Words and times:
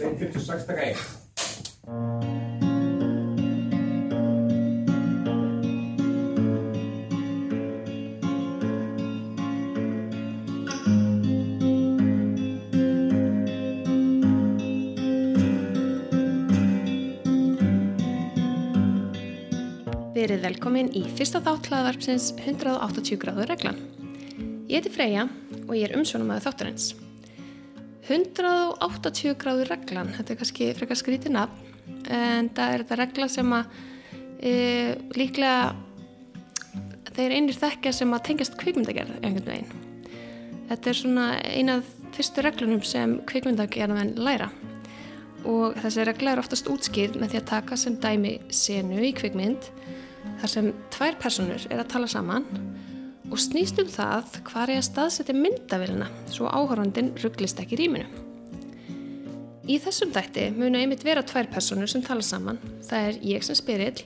256 0.00 0.64
taka 0.66 0.82
1. 0.82 0.96
Verið 20.20 20.42
velkomin 20.44 20.88
í 20.96 21.04
fyrsta 21.16 21.40
þátt 21.44 21.70
hlaðvarpsins 21.70 22.32
180 22.40 23.20
gráður 23.20 23.52
reglan. 23.52 23.78
Ég 24.68 24.80
heiti 24.80 24.92
Freyja 24.92 25.28
og 25.66 25.76
ég 25.76 25.88
er 25.88 25.96
umsjónumæðu 25.96 26.48
þátturins. 26.48 26.90
180 28.10 29.36
gráður 29.38 29.70
reglan, 29.70 30.10
þetta 30.16 30.34
er 30.34 30.40
kannski 30.40 30.72
frekar 30.78 30.98
skrítið 30.98 31.36
nafn, 31.36 31.68
en 32.10 32.50
það 32.56 32.72
er 32.74 32.82
þetta 32.82 32.98
regla 33.00 33.28
sem 33.30 33.54
að 33.54 33.78
e, 34.42 34.54
líklega 35.14 35.76
þeir 37.14 37.36
einir 37.36 37.58
þekkja 37.60 37.92
sem 37.94 38.16
að 38.16 38.24
tengjast 38.30 38.58
kvikmyndagerð 38.60 39.20
einhvern 39.20 39.48
veginn. 39.52 39.86
Þetta 40.70 40.90
er 40.90 40.98
svona 40.98 41.28
einað 41.42 41.88
fyrstu 42.14 42.44
reglunum 42.46 42.82
sem 42.86 43.16
kvikmyndagerðamenn 43.30 44.16
læra 44.18 44.50
og 45.48 45.78
þessi 45.80 46.04
regla 46.04 46.34
er 46.34 46.42
oftast 46.42 46.68
útskýrð 46.70 47.16
með 47.20 47.32
því 47.32 47.40
að 47.40 47.48
taka 47.48 47.78
sem 47.80 47.96
dæmi 48.00 48.34
senu 48.52 49.00
í 49.06 49.12
kvikmynd 49.16 49.70
þar 50.42 50.52
sem 50.52 50.70
tvær 50.92 51.16
personur 51.20 51.64
er 51.70 51.80
að 51.80 51.90
tala 51.94 52.10
saman 52.10 52.46
og 53.30 53.38
snýst 53.38 53.78
um 53.82 53.90
það 53.90 54.40
hvað 54.48 54.72
er 54.72 54.80
að 54.80 54.86
staðsetja 54.88 55.36
myndavélina 55.38 56.08
svo 56.30 56.50
áhörfandin 56.50 57.12
rugglist 57.22 57.62
ekki 57.62 57.78
rýminu. 57.78 58.08
Í 59.70 59.76
þessum 59.78 60.10
dætti 60.10 60.48
munu 60.56 60.80
einmitt 60.80 61.04
vera 61.06 61.22
tvær 61.22 61.46
personur 61.52 61.90
sem 61.90 62.02
tala 62.02 62.24
saman, 62.26 62.58
það 62.82 63.10
er 63.10 63.20
ég 63.36 63.44
sem 63.46 63.58
spyrill 63.58 64.02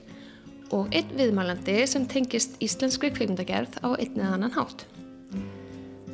og 0.75 0.93
einn 0.93 1.13
viðmælandi 1.17 1.77
sem 1.89 2.05
tengist 2.09 2.59
íslenskri 2.61 3.09
kvikmyndagerð 3.15 3.79
á 3.81 3.89
einn 3.97 4.19
eða 4.19 4.35
annan 4.37 4.53
hátt. 4.53 4.85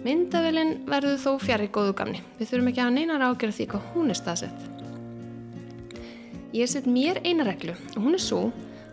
Myndavélin 0.02 0.80
verður 0.88 1.20
þó 1.22 1.32
fjari 1.44 1.68
góðu 1.70 1.98
gamni, 2.00 2.24
við 2.40 2.54
þurfum 2.54 2.72
ekki 2.72 2.84
að 2.86 2.96
neinar 2.96 3.26
ágjöra 3.28 3.58
því 3.58 3.68
hvað 3.74 3.92
hún 3.94 4.14
er 4.14 4.18
staðsett. 4.18 4.64
Ég 6.56 6.72
set 6.72 6.88
mér 6.90 7.22
eina 7.24 7.46
reglu 7.48 7.76
og 7.76 8.00
hún 8.08 8.16
er 8.18 8.24
svo 8.24 8.42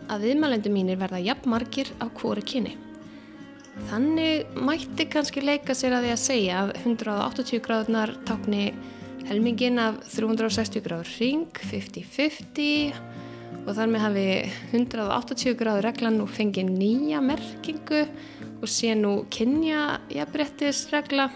að 0.09 0.27
viðmælendu 0.27 0.71
mínir 0.73 0.99
verða 0.99 1.23
jafn 1.23 1.49
margir 1.55 1.89
af 2.03 2.13
hvori 2.19 2.43
kynni. 2.45 2.75
Þannig 3.87 4.59
mætti 4.59 5.07
kannski 5.09 5.41
leika 5.43 5.75
sér 5.77 5.95
að 5.97 6.07
því 6.07 6.11
að 6.13 6.23
segja 6.25 6.61
að 6.63 6.73
180 6.83 7.63
gráðunar 7.65 8.11
tákni 8.27 8.65
helmingin 9.29 9.79
af 9.81 9.99
360 10.09 10.83
gráður 10.85 11.09
ring, 11.19 11.47
50-50 11.53 12.93
og 13.65 13.75
þar 13.77 13.91
með 13.91 14.03
hafi 14.05 14.25
180 14.71 15.57
gráður 15.59 15.87
reglan 15.89 16.17
nú 16.19 16.25
fengið 16.29 16.71
nýja 16.73 17.21
merkingu 17.23 18.05
og 18.59 18.67
sé 18.71 18.95
nú 18.97 19.25
kynja 19.31 19.99
jafnbrettisregla, 20.13 21.29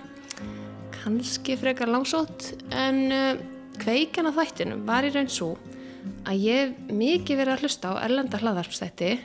kannski 0.97 1.57
frekar 1.59 1.91
langsótt 1.91 2.53
en 2.73 3.05
uh, 3.13 3.37
kveikan 3.81 4.29
af 4.31 4.39
þættinum 4.39 4.83
var 4.87 5.05
í 5.05 5.13
raun 5.13 5.31
svo 5.31 5.53
að 6.27 6.43
ég 6.47 6.75
mikið 6.89 7.39
verið 7.39 7.55
að 7.55 7.65
hlusta 7.65 7.93
á 7.95 8.01
erlenda 8.03 8.41
hlaðarpstætti 8.41 9.15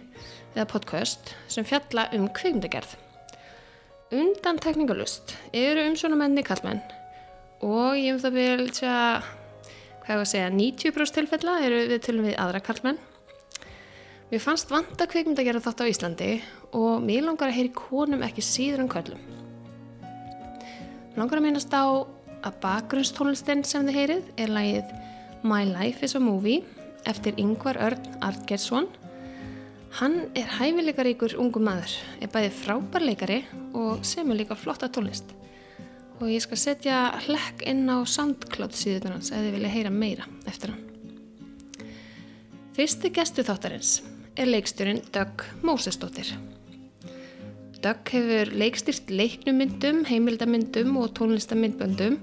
eða 0.54 0.70
podcast 0.70 1.34
sem 1.50 1.66
fjalla 1.66 2.08
um 2.16 2.28
kvikmyndagerð. 2.34 3.07
Undan 4.08 4.56
tekningalust 4.56 5.34
eru 5.52 5.82
umsjónamenni 5.84 6.40
kallmenn 6.40 6.78
og 7.60 7.98
ég 7.98 8.14
hef 8.14 8.22
það 8.22 8.36
vel 8.38 8.70
tjá, 8.72 8.92
hvað 10.00 10.08
ég 10.08 10.16
var 10.16 10.22
að 10.22 10.30
segja, 10.30 10.52
90% 10.54 11.18
tilfella 11.18 11.56
eru 11.66 11.80
við 11.90 12.00
til 12.06 12.14
við 12.24 12.38
aðra 12.40 12.62
kallmenn. 12.64 12.96
Mér 14.30 14.40
fannst 14.40 14.72
vanta 14.72 15.04
kvikmyndagerð 15.12 15.66
þátt 15.66 15.82
á 15.84 15.90
Íslandi 15.92 16.30
og 16.72 17.04
mér 17.04 17.26
langar 17.26 17.50
að 17.50 17.58
heyri 17.58 17.74
konum 17.76 18.24
ekki 18.24 18.46
síður 18.48 18.86
en 18.86 18.88
kvöllum. 18.94 19.20
Mér 20.00 21.20
langar 21.20 21.42
að 21.42 21.44
minnast 21.50 21.76
á 21.76 21.84
að 21.84 22.58
bakgrunnstónlistinn 22.64 23.66
sem 23.68 23.84
þið 23.90 24.00
heyrið 24.00 24.32
er 24.40 24.54
lagið 24.56 24.96
My 25.44 25.66
Life 25.68 26.00
is 26.08 26.16
a 26.16 26.22
Movie 26.22 26.62
eftir 27.04 27.36
Yngvar 27.36 27.76
Örn 27.76 28.08
Artgersson. 28.24 28.88
Hann 29.96 30.28
er 30.36 30.50
hæfileikaríkur 30.58 31.32
ungu 31.40 31.62
maður, 31.64 31.94
er 32.20 32.28
bæði 32.32 32.50
frábærleikari 32.58 33.38
og 33.78 34.04
semur 34.06 34.36
líka 34.36 34.56
flotta 34.58 34.90
tónlist. 34.92 35.32
Og 36.20 36.28
ég 36.28 36.42
skal 36.44 36.60
setja 36.60 36.98
hlekk 37.24 37.64
inn 37.70 37.88
á 37.88 38.04
SoundCloud 38.04 38.76
síðunar 38.76 39.16
hans 39.16 39.32
ef 39.32 39.40
þið 39.40 39.56
vilja 39.56 39.72
heyra 39.72 39.92
meira 39.94 40.28
eftir 40.50 40.74
hann. 40.74 40.84
Fyrsti 42.76 43.10
gestu 43.14 43.42
þáttarins 43.46 43.96
er 44.38 44.50
leikstjórin 44.52 45.00
Doug 45.14 45.46
Mósesdóttir. 45.66 46.34
Doug 47.82 48.12
hefur 48.12 48.52
leikstýrt 48.58 49.10
leiknumyndum, 49.10 50.04
heimildamyndum 50.06 50.96
og 51.00 51.14
tónlistamyndböndum 51.18 52.18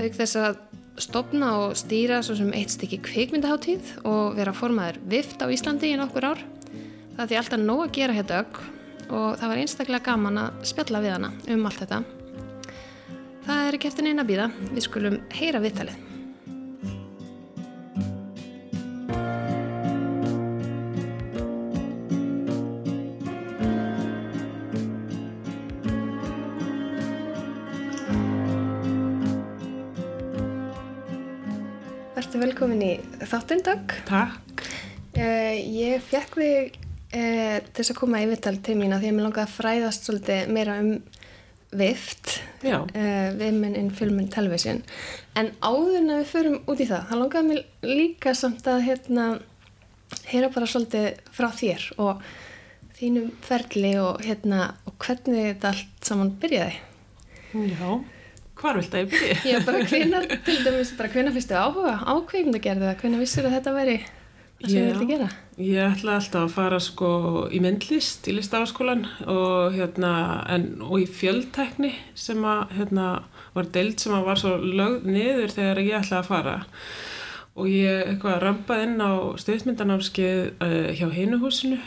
auk 0.00 0.16
þess 0.16 0.38
að 0.40 0.60
stopna 1.00 1.52
og 1.62 1.76
stýra 1.78 2.20
svo 2.24 2.36
sem 2.36 2.52
eitt 2.56 2.72
stykki 2.74 3.00
kvikmyndaháttíð 3.06 4.02
og 4.08 4.36
vera 4.36 4.52
formaður 4.56 5.00
vift 5.12 5.40
á 5.44 5.46
Íslandi 5.52 5.92
í 5.92 6.00
nokkur 6.00 6.32
ár. 6.32 6.42
Það 7.22 7.28
því 7.30 7.36
alltaf 7.38 7.60
nóg 7.62 7.80
að 7.84 7.90
gera 7.94 8.14
hérna 8.16 8.38
ögg 8.42 8.56
og 9.14 9.26
það 9.38 9.50
var 9.52 9.58
einstaklega 9.62 10.06
gaman 10.08 10.38
að 10.42 10.64
spjalla 10.66 11.02
við 11.04 11.12
hana 11.14 11.28
um 11.54 11.68
allt 11.68 11.78
þetta. 11.78 11.98
Það 13.44 13.60
er 13.68 13.76
ekki 13.78 13.90
eftir 13.92 14.08
neina 14.08 14.24
býða, 14.26 14.48
við 14.72 14.86
skulum 14.88 15.20
heyra 15.38 15.60
viðtalið. 15.62 16.00
Velkomin 32.42 32.82
í 32.82 32.92
þáttinn, 33.22 33.62
Dögg. 33.62 33.92
Takk. 34.08 34.66
Uh, 35.14 35.54
ég 35.54 36.02
fekk 36.02 36.40
þig 36.40 36.81
til 37.82 37.88
þess 37.88 37.96
að 37.96 38.02
koma 38.04 38.22
í 38.22 38.28
vittal 38.30 38.54
til 38.62 38.76
mín 38.78 38.94
að 38.94 39.02
því 39.02 39.08
að 39.10 39.16
mér 39.16 39.24
langaði 39.26 39.42
að 39.48 39.54
fræðast 39.56 40.04
svolítið 40.06 40.50
meira 40.54 40.74
um 40.78 40.90
vift, 41.72 42.34
Já. 42.62 42.76
uh, 42.84 43.30
Women 43.40 43.74
in 43.80 43.88
Film 43.96 44.20
and 44.20 44.30
Television. 44.30 44.82
En 45.40 45.50
áður 45.64 45.96
en 45.98 46.12
að 46.12 46.20
við 46.20 46.30
förum 46.30 46.56
út 46.68 46.82
í 46.84 46.86
það, 46.86 47.06
þá 47.08 47.14
langaði 47.16 47.48
mér 47.48 47.62
líka 47.88 48.34
samt 48.38 48.68
að 48.68 48.84
hérna, 48.86 49.26
heyra 50.28 50.52
bara 50.52 50.68
svolítið 50.68 51.08
frá 51.32 51.48
þér 51.56 51.86
og 52.04 52.22
þínum 53.00 53.30
ferli 53.42 53.94
og, 53.98 54.20
hérna, 54.22 54.74
og 54.86 54.98
hvernig 55.02 55.48
þetta 55.48 55.72
allt 55.72 56.10
saman 56.12 56.34
byrjaði. 56.42 56.76
Já. 57.72 57.88
Hvar 58.62 58.78
vilt 58.78 58.94
að 58.94 59.06
ég 59.06 59.12
byrja? 59.16 59.38
Já, 59.48 59.58
bara 59.66 59.80
hvenar, 59.90 60.28
til 60.44 60.58
dæmis, 60.68 60.92
bara 61.00 61.10
hvenar 61.16 61.34
fyrstu 61.34 61.56
áhuga 61.58 61.96
á 62.04 62.14
kveikmyndagerðu 62.30 62.86
eða 62.90 62.98
hvenar 63.00 63.24
vissir 63.24 63.48
að 63.48 63.56
þetta 63.56 63.74
veri 63.80 63.96
það 64.04 64.68
sem 64.68 64.76
Já. 64.76 64.84
þú 64.84 64.92
vildi 64.92 65.08
gera? 65.16 65.32
Ég 65.62 65.78
ætla 65.78 66.16
alltaf 66.16 66.48
að 66.48 66.54
fara 66.56 66.78
sko 66.82 67.08
í 67.54 67.60
myndlist 67.62 68.26
í 68.26 68.32
listafaskólan 68.34 69.04
og 69.30 69.76
hérna 69.76 70.10
en, 70.50 70.64
og 70.82 71.04
í 71.04 71.06
fjöldtekni 71.06 71.92
sem 72.18 72.42
að 72.48 72.72
hérna 72.80 73.06
var 73.54 73.68
deild 73.76 74.02
sem 74.02 74.16
að 74.16 74.26
var 74.26 74.40
svo 74.40 74.56
lögð 74.58 75.06
niður 75.06 75.54
þegar 75.54 75.82
ég 75.84 75.98
ætlaði 76.00 76.18
að 76.18 76.30
fara. 76.32 76.56
Og 77.54 77.70
ég 77.70 78.10
eitthvað 78.10 78.40
rampaði 78.42 78.88
inn 78.88 79.06
á 79.06 79.12
stöðmyndanámskeið 79.44 80.42
uh, 80.66 80.90
hjá 80.98 81.06
heinuhúsinu 81.14 81.78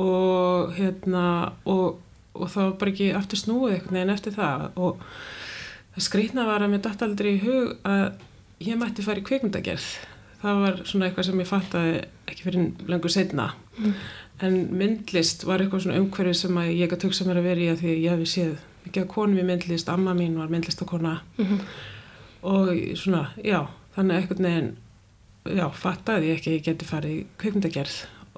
og 0.00 0.76
hérna 0.78 1.24
og, 1.68 1.98
og 2.32 2.52
það 2.54 2.62
var 2.64 2.76
bara 2.80 2.94
ekki 2.94 3.14
aftur 3.18 3.42
snúið 3.42 3.74
einhvern 3.74 3.98
veginn 3.98 4.14
eftir 4.14 4.38
það. 4.38 4.68
Og 4.78 5.02
það 5.96 6.06
skrýtna 6.08 6.48
var 6.48 6.64
að 6.64 6.72
mér 6.72 6.86
dætt 6.86 7.04
aldrei 7.04 7.34
í 7.34 7.40
hug 7.44 7.74
að 7.82 8.06
ég 8.70 8.80
mætti 8.80 9.04
fara 9.04 9.20
í 9.20 9.26
kvikmyndagerð 9.28 9.90
það 10.42 10.60
var 10.64 10.76
svona 10.84 11.06
eitthvað 11.08 11.24
sem 11.28 11.40
ég 11.42 11.48
fattaði 11.50 11.94
ekki 12.28 12.44
fyrir 12.46 12.88
lengur 12.88 13.10
setna 13.14 13.48
en 14.42 14.56
myndlist 14.78 15.44
var 15.46 15.58
eitthvað 15.64 15.84
svona 15.86 15.98
umhverfi 16.02 16.34
sem 16.34 16.58
að 16.60 16.72
ég 16.78 16.90
gæti 16.92 17.08
hugsa 17.08 17.24
mér 17.26 17.40
að 17.40 17.48
vera 17.48 17.60
í 17.64 17.70
að 17.72 17.80
því 17.82 17.88
að 17.94 18.02
ég 18.04 18.12
hefði 18.14 18.28
séð 18.32 18.52
mikið 18.86 19.02
af 19.02 19.08
konum 19.14 19.38
í 19.38 19.46
myndlist, 19.48 19.88
amma 19.92 20.14
mín 20.14 20.36
var 20.38 20.48
myndlistakona 20.48 21.16
Mhm. 21.38 21.58
og 22.42 22.68
svona, 22.96 23.24
já, 23.44 23.66
þannig 23.96 24.14
að 24.14 24.20
einhvern 24.22 24.46
veginn 24.46 24.76
já, 25.58 25.66
fattaði 25.74 26.28
ég 26.30 26.36
ekki 26.38 26.50
að 26.50 26.56
ég 26.58 26.64
geti 26.68 26.84
farið 26.86 27.10
í 27.18 27.26
kvikmyndagerð. 27.38 27.96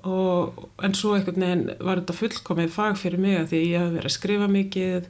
Og, 0.08 0.68
en 0.82 0.94
svo 0.94 1.12
einhvern 1.14 1.40
veginn 1.44 1.64
var 1.84 2.00
þetta 2.00 2.16
fullkomið 2.16 2.70
fag 2.72 2.96
fyrir 2.96 3.18
mig 3.20 3.36
að 3.38 3.48
því 3.50 3.60
ég 3.68 3.78
hef 3.84 3.92
verið 3.92 4.08
að 4.08 4.16
skrifa 4.16 4.48
mikið 4.48 5.08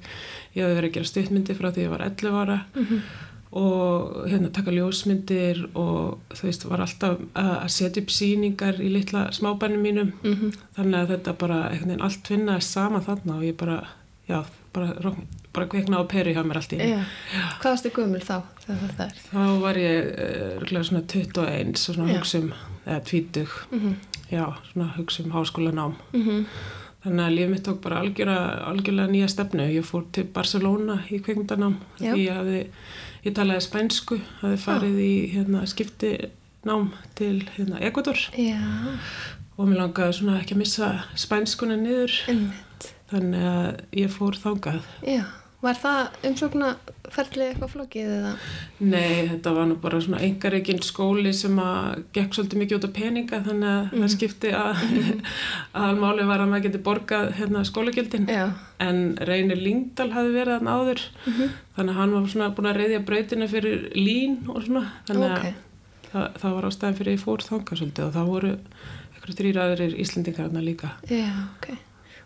ég 0.56 0.64
hef 0.64 0.76
verið 0.76 0.88
að 0.90 0.94
gera 0.96 1.10
stuttmyndir 1.12 1.56
frá 1.60 1.70
því 1.70 1.84
ég 1.86 1.90
var 1.90 2.02
11 2.08 2.40
ára 2.42 2.58
og 3.52 4.28
hérna 4.30 4.50
taka 4.54 4.70
ljósmyndir 4.70 5.64
og 5.74 6.18
þú 6.30 6.42
veist, 6.46 6.64
var 6.70 6.80
alltaf 6.84 7.18
að 7.34 7.50
að 7.64 7.68
setja 7.74 8.02
upp 8.04 8.12
síningar 8.14 8.78
í 8.78 8.90
litla 8.92 9.24
smábænum 9.34 9.82
mínum 9.82 10.12
Mhm. 10.22 10.52
þannig 10.76 11.00
að 11.00 11.08
þetta 11.16 11.38
bara 11.38 11.58
einhvern 11.70 11.88
veginn 11.90 12.02
allt 12.06 12.28
finnaði 12.28 12.62
sama 12.62 13.00
þarna 13.00 13.36
og 13.36 13.42
ég 13.42 13.56
bara, 13.56 13.86
já, 14.28 14.44
bara 14.72 14.94
bara 15.52 15.66
kvikna 15.66 15.98
á 15.98 16.06
peri 16.08 16.32
hjá 16.34 16.44
mér 16.46 16.56
allt 16.56 16.72
í 16.72 16.78
einu. 16.78 17.04
Hvað 17.60 17.70
varstu 17.74 17.90
gömul 17.90 18.20
þá? 18.22 18.42
Þá 19.32 19.60
var 19.60 19.74
ég 19.74 20.60
uh, 20.62 20.82
svona 20.82 21.02
21 21.02 21.70
og 21.88 21.96
svona 21.96 22.12
Já. 22.12 22.18
hugsa 22.18 22.38
um, 22.38 22.52
eða 22.86 23.00
20, 23.04 23.46
Mhm. 23.72 23.94
já, 24.30 24.44
svona 24.72 24.92
hugsa 24.96 25.22
um 25.24 25.32
háskólanám. 25.32 25.94
Mhm. 26.12 26.44
Þannig 27.04 27.24
að 27.26 27.34
líf 27.34 27.48
mitt 27.50 27.62
tók 27.64 27.80
bara 27.80 27.98
algjörlega, 28.00 28.64
algjörlega 28.68 29.08
nýja 29.10 29.28
stefnu. 29.28 29.62
Ég 29.72 29.82
fór 29.84 30.04
til 30.12 30.24
Barcelona 30.24 31.02
í 31.10 31.18
kvikmyndanám 31.20 31.76
Já. 31.98 32.12
því 32.14 32.28
ég 32.28 32.34
hafði, 32.36 32.66
ég 33.26 33.34
talaði 33.36 33.64
spænsku, 33.66 34.20
hafði 34.40 34.60
farið 34.64 35.00
í 35.04 35.12
hérna, 35.34 35.64
skiptinám 35.68 36.90
til 37.18 37.36
hérna, 37.56 37.80
Ecuador 37.84 38.20
Já, 38.38 38.60
og 39.56 39.68
mér 39.68 39.82
langaði 39.82 40.16
svona 40.20 40.38
ekki 40.40 40.56
að 40.56 40.62
missa 40.62 40.90
spænskuna 41.20 41.76
niður. 41.80 42.14
einmitt. 42.32 42.88
Þannig 43.10 43.44
að 43.50 43.80
ég 43.98 44.12
fór 44.14 44.36
þángað. 44.38 44.84
Já, 45.02 45.24
var 45.60 45.76
það 45.76 46.26
umsókna 46.30 46.68
ferlið 47.10 47.48
eitthvað 47.50 47.72
flókið 47.74 48.10
eða? 48.16 48.30
Nei, 48.80 49.26
þetta 49.28 49.52
var 49.56 49.66
nú 49.68 49.76
bara 49.82 49.98
svona 50.00 50.20
engareikinn 50.24 50.80
skóli 50.86 51.32
sem 51.36 51.58
að 51.60 52.04
gekk 52.16 52.36
svolítið 52.36 52.60
mikið 52.62 52.78
út 52.78 52.86
af 52.88 52.92
peninga 52.96 53.40
þannig 53.48 53.72
að 53.74 53.96
það 53.98 54.12
skipti 54.14 54.52
að 54.56 54.84
að 55.84 56.00
máli 56.00 56.26
var 56.30 56.44
að 56.44 56.52
maður 56.52 56.64
geti 56.68 56.82
borgað 56.86 57.32
hérna, 57.40 57.64
skólagjöldin 57.68 58.28
Já. 58.30 58.44
en 58.86 59.02
Reynir 59.28 59.60
Lingdal 59.60 60.08
hafi 60.14 60.32
verið 60.38 60.56
hann 60.60 60.72
áður 60.78 61.04
þannig 61.26 61.90
að 61.92 61.98
hann 62.00 62.14
var 62.16 62.30
svona 62.32 62.50
búin 62.56 62.70
að 62.72 62.80
reyðja 62.80 63.02
brautina 63.10 63.50
fyrir 63.50 63.84
lín 63.98 64.38
og 64.48 64.62
svona 64.64 64.86
þannig 65.10 65.28
Ok. 65.36 65.44
að 65.50 66.10
það, 66.14 66.26
það 66.42 66.56
var 66.56 66.70
ástæðan 66.70 66.98
fyrir 67.02 67.18
ég 67.18 67.22
fór 67.26 67.44
þangað 67.50 67.82
svolítið 67.82 68.06
og 68.08 68.16
það 68.16 68.32
voru 68.32 68.54
eitthvað 69.14 69.38
þrýraðurir 69.42 69.96
Íslendingar 70.00 70.46
þarna 70.48 70.62
líka. 70.64 70.94
Já, 71.10 71.28
ok. 71.58 71.68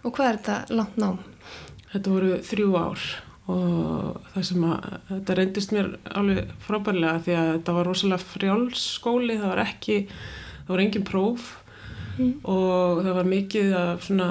Og 0.04 0.12
hvað 0.14 0.28
er 0.30 0.38
þetta 0.38 0.76
langt 0.78 0.98
nám? 1.00 1.18
Þetta 1.94 2.10
voru 2.14 2.36
þrjú 2.46 2.68
ár 2.78 3.02
og 3.50 4.22
það 4.32 4.46
sem 4.48 4.64
að 4.68 4.86
þetta 5.10 5.36
reyndist 5.38 5.74
mér 5.74 5.90
alveg 6.16 6.54
frábærlega 6.64 7.24
því 7.26 7.34
að 7.40 7.50
þetta 7.50 7.74
var 7.76 7.90
rosalega 7.90 8.28
frjálsskóli, 8.30 9.36
það 9.40 9.52
var 9.52 9.62
ekki, 9.66 9.98
það 10.64 10.72
var 10.74 10.84
engin 10.86 11.06
próf. 11.10 11.52
Og 12.14 13.00
það 13.02 13.16
var 13.16 13.26
mikið 13.26 13.72
af 13.74 14.04
svona 14.06 14.26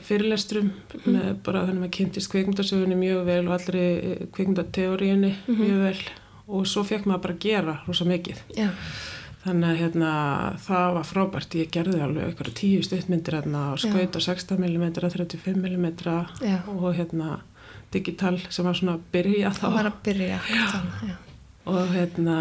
fyrirlestrum 0.00 0.70
með 1.04 1.26
bara 1.44 1.66
þannig 1.66 1.74
að 1.74 1.82
maður 1.82 1.92
kynntist 1.98 2.30
kvikmyndasögunni 2.32 2.96
mjög 2.96 3.26
vel 3.26 3.42
og 3.42 3.52
allri 3.58 3.84
kvikmyndateóriunni 4.32 5.34
mjög 5.50 5.82
vel. 5.84 6.00
Og 6.48 6.64
svo 6.64 6.86
fekk 6.88 7.04
maður 7.04 7.26
bara 7.26 7.38
gera 7.44 7.74
rosa 7.84 8.08
mikið. 8.08 8.40
Já, 8.56 8.70
Þannig 9.38 9.68
að 9.68 9.78
hérna, 9.80 10.12
það 10.64 10.94
var 10.96 11.06
frábært, 11.06 11.54
ég 11.56 11.68
gerði 11.72 12.00
alveg 12.02 12.24
eitthvað 12.26 12.56
tíu 12.58 12.80
stuttmyndir 12.84 13.36
hérna 13.38 13.60
og 13.72 13.78
skaut 13.80 14.18
á 14.18 14.20
16 14.20 14.58
mm, 14.58 14.88
35 14.98 15.54
mm 15.62 15.86
Já. 16.42 16.56
og 16.74 16.88
hérna 16.98 17.38
digital 17.92 18.36
sem 18.50 18.64
var 18.68 18.74
svona 18.78 18.98
að 18.98 19.06
byrja 19.12 19.50
þá 19.58 19.66
var 19.74 19.90
að 19.92 20.00
byrja. 20.08 20.38
Þannig, 20.48 21.10
já. 21.10 21.16
og 21.68 21.90
hérna, 21.92 22.36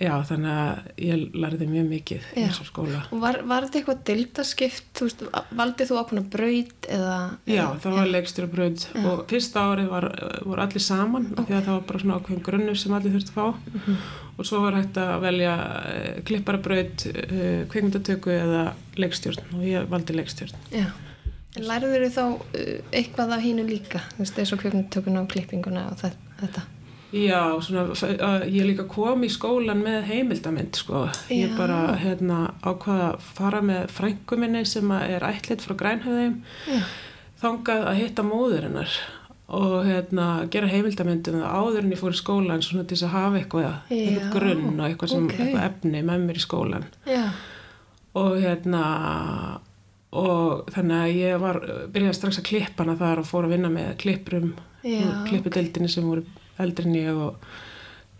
já 0.00 0.12
þannig 0.28 0.52
að 0.54 0.86
ég 1.04 1.22
lærði 1.42 1.66
mjög 1.68 1.88
mikið 1.90 2.28
í 2.36 2.42
Já. 2.44 2.46
þessu 2.48 2.66
skóla. 2.68 3.00
Og 3.12 3.20
var, 3.24 3.40
var 3.50 3.66
þetta 3.66 3.80
eitthvað 3.80 4.04
dildaskipt, 4.08 5.02
valdið 5.58 5.90
þú 5.90 5.98
ákveðna 6.00 6.22
braut 6.32 6.88
eða? 6.98 7.16
Já, 7.50 7.64
það 7.82 7.96
var 7.98 8.12
leikstjóra 8.14 8.50
brönd 8.52 8.86
og 9.02 9.24
fyrsta 9.32 9.64
árið 9.72 9.90
var, 9.92 10.06
voru 10.46 10.64
allir 10.64 10.84
saman 10.86 11.26
af 11.34 11.48
því 11.48 11.58
að 11.58 11.66
það 11.66 11.74
var 11.74 11.84
bara 11.90 12.02
svona 12.04 12.20
ákveðin 12.22 12.46
grunnur 12.48 12.78
sem 12.80 12.96
allir 12.96 13.16
þurfti 13.18 13.34
að 13.34 13.40
fá 13.40 13.74
Mhm. 13.74 13.98
og 14.38 14.46
svo 14.46 14.60
var 14.62 14.76
hægt 14.78 14.96
að 15.02 15.12
velja 15.26 15.52
uh, 15.58 16.22
klipparabraut, 16.28 17.06
uh, 17.10 17.66
kvikmyndatöku 17.72 18.30
eða 18.38 18.64
leikstjórn 18.96 19.52
og 19.58 19.64
ég 19.66 19.88
valdi 19.90 20.14
leikstjórn. 20.14 20.54
Já. 20.70 20.86
En 21.56 21.64
lærður 21.64 22.04
þau 22.08 22.14
þá 22.14 22.24
uh, 22.28 22.72
eitthvað 22.92 23.32
af 23.38 23.40
hínu 23.42 23.64
líka, 23.68 24.02
þú 24.14 24.24
veist, 24.24 24.38
eins 24.38 24.52
og 24.52 24.60
kvipnutökuna 24.60 25.22
og 25.24 25.30
klippinguna 25.32 25.86
og 25.92 25.96
þe- 26.02 26.16
þetta? 26.42 26.64
Já, 27.08 27.40
svona, 27.64 27.86
ég 28.52 28.66
líka 28.68 28.84
kom 28.84 29.22
í 29.24 29.30
skólan 29.32 29.80
með 29.80 30.02
heimildamind, 30.10 30.76
sko. 30.76 31.06
Ég 31.32 31.46
Já. 31.48 31.56
bara, 31.56 31.78
hérna, 31.96 32.40
ákvaða 32.60 33.06
að 33.14 33.22
fara 33.38 33.62
með 33.64 33.86
frængu 33.96 34.36
minni 34.36 34.60
sem 34.68 34.90
er 34.92 35.24
ætlit 35.24 35.64
frá 35.64 35.72
grænhöfðum, 35.80 36.34
þangað 37.40 37.86
að 37.88 38.00
hitta 38.02 38.26
móður 38.28 38.66
hennar 38.68 38.98
og 39.48 39.86
hérna, 39.88 40.26
gera 40.52 40.68
heimildamindum 40.68 41.40
áður 41.40 41.78
en 41.86 41.94
ég 41.94 42.00
fór 42.02 42.12
í 42.12 42.18
skólan 42.20 42.60
svona 42.66 42.84
til 42.90 42.98
að 43.06 43.14
hafa 43.14 43.38
eitthvað, 43.40 43.70
eitthvað 43.88 44.18
Já, 44.20 44.32
grunn 44.34 44.66
og 44.76 44.84
eitthvað, 44.90 45.12
sem, 45.14 45.30
ok. 45.30 45.38
eitthvað 45.40 45.64
efni 45.70 46.02
með 46.10 46.26
mér 46.28 46.36
í 46.42 46.44
skólan. 46.44 46.84
Já, 47.08 47.24
Og 48.18 48.36
hérna, 48.42 48.82
og 50.16 50.70
þannig 50.72 51.02
að 51.02 51.16
ég 51.18 51.40
var, 51.42 51.58
byrjaði 51.92 52.16
strax 52.16 52.38
að 52.40 52.46
klippa 52.48 52.84
hana 52.84 52.96
þar 53.00 53.20
og 53.22 53.28
fór 53.28 53.48
að 53.48 53.56
vinna 53.56 53.72
með 53.72 53.90
klippurum, 54.00 54.54
Já, 54.86 55.02
klippudeldinni 55.26 55.90
sem 55.90 56.06
voru 56.06 56.22
eldri 56.62 56.86
en 56.86 56.94
ég 56.96 57.16
og 57.18 57.48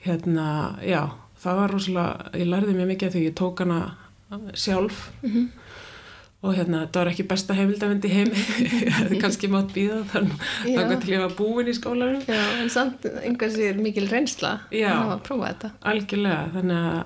hérna, 0.05 0.49
já, 0.85 1.05
það 1.43 1.61
var 1.62 1.73
rosalega, 1.75 2.31
ég 2.38 2.50
lærði 2.50 2.75
mjög 2.76 2.90
mikið 2.93 3.14
því 3.14 3.23
ég 3.29 3.37
tók 3.38 3.62
hana 3.64 3.81
sjálf. 4.58 5.08
Mhm. 5.23 5.49
og 6.38 6.52
hérna, 6.55 6.85
það 6.87 7.00
var 7.00 7.08
ekki 7.11 7.25
besta 7.26 7.55
heimildavend 7.58 8.05
í 8.06 8.11
heimi, 8.12 8.43
ég 8.84 8.93
hefði 8.94 9.17
kannski 9.25 9.49
mátt 9.50 9.73
býða 9.75 10.05
þannig 10.12 10.44
að 10.79 10.93
til 11.02 11.14
ég 11.17 11.23
var 11.25 11.32
búin 11.34 11.70
í 11.70 11.75
skólanum, 11.75 12.20
já, 12.29 12.43
en 12.61 12.70
samt 12.70 13.08
einhvers 13.25 13.56
er 13.58 13.81
mikil 13.82 14.06
reynsla 14.06 14.52
að 14.70 14.84
hafa 14.87 15.17
að 15.17 15.25
prófa 15.26 15.49
þetta. 15.49 15.70
algjörlega, 15.93 16.44
þannig 16.55 16.84
að 16.93 17.00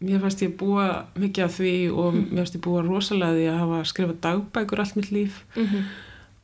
mér 0.00 0.20
fannst 0.20 0.42
ég 0.42 0.56
búa 0.56 1.04
mikið 1.18 1.44
af 1.44 1.58
því 1.58 1.72
og 1.92 2.14
Mhm. 2.14 2.28
mér 2.32 2.36
fannst 2.44 2.54
ég 2.56 2.60
búa 2.64 2.82
rosalega 2.82 3.34
því 3.36 3.46
að 3.50 3.58
hafa 3.58 3.84
skrifað 3.84 4.20
dagbækur 4.20 4.78
allt 4.80 4.96
mitt 4.96 5.10
líf 5.12 5.44
Mm 5.56 5.66
-hmm. 5.66 5.82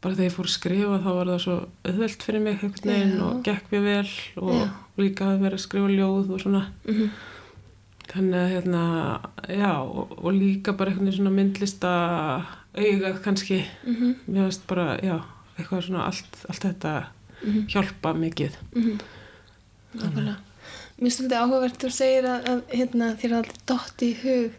bara 0.02 0.14
þegar 0.14 0.30
ég 0.30 0.32
fór 0.36 0.44
að 0.44 0.56
skrifa 0.58 0.98
þá 0.98 1.10
var 1.14 1.26
það 1.26 1.38
svo 1.40 1.66
auðvelt 1.84 2.22
fyrir 2.22 2.40
mig 2.40 2.58
Já. 2.60 3.22
og 3.22 3.42
gekk 3.44 3.64
mér 3.72 3.82
vel 3.82 4.08
og 4.36 4.52
Já. 4.54 4.70
líka 4.98 5.24
að 5.24 5.40
vera 5.40 5.54
að 5.56 5.60
skrifa 5.66 5.88
ljóð 5.88 6.30
og 6.30 6.40
svona 6.40 6.66
Mhm. 6.86 7.10
þannig 8.08 8.34
að 8.34 8.50
hérna, 8.54 9.20
já 9.48 9.72
og, 9.82 10.24
og 10.24 10.32
líka 10.34 10.72
bara 10.76 10.90
einhvern 10.90 11.06
veginn 11.06 11.18
svona 11.24 11.30
myndlista 11.34 12.44
augað 12.76 13.22
kannski 13.22 13.64
Mhm. 13.86 14.14
mér 14.30 14.42
finnst 14.44 14.66
bara, 14.68 14.96
já, 15.02 15.20
eitthvað 15.58 15.82
svona 15.82 16.04
allt, 16.04 16.44
allt 16.48 16.60
þetta 16.62 17.04
Mhm. 17.44 17.66
hjálpa 17.68 18.12
mikið 18.14 18.50
Mhm. 18.74 18.98
Nákvæmlega. 19.96 20.36
Mér 20.96 21.10
finnst 21.10 21.22
þetta 21.24 21.40
áhugavert 21.44 21.82
þú 21.82 21.90
segir 21.92 22.28
að, 22.30 22.46
að 22.48 22.60
hérna, 22.72 23.08
þér 23.20 23.32
er 23.32 23.38
aldrei 23.40 23.58
dott 23.68 24.04
í 24.04 24.12
hug 24.22 24.54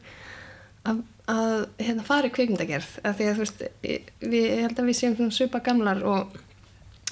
að, 0.86 1.00
að 1.34 1.56
hérna, 1.82 2.06
fara 2.06 2.30
í 2.30 2.34
kvikmyndagerð. 2.36 2.92
Af 3.02 3.18
því 3.18 3.30
að 3.30 3.40
þú 3.40 3.44
veist, 3.46 3.64
við, 3.82 4.36
ég 4.38 4.62
held 4.68 4.82
að 4.84 4.92
við 4.92 5.00
séum 5.00 5.34
svipa 5.34 5.64
gamlar 5.66 6.04
og, 6.06 6.38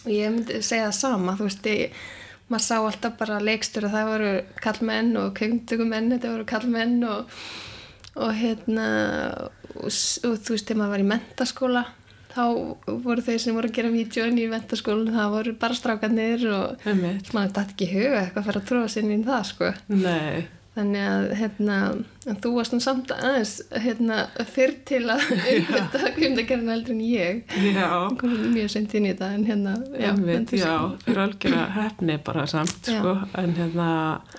og 0.04 0.14
ég 0.14 0.30
myndi 0.30 0.62
segja 0.62 0.92
það 0.92 1.00
sama 1.00 1.36
þú 1.40 1.50
veist, 1.50 1.70
ég, 1.74 2.00
maður 2.54 2.66
sá 2.68 2.76
alltaf 2.78 3.18
bara 3.18 3.42
leikstur 3.42 3.88
að 3.88 3.98
það 3.98 4.12
voru 4.12 4.32
kallmenn 4.62 5.14
og 5.18 5.32
kvikmyndagumenn, 5.40 6.12
þetta 6.14 6.34
voru 6.36 6.50
kallmenn 6.54 6.98
og, 7.10 7.38
og 8.22 8.34
hérna 8.38 8.88
og, 9.42 9.90
og 9.90 9.90
þú 9.90 10.54
veist, 10.54 10.68
þegar 10.68 10.82
maður 10.84 10.94
var 10.94 11.06
í 11.06 11.12
mentaskóla 11.16 11.88
þá 12.36 12.44
voru 13.06 13.24
þeir 13.24 13.40
sem 13.46 13.56
voru 13.56 13.70
að 13.72 13.78
gera 13.80 13.94
vídjón 13.94 14.42
í 14.42 14.50
mentaskólan, 14.52 15.14
það 15.16 15.32
voru 15.38 15.56
bara 15.62 15.78
strákanir 15.80 16.44
og 16.52 16.84
maður 16.86 17.56
dætti 17.62 17.78
ekki 17.78 17.90
huga 17.94 18.20
eitthvað 18.26 18.44
að 18.44 18.52
fara 18.52 18.62
að 18.62 18.70
tróða 18.74 18.92
sér 18.96 19.08
inn 19.08 19.22
í 19.24 19.26
það 19.30 19.46
sko. 19.54 19.72
Nei, 19.96 20.46
þannig 20.76 21.06
að 21.08 21.26
hérna 21.40 21.76
þú 22.44 22.50
varst 22.58 22.74
samt 22.84 23.12
aðeins 23.16 23.54
hérna 23.86 24.18
fyrr 24.52 24.74
til 24.90 25.00
að 25.14 25.24
umhverta 25.54 26.12
kvimdagerðin 26.18 26.74
eldri 26.76 26.96
en 26.98 27.04
ég. 27.08 27.56
Já. 27.72 27.88
Kom 28.20 28.34
mjög 28.58 28.74
sent 28.76 28.96
inn 29.00 29.08
í 29.08 29.14
þetta 29.14 29.30
en 29.38 29.46
hérna 29.48 29.78
já, 29.96 30.10
Einmitt, 30.12 30.52
já, 30.60 30.74
fyrir 31.06 31.24
algjörða 31.30 31.64
hefni 31.80 32.18
bara 32.28 32.44
samt, 32.52 32.92
Já. 32.92 33.00
sko, 33.00 33.16
en 33.40 33.56
hérna 33.62 33.90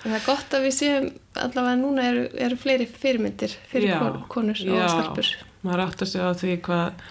það 0.03 0.17
er 0.19 0.25
gott 0.29 0.53
að 0.59 0.67
við 0.69 0.77
séum 0.83 1.09
allavega 1.41 1.79
núna 1.81 2.05
eru, 2.11 2.27
eru 2.45 2.61
fleiri 2.61 2.85
fyrirmyndir 2.93 3.57
fyrir 3.73 3.95
Já, 3.95 3.97
kon- 4.05 4.21
konur 4.37 4.61
og 4.67 4.91
stelpur. 4.93 5.33
Maður 5.65 5.87
átt 5.87 6.05
að 6.05 6.11
segja 6.13 6.29
á 6.29 6.33
því 6.37 6.59
hvað 6.69 7.07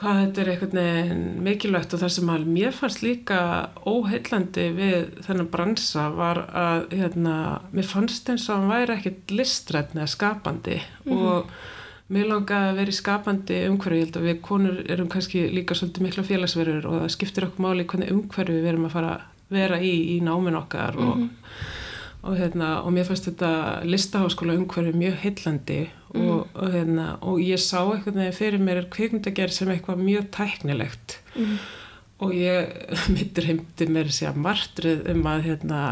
hvað 0.00 0.20
þetta 0.20 0.40
er 0.40 0.50
einhvern 0.54 0.78
veginn 0.80 1.24
mikilvægt 1.44 1.94
og 1.94 2.00
það 2.00 2.12
sem 2.14 2.30
að 2.32 2.46
mér 2.54 2.76
fannst 2.76 3.02
líka 3.04 3.40
óheillandi 3.84 4.64
við 4.76 5.10
þennan 5.26 5.50
bransa 5.52 6.06
var 6.16 6.40
að 6.56 6.94
hérna, 6.96 7.34
mér 7.76 7.88
fannst 7.88 8.30
eins 8.32 8.48
og 8.48 8.56
hann 8.56 8.72
væri 8.72 8.96
ekkit 8.96 9.34
listrætni 9.34 10.00
eða 10.00 10.14
skapandi. 10.14 10.78
Og 11.12 11.50
mér 12.10 12.30
langaði 12.30 12.70
að 12.70 12.80
vera 12.80 12.94
í 12.94 12.96
skapandi 12.96 13.58
umhverju, 13.68 13.98
ég 14.00 14.08
held 14.08 14.16
að 14.18 14.30
við 14.30 14.40
konur 14.46 14.80
erum 14.90 15.10
kannski 15.12 15.44
líka 15.52 15.76
svolítið 15.78 16.06
mikla 16.06 16.26
félagsverður 16.26 16.88
og 16.90 16.96
það 17.02 17.12
skiptir 17.16 17.46
okkur 17.46 17.66
máli 17.66 17.86
hvernig 17.90 18.14
umhverju 18.16 18.56
við 18.56 18.72
erum 18.72 18.88
að 18.88 18.96
fara 18.96 19.12
að 19.18 19.28
vera 19.50 19.78
í 19.82 19.92
í 20.16 20.18
námin 20.24 20.58
okkar 20.58 20.98
og 20.98 21.28
og, 22.22 22.36
hérna, 22.36 22.82
og 22.84 22.92
mér 22.92 23.06
fannst 23.08 23.24
þetta 23.30 23.50
listaháskóla 23.88 24.56
umhverfi 24.58 24.92
mjög 25.00 25.14
heillandi 25.22 25.78
og, 26.14 26.46
og, 26.54 26.66
hérna, 26.74 27.06
og 27.22 27.38
ég 27.40 27.60
sá 27.62 27.78
einhvern 27.84 28.18
veginn 28.20 28.36
fyrir 28.36 28.60
mér 28.66 28.82
kvikmyndagerð 28.92 29.54
sem 29.56 29.68
eitthvað 29.72 30.02
mjög 30.04 30.30
tæknilegt 30.36 31.18
Mhm. 31.36 31.58
og 32.20 32.32
ég 32.36 32.72
mittur 33.14 33.44
heimti 33.48 33.86
mér 33.86 34.10
sér 34.12 34.34
martrið 34.36 35.06
um 35.14 35.22
að 35.30 35.44
hérna, 35.48 35.82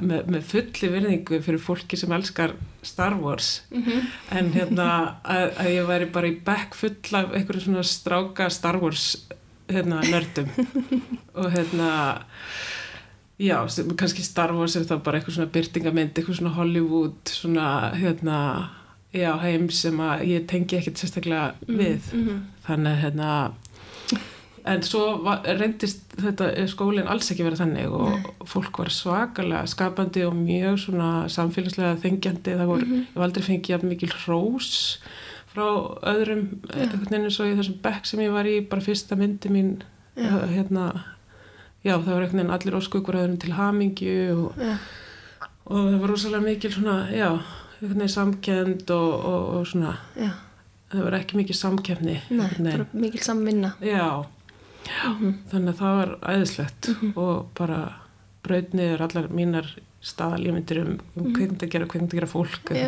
með, 0.00 0.22
með 0.32 0.42
fulli 0.48 0.88
virðingu 0.94 1.40
fyrir 1.44 1.60
fólki 1.60 1.98
sem 1.98 2.12
elskar 2.16 2.54
Star 2.82 3.18
Wars 3.20 3.60
Mhm. 3.70 4.06
en 4.30 4.52
hérna 4.54 4.88
að, 5.36 5.50
að 5.58 5.70
ég 5.74 5.86
væri 5.90 6.10
bara 6.14 6.30
í 6.30 6.38
bekk 6.46 6.74
full 6.78 6.96
af 7.20 7.34
einhverjum 7.34 7.66
svona 7.66 7.82
stráka 7.84 8.48
Star 8.50 8.78
Wars 8.80 9.26
hérna, 9.68 10.00
nördum 10.08 10.48
og 11.40 11.50
hérna 11.52 11.90
já, 13.40 13.56
sem, 13.72 13.88
kannski 13.96 14.24
Star 14.26 14.52
Wars 14.56 14.76
er 14.76 14.84
þá 14.88 14.98
bara 15.04 15.20
eitthvað 15.20 15.38
svona 15.38 15.52
byrtingamind, 15.54 16.12
eitthvað 16.14 16.40
svona 16.40 16.54
Hollywood 16.58 17.32
svona, 17.32 17.70
hérna 17.96 18.36
já, 19.16 19.32
heim 19.42 19.70
sem 19.74 19.96
að 20.04 20.26
ég 20.28 20.46
tengi 20.50 20.78
ekkert 20.78 21.00
sérstaklega 21.00 21.54
við. 21.66 22.12
Mhm. 22.14 22.44
þannig 22.68 22.92
að 22.92 23.02
hérna 23.04 23.30
en 24.70 24.82
svo 24.84 25.04
var, 25.24 25.40
reyndist 25.56 26.02
þetta 26.20 26.50
skólinn 26.68 27.08
alls 27.08 27.30
ekki 27.32 27.46
verið 27.46 27.62
þannig 27.62 27.94
og 27.96 28.46
fólk 28.48 28.82
var 28.82 28.92
svakalega 28.92 29.70
skapandi 29.72 30.24
og 30.26 30.36
mjög 30.36 30.76
svona 30.84 31.10
samfélagslega 31.32 31.96
þengjandi. 32.02 32.58
Það 32.60 32.68
voru, 32.68 32.88
ég 33.00 33.14
hef 33.14 33.24
aldrei 33.24 33.46
fengið 33.46 33.86
mikil 33.88 34.12
hrós 34.12 34.98
frá 35.50 35.64
öðrum 36.12 36.44
einhvern 36.70 37.06
veginn 37.06 37.24
eins 37.26 37.40
og 37.42 37.48
í 37.50 37.56
þessum 37.58 37.80
bekk 37.82 38.06
sem 38.06 38.22
ég 38.22 38.34
var 38.34 38.46
í 38.46 38.60
bara 38.70 38.84
fyrsta 38.84 39.18
myndi 39.18 39.50
mín 39.50 39.72
Já. 40.14 40.36
hérna 40.52 40.84
já 41.84 41.94
það 41.96 42.10
var 42.12 42.22
einhvern 42.26 42.40
veginn 42.40 42.54
allir 42.56 42.76
óskukur 42.80 43.16
öðrum 43.22 43.38
til 43.40 43.54
hamingju 43.56 44.16
og, 44.34 44.58
Já. 44.60 44.74
og 45.64 45.78
það 45.86 45.98
var 46.02 46.12
rosalega 46.14 46.44
mikil 46.44 46.72
svona 46.74 46.96
já, 47.14 47.28
einhvern 47.30 47.94
veginn 48.02 48.14
samkend 48.16 48.90
og, 48.96 49.14
og, 49.30 49.46
og 49.60 49.66
svona 49.70 49.94
Já. 50.18 50.30
það 50.92 51.04
var 51.06 51.18
ekki 51.20 51.40
mikil 51.40 51.56
samkefni 51.60 52.16
Nei, 52.30 52.42
veginn. 52.50 52.70
bara 52.72 52.86
mikil 53.06 53.24
samvinna. 53.24 53.72
Já, 53.80 54.08
já 54.90 55.08
þannig 55.52 55.72
að 55.74 55.80
það 55.80 55.96
var 56.00 56.12
æðislegt 56.34 56.90
og 57.14 57.48
bara 57.58 57.80
braut 58.44 58.72
niður 58.76 59.06
allar 59.08 59.30
mínar 59.32 59.72
staðalímyndir 60.00 60.78
um, 60.84 60.92
um 61.20 61.32
kveikmynd 61.36 61.64
að 61.66 61.72
gera 61.74 61.88
kveikmynd 61.88 62.14
að 62.14 62.20
gera 62.22 62.30
fólk 62.32 62.70
Já. 62.72 62.86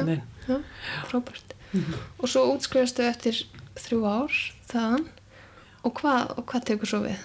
Já, 0.48 0.56
frábært. 1.10 1.52
Og 2.20 2.28
svo 2.28 2.40
útskrifastu 2.54 3.04
eftir 3.06 3.36
þrjú 3.78 4.00
ár 4.08 4.38
þaðan 4.72 5.04
og 5.82 5.94
hvað, 5.98 6.34
og 6.38 6.46
hvað 6.50 6.66
tekur 6.70 6.90
svo 6.90 7.02
við? 7.04 7.22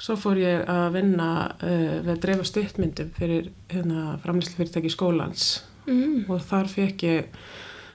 Svo 0.00 0.16
fór 0.20 0.40
ég 0.40 0.64
að 0.70 0.86
vinna 0.98 1.30
uh, 1.56 1.98
við 2.04 2.12
að 2.14 2.22
dreifa 2.26 2.46
stuttmyndum 2.48 3.10
fyrir 3.16 3.50
hérna, 3.70 4.16
framlýslu 4.24 4.58
fyrirtæki 4.58 4.92
skólans. 4.92 5.50
Mm. 5.90 6.26
og 6.28 6.42
þar 6.44 6.68
fekk 6.70 7.02
ég 7.08 7.38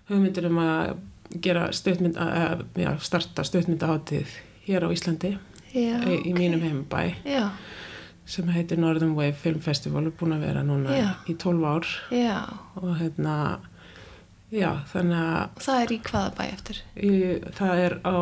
hugmyndir 0.10 0.48
um 0.50 0.57
að 0.60 0.95
gera 1.43 1.67
stuttmynd 1.74 2.17
að, 2.19 2.65
já, 2.81 2.89
starta 3.01 3.45
stuttmyndaháttið 3.45 4.34
hér 4.65 4.88
á 4.88 4.89
Íslandi 4.93 5.36
Já, 5.75 6.00
í, 6.01 6.17
í 6.29 6.34
mínum 6.36 6.63
heimabæ 6.63 7.03
já, 7.27 7.51
sem 8.25 8.50
heitir 8.50 8.79
Northern 8.81 9.13
Wave 9.17 9.38
Film 9.38 9.62
Festival 9.63 10.05
og 10.05 10.13
er 10.13 10.17
búin 10.19 10.36
að 10.36 10.45
vera 10.48 10.63
núna 10.65 10.98
í 11.29 11.36
12 11.38 11.65
ár. 11.69 11.89
Og 12.81 12.95
hérna 13.00 13.36
já, 14.52 14.70
þannig 14.94 15.18
að 15.18 15.62
það 15.66 15.82
er 15.82 15.92
í 15.92 16.00
hvaða 16.10 16.32
bæ 16.38 16.44
eftir? 16.54 16.78
í, 16.96 17.12
það 17.58 17.80
er 17.86 17.94
á 18.06 18.16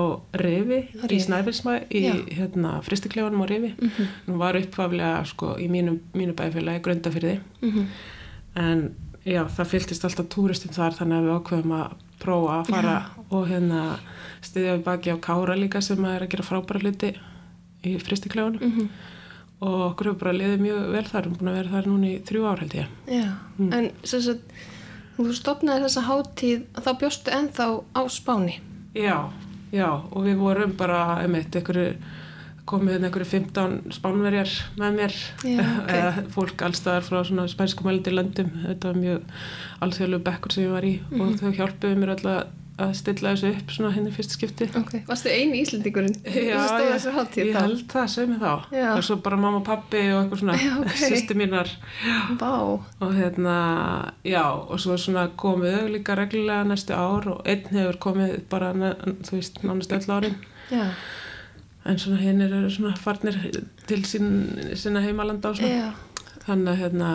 Rifi, 0.44 0.80
í. 1.12 1.20
Snæfellsmæ 1.20 1.74
í 1.92 2.04
Já. 2.06 2.14
hérna 2.38 2.82
fristiklefanum 2.84 3.44
á 3.44 3.48
Rifi 3.50 3.74
Mm 3.78 3.90
-hmm. 3.90 4.08
hún 4.28 4.38
var 4.38 4.56
uppfaflega 4.56 5.26
sko 5.26 5.56
í 5.60 5.68
mínu, 5.70 6.00
mínu 6.14 6.34
bæfélagi 6.34 6.82
Grundafyrði 6.82 7.40
Mm 7.62 7.88
en 8.56 8.96
já, 9.26 9.44
það 9.50 9.66
fylgtist 9.68 10.04
alltaf 10.06 10.26
túristum 10.30 10.72
þar 10.72 10.92
þannig 10.94 11.18
að 11.18 11.24
við 11.24 11.36
ákveðum 11.40 11.72
að 11.72 11.92
prófa 12.20 12.60
að 12.60 12.68
fara 12.70 13.06
og 13.32 13.48
hérna 13.48 13.98
stiðja 14.42 14.76
við 14.78 14.84
baki 14.84 15.10
á 15.12 15.18
Kára 15.18 15.56
líka 15.56 15.82
sem 15.82 16.06
er 16.06 16.22
að 16.22 16.30
gera 16.30 16.44
frábæra 16.44 16.80
hluti 16.80 17.14
í 17.84 17.98
fristiklefanum 18.00 18.60
-hmm. 18.62 18.88
og 19.62 19.92
okkur 19.92 20.06
hefur 20.08 20.20
bara 20.20 20.34
liðið 20.38 20.60
mjög 20.60 20.92
vel 20.92 21.04
þar, 21.04 21.22
við 21.22 21.26
erum 21.26 21.38
búin 21.38 21.50
að 21.50 21.56
vera 21.56 21.70
þar 21.70 21.88
núna 21.88 22.08
í 22.08 22.20
þrjú 22.24 22.46
ár 22.52 22.60
held 22.60 22.74
ég 22.74 22.88
Já, 23.08 23.30
Mm. 23.58 23.74
en 23.74 23.92
sem 24.04 24.22
sagt, 25.14 25.28
þú 25.30 25.36
stopnaði 25.38 25.86
þessa 25.88 26.04
hátíð, 26.10 26.66
þá 26.84 26.90
bjóstu 27.00 27.32
ennþá 27.32 27.68
á 27.94 28.02
Spáni. 28.10 28.60
Já, 28.96 29.30
já, 29.74 29.88
og 30.12 30.24
við 30.26 30.38
vorum 30.38 30.74
bara, 30.78 31.20
einmitt, 31.24 31.56
einhverju, 31.56 31.96
komið 32.66 32.94
hérna 32.96 33.08
einhverju 33.10 33.28
15 33.28 33.92
spánverjar 33.92 34.52
með 34.80 34.94
mér, 34.96 35.16
Já, 35.44 35.64
ok. 35.82 35.90
eða 35.92 36.12
fólk 36.32 36.62
allstaðar 36.64 37.04
frá 37.04 37.24
svona 37.28 37.48
spænskumælindi 37.52 38.14
löndum, 38.14 38.52
þetta 38.68 38.88
var 38.94 39.00
mjög 39.02 39.22
alþjóðlegu 39.84 40.24
bekkur 40.24 40.52
sem 40.56 40.64
ég 40.64 40.72
var 40.72 40.84
í 40.88 40.94
Mhm. 41.12 41.22
og 41.22 41.34
þau 41.42 41.52
hjálpuðu 41.58 41.98
mér 42.00 42.14
alltaf 42.16 42.48
að 42.82 42.94
stilla 42.98 43.32
þessu 43.36 43.50
upp 43.54 43.72
svona 43.76 43.92
henni 43.94 44.12
fyrsta 44.16 44.34
skipti. 44.34 44.66
Ok. 44.80 44.94
Varstu 45.08 45.30
eini 45.30 45.60
Íslendingurinn? 45.62 46.16
Já, 46.26 46.58
Þú 46.58 46.98
stóð 47.04 47.38
ég, 47.38 47.50
ég 47.52 47.58
held 47.60 47.84
það, 47.92 48.08
segð 48.14 48.32
mér 48.32 48.40
þá. 48.42 48.54
Já. 48.74 48.88
Og 48.98 49.04
svo 49.06 49.18
bara 49.28 49.38
mamma 49.38 49.60
og 49.62 49.66
pappi 49.68 50.02
og 50.10 50.22
eitthvað 50.24 50.42
svona, 50.42 50.56
Já, 50.58 50.72
ok. 50.82 50.96
sýsti 51.04 51.38
mínar 51.38 51.70
Vá, 52.42 52.50
og 53.06 53.14
hérna, 53.14 53.58
já, 54.26 54.44
og 54.58 54.82
svo 54.82 54.98
svona 54.98 55.28
komið 55.38 55.76
þau 55.78 55.92
líka 55.94 56.16
reglulega 56.18 56.64
næstu 56.72 56.98
ár 56.98 57.28
og 57.36 57.44
einn 57.46 57.70
hefur 57.76 58.00
komið 58.08 58.36
bara, 58.50 58.72
þú 58.74 59.38
veist, 59.38 59.62
nánast 59.64 59.94
öll 59.94 60.10
árin. 60.18 60.40
já, 60.74 60.88
En 61.86 61.98
svona 62.00 62.18
hinnir 62.22 62.54
eru 62.56 62.70
svona 62.72 62.96
farnir 62.98 63.36
til 63.86 64.02
sín, 64.08 64.30
sinna 64.80 65.02
heimalanda 65.04 65.50
og 65.52 65.58
svona. 65.60 65.92
já. 65.92 65.92
Þannig 66.48 66.70
að 66.74 66.80
hérna, 66.82 67.10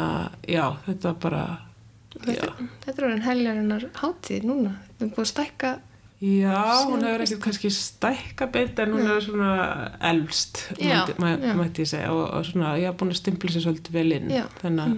já, 0.49 0.67
þetta 0.87 1.15
bara, 1.21 1.43
já. 1.49 1.68
Þetta, 2.15 2.53
þetta 2.85 2.95
er 3.03 3.07
orðin 3.09 3.23
heljarinnar 3.27 3.85
hátíð 4.01 4.47
núna. 4.49 4.73
Við 4.99 5.05
erum 5.05 5.11
búin 5.15 5.27
að 5.27 5.31
stækka, 5.35 5.75
Já, 6.19 6.83
hún 6.89 7.05
hefur 7.07 7.23
ekki 7.23 7.37
kannski 7.45 7.69
stækka 7.71 8.47
beint 8.51 8.79
en 8.83 8.91
hún 8.97 9.05
hefur 9.07 9.23
svona 9.29 9.51
elst, 10.09 10.65
Já, 10.83 11.05
mætti, 11.55 11.85
ég 11.85 11.91
segja. 11.93 12.09
Og, 12.11 12.25
og 12.35 12.45
svona, 12.49 12.73
ég 12.81 12.89
haf 12.91 12.97
búin 12.99 13.13
að 13.15 13.21
stimpla 13.21 13.53
sér 13.55 13.63
svolítið 13.69 13.93
vel 13.95 14.13
inn. 14.17 14.31
já, 14.35 14.43
Þannig 14.59 14.83
að 14.83 14.97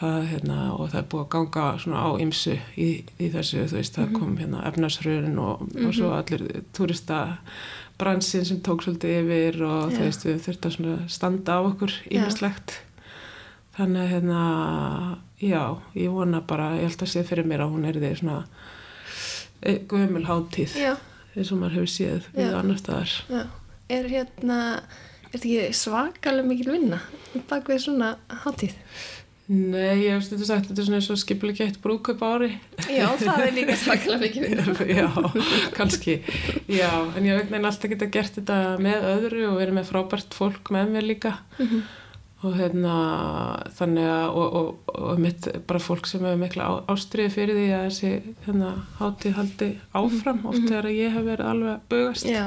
það, 0.00 0.26
hérna, 0.32 0.56
og 0.74 0.88
það 0.90 0.98
er 1.02 1.06
búið 1.12 1.22
að 1.22 1.30
ganga 1.36 1.66
svona 1.84 2.02
á 2.02 2.08
ymsu 2.24 2.56
í, 2.80 2.88
í 3.20 3.28
þessu, 3.36 3.62
þú 3.70 3.76
veist, 3.78 3.98
Mhm. 3.98 4.02
það 4.08 4.18
kom 4.18 4.36
hérna 4.40 4.64
efnarsröðun 4.72 5.38
og, 5.38 5.62
og 5.86 5.94
svo 5.94 6.10
allir 6.16 6.46
túrista 6.74 7.20
bransin 8.00 8.44
sem 8.48 8.60
tók 8.64 8.82
svolítið 8.82 9.14
yfir 9.20 9.62
og 9.62 9.92
Já. 9.92 9.98
þú 9.98 10.02
veist, 10.08 10.24
við 10.26 10.38
þurftum 10.48 10.72
svona 10.74 10.96
að 10.96 11.08
standa 11.12 11.52
á 11.54 11.60
okkur 11.70 11.92
Já. 12.10 12.24
Þannig 13.80 14.00
að 14.02 14.10
hérna, 14.12 14.40
já, 15.40 15.62
ég 15.96 16.12
vona 16.12 16.40
bara, 16.44 16.70
ég 16.76 16.90
held 16.90 17.04
að 17.06 17.12
sé 17.14 17.22
fyrir 17.24 17.46
mér 17.48 17.62
að 17.64 17.70
hún 17.74 17.86
er 17.88 17.96
því 17.96 18.10
svona 18.20 18.40
eh, 19.62 19.78
gömul 19.88 20.26
hátíð, 20.28 20.74
Já, 20.80 20.92
eins 21.36 21.52
og 21.54 21.60
maður 21.62 21.78
hefur 21.80 21.92
séð 21.94 22.26
við 22.34 22.50
Já. 22.50 22.58
annar 22.60 22.80
staðar. 22.82 23.14
já. 23.30 23.44
Er 23.90 24.06
hérna, 24.12 24.58
er 25.30 25.32
þetta 25.32 25.48
ekki 25.48 25.78
svakalega 25.80 26.46
mikil 26.50 26.68
vinna 26.74 27.00
bak 27.50 27.70
við 27.72 27.80
svona 27.86 28.12
hátíð? 28.44 28.76
Nei, 29.50 30.04
ég 30.04 30.12
hef 30.14 30.22
stundu 30.28 30.46
sagt, 30.46 30.68
þetta 30.68 30.78
er 30.78 30.86
svona 30.86 30.98
eins 31.00 31.08
og 31.10 31.18
skipulega 31.18 31.64
eitt 31.66 31.80
brúkup 31.82 32.20
ári. 32.22 32.52
Já, 32.86 33.08
það 33.18 33.40
er 33.48 33.56
líka 33.56 33.74
svakalega 33.80 34.20
mikil 34.22 34.44
vinna. 34.44 34.76
já, 35.00 35.08
kannski 35.74 36.20
já, 36.70 36.90
en 37.16 37.26
ég 37.26 37.32
einhvern 37.34 37.50
veginn 37.56 37.66
alltaf 37.72 37.90
geta 37.90 38.06
gert 38.14 38.36
þetta 38.38 38.60
með 38.78 39.08
öðru 39.16 39.42
og 39.48 39.56
verið 39.58 39.78
með 39.80 39.90
frábært 39.90 40.36
fólk 40.38 40.70
með 40.76 40.92
mér 40.94 41.08
líka 41.14 41.34
Mhm. 41.58 41.82
Og 42.42 42.54
hérna 42.56 42.92
þannig 43.76 44.06
að 44.08 44.36
og, 44.40 44.54
og, 44.60 44.94
og 44.96 45.18
mitt 45.20 45.48
bara 45.68 45.80
fólk 45.82 46.06
sem 46.08 46.22
hefur 46.24 46.38
mikla 46.40 46.68
á, 46.68 46.72
ástriði 46.94 47.32
fyrir 47.34 47.58
því 47.58 47.66
að 47.76 47.82
þessi 47.88 48.12
hérna 48.46 48.70
hátíð 49.00 49.34
haldi 49.36 49.68
áfram 50.00 50.40
oft 50.48 50.62
þegar 50.68 50.88
ég 50.94 51.12
hef 51.18 51.26
verið 51.26 51.50
alveg 51.50 51.82
bugast. 51.92 52.24
Já, 52.30 52.46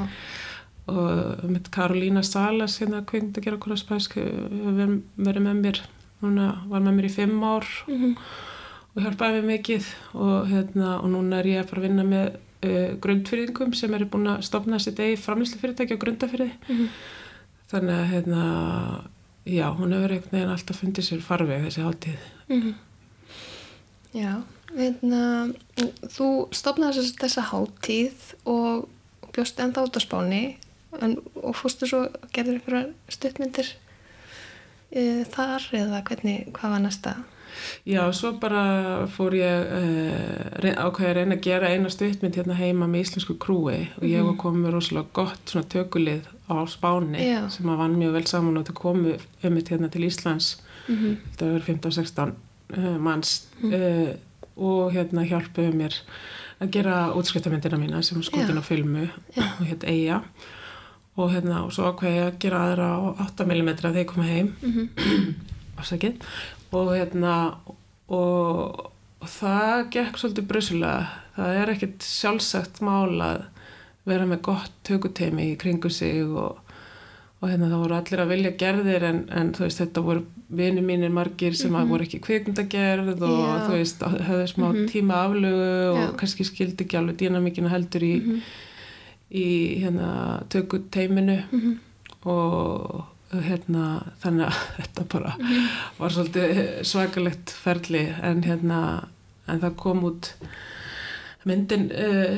og 0.90 1.44
mitt 1.50 1.70
Karolína 1.72 2.24
Salas 2.26 2.80
hérna 2.82 3.04
kvingt 3.08 3.38
að 3.38 3.46
gera 3.46 3.60
okkur 3.60 3.76
að 3.76 3.84
spæsk 3.84 4.18
hefur 4.18 4.98
verið 5.16 5.46
með 5.46 5.62
mér. 5.62 5.84
Núna 6.24 6.48
var 6.72 6.82
með 6.88 6.98
mér 6.98 7.06
í 7.10 7.14
fimm 7.14 7.44
ár 7.44 7.68
Mhm. 7.88 8.16
og 8.96 9.02
hjálpaði 9.04 9.40
mér 9.42 9.48
mikið. 9.58 9.86
Og, 10.14 10.48
hérna, 10.48 10.98
og 11.04 11.10
núna 11.10 11.40
er 11.40 11.46
ég 11.54 11.62
að 11.64 11.70
fara 11.70 11.82
að 11.82 11.88
vinna 11.88 12.04
með 12.04 12.36
uh, 12.64 12.96
grundfyrðingum 13.04 13.74
sem 13.76 13.94
eru 13.94 14.06
búin 14.06 14.28
að 14.32 14.42
stopna 14.48 14.80
sitt 14.80 15.00
eigi 15.00 15.18
framlýslu 15.20 15.60
fyrirtæki 15.60 15.98
á 15.98 16.04
grundafyrði 16.04 16.52
Mhm. 16.70 16.88
þannig 17.74 17.96
að 18.00 18.12
hérna, 18.14 18.44
já, 19.46 19.68
hún 19.76 19.94
hefur 19.96 20.12
einhvern 20.16 20.32
veginn 20.32 20.54
alltaf 20.54 20.80
fundið 20.82 21.08
sér 21.10 21.22
farveg 21.26 21.66
þessi 21.68 21.86
hátíð 21.86 22.30
Mhm. 22.50 22.74
Já, 24.14 24.44
veitna, 24.76 25.54
þú 26.14 26.28
stopnaði 26.54 27.00
þess, 27.02 27.16
þessa 27.18 27.44
hátíð 27.50 28.28
og, 28.46 28.88
bjóst 29.34 29.58
ennþá 29.60 29.88
út 29.88 29.98
á 29.98 30.02
spáni 30.04 30.42
en, 31.02 31.16
og 31.42 31.56
fórstu 31.58 31.88
svo, 31.90 32.04
gerður 32.36 32.60
einhverjar 32.60 32.92
stuttmyndir 33.10 33.72
e, 34.94 35.24
þar 35.26 35.66
eða 35.74 36.04
hvernig, 36.06 36.52
hvað 36.54 36.76
var 36.76 36.84
næsta? 36.84 37.16
Já, 37.86 38.02
svo 38.16 38.34
bara 38.42 38.64
fór 39.12 39.36
ég 39.38 39.72
uh, 39.78 40.70
ákveði 40.86 41.10
að 41.10 41.18
reyna 41.20 41.38
að 41.38 41.46
gera 41.48 41.72
eina 41.74 41.92
stuttmynd 41.94 42.38
hérna 42.40 42.58
heima 42.60 42.88
með 42.90 43.06
íslensku 43.06 43.38
krúi. 43.42 43.90
Og 44.00 44.06
ég 44.08 44.26
var 44.28 44.38
komið 44.42 44.66
með 44.66 44.76
rosalega 44.78 45.16
gott 45.20 45.54
svona 45.54 45.70
tökulið 45.74 46.30
á 46.50 46.56
Spáni 46.70 47.24
Já. 47.24 47.42
sem 47.54 47.70
að 47.70 47.82
vann 47.84 48.00
mjög 48.00 48.18
vel 48.18 48.26
saman 48.30 48.60
og 48.62 48.68
þau 48.70 48.78
komu 48.80 49.18
um 49.44 49.60
hérna 49.60 49.92
til 49.92 50.08
Íslands. 50.08 50.58
Mm 50.88 50.96
-hmm. 50.96 51.16
þetta 51.32 51.52
var 51.54 51.62
15-16 51.68 52.32
uh, 52.78 52.98
manns 53.00 53.48
uh, 53.64 54.16
og 54.56 54.92
hérna 54.94 55.24
hjálpuðu 55.24 55.74
mér 55.74 55.96
að 56.60 56.72
gera 56.72 57.14
útskriftamyndina 57.18 57.78
mína 57.78 58.02
sem 58.02 58.24
skotin 58.24 58.60
á 58.60 58.64
filmu 58.64 59.08
og 59.38 59.66
hérna 59.68 59.90
Eija 59.90 60.22
og 61.16 61.32
hérna 61.34 61.64
og 61.66 61.74
svo 61.74 61.92
ákveði 61.92 62.16
ég 62.18 62.28
að 62.28 62.40
gera 62.40 62.62
aðra 62.68 62.88
á 62.98 63.00
8 63.28 63.46
mm 63.46 63.70
þegar 63.78 63.98
ég 63.98 64.10
kom 64.10 64.24
heim. 64.24 64.54
Afsakið 65.78 66.14
og 66.14 66.63
hérna 66.94 67.36
og, 68.08 68.90
og 69.22 69.30
það 69.30 69.90
gekk 69.96 70.18
svolítið 70.22 70.48
brusulega 70.50 71.06
það 71.38 71.60
er 71.62 71.72
ekkert 71.76 72.06
sjálfsagt 72.08 72.82
mál 72.86 73.16
að 73.24 73.46
vera 74.10 74.26
með 74.28 74.42
gott 74.50 74.74
tökuteimi 74.84 75.52
í 75.54 75.58
kringu 75.62 75.90
sig 75.94 76.24
og 76.28 76.60
og 77.44 77.50
hérna 77.52 77.68
það 77.68 77.82
voru 77.82 77.96
allir 77.98 78.22
að 78.24 78.30
vilja 78.32 78.52
gerðir 78.56 79.04
en, 79.04 79.18
en 79.36 79.50
þú 79.52 79.66
veist 79.66 79.80
þetta 79.82 80.02
voru 80.06 80.22
vini 80.56 80.80
mínir 80.86 81.12
margir 81.12 81.56
sem 81.60 81.74
að 81.76 81.90
voru 81.92 82.06
ekki 82.06 82.22
kvikmyndagerð 82.24 83.10
og. 83.20 83.34
Já. 83.44 83.58
þú 83.66 83.74
veist 83.82 84.06
höfðu 84.30 84.46
smá 84.48 84.68
tíma 84.88 85.18
aflögu 85.26 85.66
og. 85.90 85.98
Mhm. 85.98 86.14
kannski 86.22 86.46
skildi 86.48 86.86
ekki 86.86 87.00
alveg 87.02 87.18
dýnamíkina 87.20 87.68
heldur 87.74 88.06
í, 88.08 88.14
í 89.36 89.48
hérna 89.84 90.44
tökut 90.56 90.88
teiminu 90.96 91.36
Mhm. 91.52 91.74
og 92.32 93.04
hérna 93.42 93.86
þannig 94.24 94.46
að 94.48 94.60
þetta 94.78 95.06
bara 95.14 95.34
Mhm. 95.40 95.66
var 96.00 96.10
svolítið 96.10 96.62
svakalegt 96.86 97.50
ferli. 97.52 98.04
En 98.22 98.44
hérna 98.44 98.80
en 99.48 99.60
það 99.60 99.76
kom 99.76 100.04
út 100.04 100.30
myndin 101.46 101.90
uh, 101.92 102.38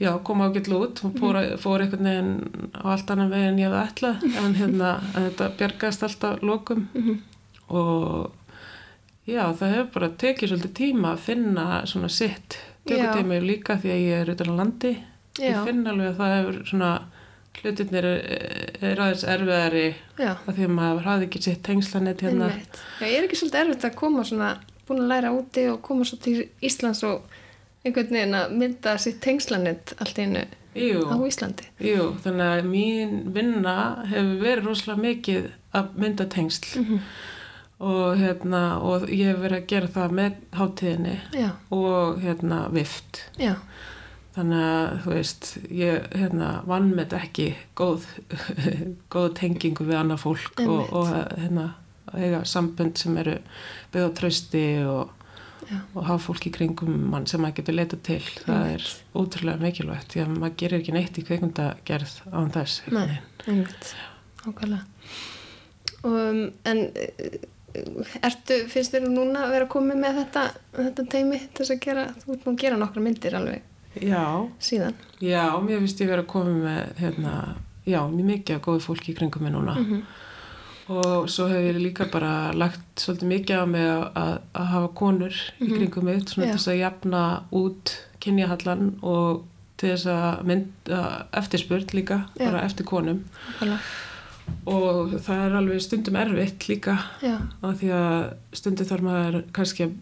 já, 0.00 0.18
kom 0.24 0.40
ágætlu 0.42 0.80
út. 0.82 0.98
Hún 1.04 1.12
fór, 1.20 1.36
fór 1.62 1.80
einhvern 1.84 2.04
veginn 2.08 2.70
á 2.74 2.82
allt 2.96 3.10
annan 3.10 3.30
veginn 3.30 3.58
ég 3.62 3.68
hefði 3.70 3.84
ætlað. 3.86 4.24
En 4.46 4.54
hérna 4.58 4.90
en 5.14 5.28
þetta 5.30 5.50
bjargaðist 5.60 6.02
alltaf 6.08 6.42
lokum. 6.42 6.88
Og 7.70 8.32
já, 9.28 9.44
það 9.54 9.72
hefur 9.76 9.90
bara 9.94 10.08
tekið 10.18 10.48
svolítið 10.52 10.74
tíma 10.80 11.12
að 11.14 11.22
finna 11.28 11.66
svona 11.86 12.08
sitt. 12.10 12.58
Tökutími 12.88 13.38
líka 13.44 13.76
því 13.78 13.90
að 13.94 14.00
ég 14.08 14.20
er 14.24 14.32
utan 14.34 14.50
á 14.50 14.54
landi. 14.58 14.94
Já. 15.38 15.46
ég 15.54 15.62
finn 15.64 15.86
alveg 15.88 16.10
að 16.10 16.18
það 16.18 16.32
hefur 16.36 16.56
svona 16.68 16.88
hlutirnir 17.60 18.04
er, 18.08 18.22
er 18.82 19.00
aðeins 19.04 19.24
erfiðari 19.28 19.84
að 20.18 20.54
því 20.56 20.64
að 20.66 20.72
maður 20.78 21.04
hafði 21.06 21.26
ekki 21.28 21.42
sitt 21.44 21.62
tengslanett 21.66 22.24
hérna. 22.24 22.48
Já, 23.00 23.06
ég 23.06 23.18
er 23.20 23.26
ekki 23.28 23.38
svolítið 23.42 23.60
erfitt 23.66 23.86
að 23.90 23.96
koma 24.00 24.24
svona, 24.26 24.48
búin 24.88 25.02
að 25.04 25.12
læra 25.12 25.34
úti 25.36 25.66
og 25.70 25.82
koma 25.86 26.06
svo 26.08 26.18
til 26.24 26.38
Íslands 26.64 27.02
og 27.06 27.28
einhvern 27.84 28.10
veginn 28.14 28.34
að 28.38 28.56
mynda 28.62 28.96
sitt 29.02 29.20
tengslanett 29.24 29.94
allt 30.02 30.18
einu 30.22 30.42
Jú, 30.72 31.02
á 31.04 31.16
Íslandi. 31.28 31.66
jú, 31.84 32.08
þannig 32.24 32.48
að 32.48 32.68
mín 32.72 33.10
vinna 33.34 33.76
hefur 34.08 34.38
verið 34.40 34.64
rosalega 34.70 35.02
mikið 35.02 35.48
að 35.76 35.90
mynda 36.00 36.26
tengsl. 36.32 36.80
Mhm. 36.80 37.00
og 37.82 38.16
hérna 38.16 38.78
og 38.80 39.08
ég 39.10 39.26
hef 39.32 39.40
verið 39.42 39.58
að 39.58 39.66
gera 39.72 39.88
það 39.90 40.12
með 40.14 40.34
hátíðinni 40.54 41.14
Já, 41.34 41.48
og 41.74 42.20
hérna 42.22 42.58
vift. 42.70 43.24
Já, 43.42 43.56
þannig 44.32 44.64
að 44.64 44.92
þú 45.04 45.12
veist 45.12 45.48
ég 45.68 46.06
hérna 46.16 46.50
vann 46.68 46.92
með 46.96 47.16
ekki 47.18 47.48
góð 47.78 48.06
góð 49.12 49.32
tengingu 49.40 49.86
við 49.88 49.98
annað 50.00 50.22
fólk 50.24 50.62
og, 50.64 50.68
Einmitt. 50.68 50.92
og 50.96 51.40
hérna 51.42 51.66
að 52.12 52.24
eiga 52.26 52.44
sambönd 52.48 53.00
sem 53.00 53.18
eru 53.20 53.36
byggð 53.92 54.08
á 54.08 54.16
trausti 54.18 54.64
og, 54.88 55.12
og 55.94 56.00
hafa 56.08 56.18
fólk 56.26 56.48
í 56.48 56.54
kringum 56.54 56.96
mann 57.12 57.28
sem 57.30 57.42
maður 57.42 57.60
getur 57.60 57.78
leita 57.78 57.98
til. 58.08 58.20
Það 58.46 58.72
er 58.74 58.88
ótrúlega 59.16 59.62
mikilvægt 59.62 60.14
því 60.14 60.24
að 60.24 60.34
maður 60.34 60.58
gerir 60.62 60.80
ekki 60.80 60.96
neitt 60.96 61.20
í 61.20 61.26
kveikmyndagerð 61.28 62.16
án 62.32 62.52
þess 62.56 62.82
nei, 62.92 63.20
einmitt, 63.46 63.94
ákvæmlega. 64.44 64.84
Um, 66.02 66.48
en 66.66 66.80
eh, 66.98 67.36
ertu, 68.26 68.64
finnst 68.72 68.96
þér 68.96 69.06
núna 69.12 69.44
að 69.46 69.52
vera 69.54 69.68
komið 69.70 70.00
með 70.02 70.16
þetta, 70.24 70.46
þetta 70.80 71.04
teimi 71.12 71.38
þess 71.54 71.76
að 71.76 71.84
gera, 71.84 72.08
þú 72.24 72.34
ert 72.34 72.48
nú 72.48 72.54
að 72.56 72.64
gera 72.64 72.80
nokkra 72.80 73.04
myndir 73.04 73.36
alveg 73.38 73.68
Já, 74.00 74.48
síðan. 74.60 74.94
já, 75.20 75.44
mér 75.60 75.78
finnst 75.82 76.00
ég 76.00 76.08
vera 76.08 76.22
að 76.22 76.26
koma 76.32 76.50
með 76.64 76.94
hérna, 77.02 77.32
já, 77.86 78.00
mjög 78.08 78.24
mikið 78.30 78.54
af 78.56 78.62
góðu 78.62 78.80
fólki 78.86 79.12
í 79.12 79.16
kringum 79.18 79.42
mig 79.42 79.52
núna 79.52 79.74
Mhm. 79.76 80.02
og 80.88 81.28
svo 81.28 81.46
hef 81.48 81.58
ég 81.74 81.78
líka 81.80 82.10
bara 82.10 82.52
lagt 82.52 82.80
svolítið 82.96 83.28
mikið 83.32 83.56
á 83.62 83.64
mig 83.66 83.86
að, 83.86 84.12
að, 84.16 84.38
að 84.54 84.66
hafa 84.66 84.88
konur 84.94 85.34
í 85.60 85.68
kringum 85.68 86.04
mig 86.04 86.22
svona 86.24 86.46
Mhm. 86.46 86.50
Til 86.52 86.58
þess 86.58 86.68
að 86.68 86.80
jafna 86.80 87.42
út 87.52 87.96
kynjahallan 88.20 88.98
og 89.02 89.44
til 89.76 89.90
þess 89.90 90.06
að 90.06 90.44
mynda 90.44 91.26
eftirspurt 91.32 91.92
líka, 91.92 92.26
Já. 92.38 92.50
bara 92.50 92.62
eftir 92.64 92.84
konum 92.84 93.24
Ákvæmlega, 93.60 93.78
og 94.66 95.10
það 95.20 95.46
er 95.46 95.56
alveg 95.56 95.80
stundum 95.80 96.16
erfitt 96.16 96.68
líka 96.68 96.98
af 97.62 97.80
því 97.80 97.88
að 97.92 98.34
stundum 98.52 98.86
þarf 98.86 99.02
maður 99.02 99.42
kannski 99.52 99.92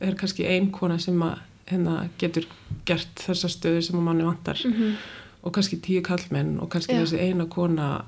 er 0.00 0.14
kannski 0.14 0.46
ein 0.46 0.70
kona 0.72 0.98
sem 0.98 1.18
að 1.22 1.38
hérna 1.70 2.08
getur 2.20 2.46
gert 2.88 3.22
þessa 3.26 3.50
stöðu 3.52 3.82
sem 3.82 4.00
manni 4.04 4.26
vantar. 4.26 4.60
Mhm, 4.64 4.96
og 5.44 5.52
kannski 5.52 5.80
tíu 5.80 6.02
kallmenn 6.02 6.58
og 6.60 6.70
kannski 6.72 6.94
Já. 6.96 7.02
þessi 7.04 7.20
eina 7.20 7.46
kona 7.46 8.04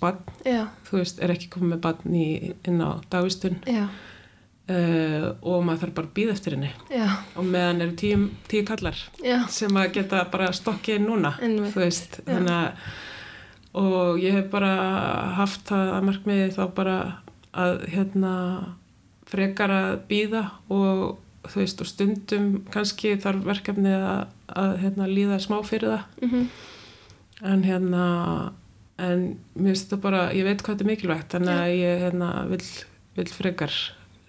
barn, 0.00 0.18
já, 0.44 0.66
þú 0.88 0.98
veist, 0.98 1.20
er 1.22 1.30
ekki 1.30 1.48
komið 1.48 1.68
með 1.74 1.80
barn 1.80 2.14
í, 2.14 2.54
inn 2.66 2.80
á 2.82 2.98
dagvistun. 3.10 3.60
Já, 3.66 3.84
uh, 4.68 5.26
og 5.42 5.62
maður 5.62 5.84
þarf 5.84 5.94
bara 5.94 6.06
að 6.08 6.14
býða 6.16 6.32
eftir 6.32 6.56
henni. 6.56 6.70
Já, 6.90 7.06
og 7.36 7.44
meðan 7.44 7.82
eru 7.84 7.92
tíu, 7.92 8.30
tíu 8.48 8.64
kallar 8.66 8.96
já, 9.22 9.46
sem 9.48 9.70
að 9.70 9.92
geta 9.92 10.24
bara 10.32 10.50
stokkið 10.52 11.04
núna 11.04 11.36
Einmitt. 11.40 11.74
þú 11.74 11.84
veist, 11.84 12.20
þannig 12.26 12.50
að 12.50 12.72
og 13.76 14.18
ég 14.22 14.32
hef 14.32 14.50
bara 14.50 14.72
haft 15.36 15.68
það 15.68 15.92
að 15.92 16.06
markmiði 16.08 16.48
þá 16.56 16.62
bara 16.74 16.96
að 17.56 17.86
hérna 17.92 18.32
frekar 19.28 19.72
að 19.74 19.90
býða 20.08 20.42
og 20.72 21.18
þú 21.52 21.62
veist 21.62 21.82
og 21.82 21.90
stundum 21.90 22.48
kannski 22.74 23.16
þarf 23.22 23.44
verkefni 23.46 23.92
að, 23.96 24.26
að 24.48 24.76
hérna, 24.84 25.08
líða 25.10 25.40
smá 25.42 25.58
fyrir 25.66 25.94
það. 25.94 26.22
Mhm, 26.26 26.46
en 27.52 27.64
hérna 27.66 28.04
en 28.96 29.24
mér 29.54 29.74
finnst 29.74 29.90
það 29.92 30.04
bara, 30.06 30.20
ég 30.32 30.46
veit 30.46 30.62
hvað 30.62 30.76
þetta 30.76 30.84
er 30.86 30.90
mikilvægt 30.90 31.34
þannig 31.34 31.52
að 31.52 31.72
ég 31.76 32.04
hérna 32.06 32.28
vil, 32.48 32.60
vil 33.18 33.26
frekar 33.28 33.74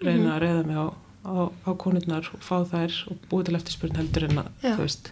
reyna 0.04 0.34
að 0.34 0.42
reyða 0.44 0.66
mig 0.68 0.76
á, 0.76 0.86
á, 1.24 1.36
á 1.48 1.70
konurnar 1.80 2.28
og 2.34 2.42
fá 2.44 2.58
þær 2.68 2.98
og 3.08 3.22
búið 3.30 3.48
til 3.48 3.56
eftirspurn 3.58 3.96
heldur 3.96 4.28
en 4.28 4.42
að 4.42 4.50
þú 4.66 4.82
veist 4.82 5.08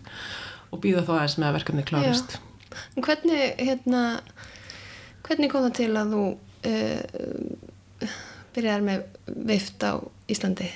og 0.74 0.82
býða 0.82 1.06
þá 1.06 1.12
aðeins 1.16 1.38
með 1.40 1.48
að 1.48 1.56
verkefni 1.60 1.86
klárist 1.88 2.36
En 2.96 3.04
hvernig, 3.06 3.54
hérna, 3.62 4.00
hvernig 5.24 5.48
kom 5.48 5.64
það 5.64 5.76
til 5.78 5.92
að 5.96 6.10
þú 6.12 6.24
uh, 6.68 8.10
byrjaðir 8.52 8.84
með 8.84 9.06
vift 9.48 9.86
á 9.86 9.96
Íslandi? 10.28 10.68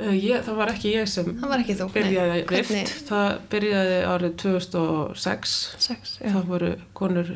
Uh, 0.00 0.14
ég, 0.16 0.40
það 0.46 0.56
var 0.56 0.70
ekki 0.72 0.92
ég 0.94 1.08
sem 1.12 1.26
ekki 1.60 1.74
þú? 1.76 1.86
byrjaði 1.92 2.44
Hvernig? 2.48 2.92
það 3.08 3.38
byrjaði 3.52 3.98
árið 4.08 4.36
2006 4.42 5.56
Sex, 5.78 6.18
það 6.22 6.46
voru 6.48 6.70
konur 6.96 7.28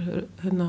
hérna 0.43 0.69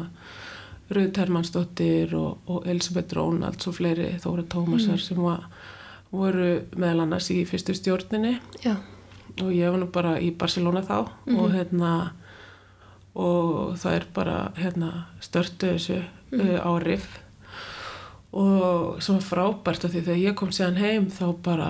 Rauð 0.92 1.12
Termansdóttir 1.18 2.12
og, 2.20 2.38
og 2.52 2.68
Elisabeth 2.68 3.16
Rónalds 3.16 3.68
og 3.68 3.74
fleiri 3.80 4.12
Þóra 4.22 4.44
Tómasar 4.52 5.00
Mm. 5.00 5.06
sem 5.08 5.18
var, 5.24 5.48
voru 6.12 6.50
meðal 6.76 7.02
annars 7.08 7.30
í 7.32 7.46
fyrstu 7.48 7.74
stjórninni 7.74 8.36
Já, 8.66 8.76
og 9.42 9.50
ég 9.56 9.72
var 9.72 9.80
nú 9.80 9.88
bara 9.92 10.20
í 10.20 10.32
Barcelona 10.38 10.82
þá 10.84 11.08
Mhm. 11.26 11.40
og 11.40 11.52
hérna 11.52 12.12
og 13.16 13.78
það 13.80 13.94
er 13.96 14.06
bara 14.14 14.52
hérna 14.58 14.92
störtu 15.22 15.74
þessu 15.74 16.04
Mhm. 16.32 16.42
uh, 16.42 16.60
á 16.68 16.72
riff 16.84 17.20
og 18.36 18.98
sem 19.04 19.16
var 19.16 19.24
frábært 19.24 19.86
af 19.88 19.94
því 19.94 20.02
þegar 20.04 20.18
ég 20.20 20.34
kom 20.36 20.50
síðan 20.52 20.80
heim 20.82 21.06
þá 21.14 21.26
bara 21.44 21.68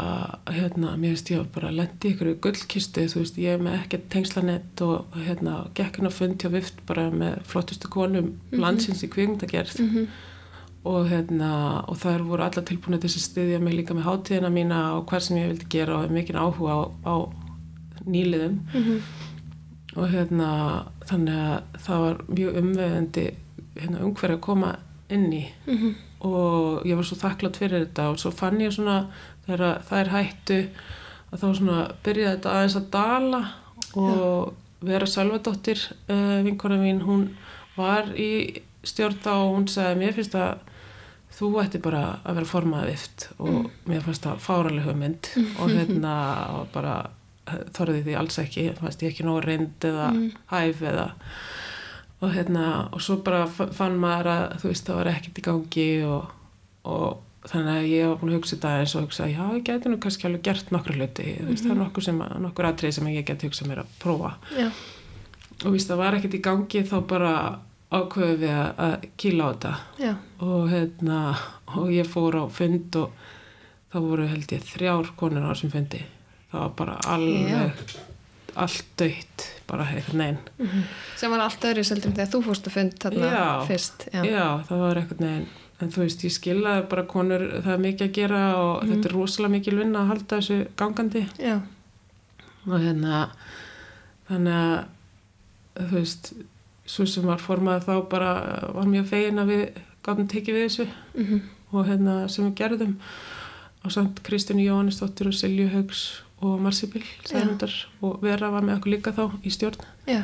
hérna, 0.50 0.96
mér 0.98 1.12
finnst 1.14 1.30
ég 1.30 1.44
að 1.44 1.50
bara 1.54 1.74
lendi 1.74 2.10
ykkur 2.10 2.32
í 2.32 2.38
gullkistu, 2.42 3.04
þú 3.12 3.22
veist, 3.22 3.36
ég 3.38 3.54
er 3.54 3.62
með 3.62 3.76
ekkert 3.84 4.08
tengslanett 4.16 4.82
og 4.82 5.20
hérna 5.28 5.60
gekkin 5.78 6.10
að 6.10 6.16
fundi 6.18 6.50
á 6.50 6.56
vift 6.56 6.80
bara 6.90 7.12
með 7.14 7.36
flottustu 7.52 7.92
konum 7.94 8.32
landsins 8.50 9.04
í 9.06 9.12
kvikmyndagerð. 9.14 9.78
Mhm, 9.84 10.08
og 10.90 11.06
hérna 11.10 11.52
og 11.90 12.00
þær 12.02 12.26
voru 12.26 12.46
alla 12.46 12.64
tilbúinu 12.66 13.00
til 13.02 13.10
að 13.10 13.22
styðja 13.28 13.62
mig 13.62 13.78
líka 13.78 13.94
með 13.98 14.08
hátíðina 14.10 14.52
mína 14.54 14.82
og 14.98 15.06
hvað 15.10 15.24
sem 15.28 15.38
ég 15.38 15.52
vildi 15.52 15.70
gera 15.70 16.00
og 16.02 16.14
mikið 16.14 16.42
áhuga 16.42 16.74
á, 16.78 16.82
á 17.06 17.16
nýliðum 18.06 18.60
mhm, 18.74 19.00
og 19.96 20.10
hérna 20.10 20.50
þannig 21.10 21.40
að 21.46 21.80
það 21.86 22.04
var 22.06 22.26
mjög 22.28 22.60
umveðandi 22.62 23.26
hérna, 23.78 24.04
umhverju 24.06 24.38
að 24.38 24.44
koma 24.50 24.76
inn 25.14 25.30
í. 25.34 25.46
Mhm, 25.70 25.96
og 26.26 26.86
ég 26.88 26.98
var 26.98 27.08
svo 27.08 27.18
þakklátt 27.22 27.60
fyrir 27.62 27.86
þetta 27.86 28.10
og 28.12 28.20
svo 28.22 28.32
fann 28.36 28.62
ég 28.64 28.74
svona 28.76 29.00
þegar 29.46 29.82
það 29.88 30.02
er 30.02 30.14
hættu 30.14 30.60
að 31.32 31.42
þá 31.42 31.48
svona 31.60 31.80
byrjaði 32.06 32.36
þetta 32.36 32.54
aðeins 32.54 32.78
að 32.80 32.92
dala 32.96 33.42
og 33.96 34.54
Vera 34.86 35.08
Salvadóttir 35.10 35.80
uh, 36.12 36.42
vinkona 36.46 36.78
mín, 36.78 37.02
hún 37.06 37.30
var 37.78 38.12
í 38.20 38.62
stjórn 38.86 39.18
þá 39.24 39.32
og 39.34 39.52
hún 39.56 39.68
sagði 39.72 40.02
mér 40.02 40.18
finnst 40.18 40.36
að 40.38 40.60
þú 41.36 41.52
ætti 41.64 41.82
bara 41.84 42.04
að 42.24 42.40
vera 42.40 42.50
formaði 42.50 42.92
vift 42.94 43.28
og 43.44 43.70
mér 43.90 44.04
fannst 44.06 44.28
það 44.28 44.44
fáraleg 44.46 44.88
hugmynd 44.88 45.32
og 45.60 45.72
hérna 45.76 46.16
bara 46.76 46.96
þorði 47.76 48.04
því 48.06 48.18
alls 48.20 48.40
ekki, 48.42 48.70
fannst 48.80 49.04
ég 49.06 49.14
ekki 49.14 49.26
nóg 49.28 49.44
reynd 49.46 49.86
eða 49.86 50.10
hæf 50.52 50.82
eða 50.82 51.10
og 52.24 52.32
hérna 52.34 52.66
og 52.96 53.02
svo 53.04 53.18
bara 53.26 53.44
fa- 53.48 53.70
fann 53.76 53.98
maður 54.00 54.30
að 54.32 54.44
þú 54.62 54.72
veist 54.72 54.88
það 54.88 54.96
var 55.02 55.10
ekkert 55.12 55.40
í 55.42 55.46
gangi 55.50 55.88
og, 56.08 56.30
og 56.88 57.22
þannig 57.46 57.76
að 57.76 57.88
ég 57.92 58.08
var 58.10 58.18
búin 58.22 58.32
að 58.32 58.38
hugsa 58.40 58.56
þetta 58.56 58.72
eins 58.82 58.96
og 58.98 59.04
hugsa 59.06 59.28
já 59.30 59.42
ég 59.54 59.64
gæti 59.68 59.92
nú 59.92 60.00
kannski 60.02 60.26
alveg 60.30 60.46
gert 60.48 60.72
nokkra 60.74 60.96
hluti 60.98 61.26
þú 61.42 61.50
veist 61.52 61.66
það 61.68 61.76
er 61.76 61.82
nokkur, 61.84 62.06
sem, 62.08 62.24
nokkur 62.48 62.70
atrið 62.72 62.96
sem 62.98 63.10
ég 63.14 63.28
geti 63.28 63.50
hugsað 63.50 63.70
mér 63.70 63.84
að 63.84 63.92
prófa. 64.02 64.32
Já, 64.58 64.70
og 65.66 65.76
víst 65.76 65.92
það 65.92 66.02
var 66.02 66.18
ekkert 66.18 66.40
í 66.40 66.42
gangi 66.48 66.82
þá 66.90 66.96
bara 67.12 67.34
ákveðu 67.96 68.40
við 68.42 68.56
að, 68.56 68.72
að 68.88 69.06
kýla 69.22 69.46
á 69.46 69.50
þetta. 69.54 69.74
Já, 70.02 70.14
og 70.48 70.66
hérna 70.72 71.20
og 71.76 71.92
ég 71.94 72.10
fór 72.10 72.40
á 72.42 72.44
fund 72.52 72.98
og 73.04 73.14
það 73.94 74.08
voru 74.10 74.26
held 74.32 74.52
ég 74.58 74.66
þrjár 74.74 75.12
konur 75.20 75.46
á 75.46 75.52
þessum 75.54 75.72
fundi. 75.76 76.02
Það 76.52 76.60
var 76.66 76.74
bara 76.82 76.98
alveg 77.14 77.86
allt 78.56 78.86
dött 79.00 79.46
bara 79.68 79.86
eitthvað 79.92 80.18
neginn 80.22 80.84
sem 81.18 81.32
var 81.34 81.44
allt 81.46 81.66
öðru 81.68 81.84
seldur 81.88 82.14
þegar 82.16 82.32
þú 82.34 82.42
fórst 82.46 82.68
að 82.70 82.76
fund 82.78 82.98
þarna 83.02 83.30
Já. 83.34 83.46
fyrst 83.70 84.08
já. 84.14 84.22
Já, 84.26 84.46
það 84.70 84.84
var 84.86 85.00
eitthvað 85.02 85.24
neginn 85.26 85.48
en 85.82 85.90
þú 85.92 86.02
veist, 86.06 86.22
ég 86.24 86.32
skilða 86.32 86.74
bara 86.90 87.04
konur 87.04 87.42
það 87.66 87.72
er 87.74 87.82
mikið 87.84 88.06
að 88.08 88.14
gera 88.16 88.42
og 88.56 88.86
þetta 88.88 89.10
er 89.10 89.16
rosalega 89.18 89.52
mikil 89.58 89.78
vinna 89.82 90.04
að 90.06 90.12
halda 90.14 90.38
þessu 90.40 90.60
gangandi 90.80 91.24
Já. 91.44 91.56
og 92.66 92.78
hérna 92.80 93.24
þannig 94.30 94.60
að 95.76 95.90
þú 95.90 95.98
veist 96.00 96.32
svo 96.86 97.06
sem 97.10 97.26
var 97.28 97.42
formað 97.42 97.84
þá 97.90 97.94
bara 98.10 98.32
var 98.78 98.88
mjög 98.90 99.10
fegin 99.12 99.42
að 99.42 99.52
við 99.52 99.64
gáðum 100.06 100.30
tekið 100.32 100.56
við 100.60 100.68
þessu 100.70 100.88
Mhm. 101.16 101.42
og 101.74 101.88
hérna 101.90 102.16
sem 102.30 102.46
við 102.48 102.56
gerðum 102.62 102.96
og 103.86 103.92
samt 103.92 104.22
Kristínu 104.24 104.64
Jóhannesdóttir 104.66 105.28
og 105.28 105.34
Silju 105.34 105.68
Haugs 105.74 106.22
og 106.46 106.60
Marsibil 106.64 107.04
og 108.06 108.22
Vera 108.24 108.52
var 108.54 108.66
með 108.68 108.78
okkur 108.80 108.94
líka 108.96 109.14
þá 109.18 109.24
í 109.44 109.52
stjórn 109.54 109.82
Já. 110.10 110.22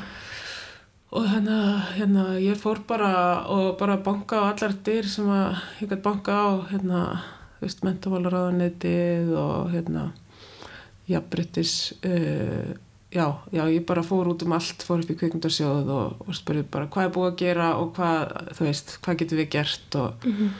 og 1.12 1.26
hérna, 1.32 1.58
hérna 1.98 2.26
ég 2.40 2.60
fór 2.62 2.80
bara 2.88 3.12
og 3.52 3.74
bara 3.82 3.98
banka 4.06 4.40
á 4.40 4.50
allar 4.54 4.76
dyr 4.86 5.10
sem 5.12 5.28
að 5.34 5.58
ég 5.82 5.90
gæti 5.92 6.02
banka 6.06 6.38
á 6.38 6.50
hérna, 6.72 7.02
mentamálaráðanetið 7.86 9.34
og 9.38 9.72
hérna 9.74 10.06
jafnbryttis 11.10 11.94
uh, 12.06 12.72
já, 13.12 13.26
já, 13.52 13.64
ég 13.68 13.86
bara 13.86 14.04
fór 14.06 14.30
út 14.32 14.44
um 14.46 14.54
allt 14.56 14.84
fór 14.88 15.02
upp 15.04 15.12
í 15.12 15.18
kvikmyndarsjóð 15.20 15.90
og, 15.92 16.22
og 16.28 16.36
spurði 16.38 16.64
bara 16.72 16.88
hvað 16.92 17.08
er 17.10 17.16
búið 17.18 17.32
að 17.32 17.40
gera 17.42 17.70
og 17.82 17.94
hvað 17.98 18.36
þú 18.58 18.68
veist, 18.70 18.94
hvað 19.04 19.20
getum 19.24 19.42
við 19.42 19.50
gert 19.58 19.98
og, 20.00 20.28
Mhm. 20.30 20.52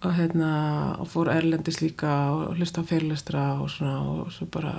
Og 0.00 0.14
hérna 0.16 0.50
og 1.00 1.08
fór 1.12 1.28
erlendis 1.32 1.80
líka 1.82 2.10
og 2.32 2.56
hlusta 2.56 2.82
fyrirlestra 2.86 3.42
og 3.60 3.68
svona 3.70 3.98
og 4.00 4.30
svo 4.32 4.46
bara 4.52 4.72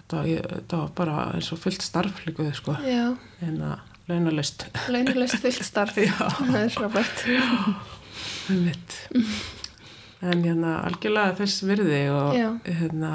þetta, 0.00 0.22
ég, 0.26 0.46
þetta 0.50 0.80
var 0.82 0.90
bara 0.98 1.18
eins 1.36 1.52
og 1.54 1.60
fullt 1.62 1.82
starf 1.86 2.24
líka 2.26 2.48
sko, 2.54 2.74
Já. 2.82 3.12
hérna 3.40 3.76
launalist 4.08 4.66
Launulegt 4.92 5.38
fullt 5.40 5.64
starf. 5.64 5.94
Það 6.50 6.58
er 6.60 6.74
frábært. 6.74 7.24
En 10.24 10.42
hérna 10.44 10.74
algjörlega 10.88 11.36
þess 11.38 11.62
virði 11.68 12.02
og 12.12 12.34
Já. 12.36 12.48
hérna 12.64 13.12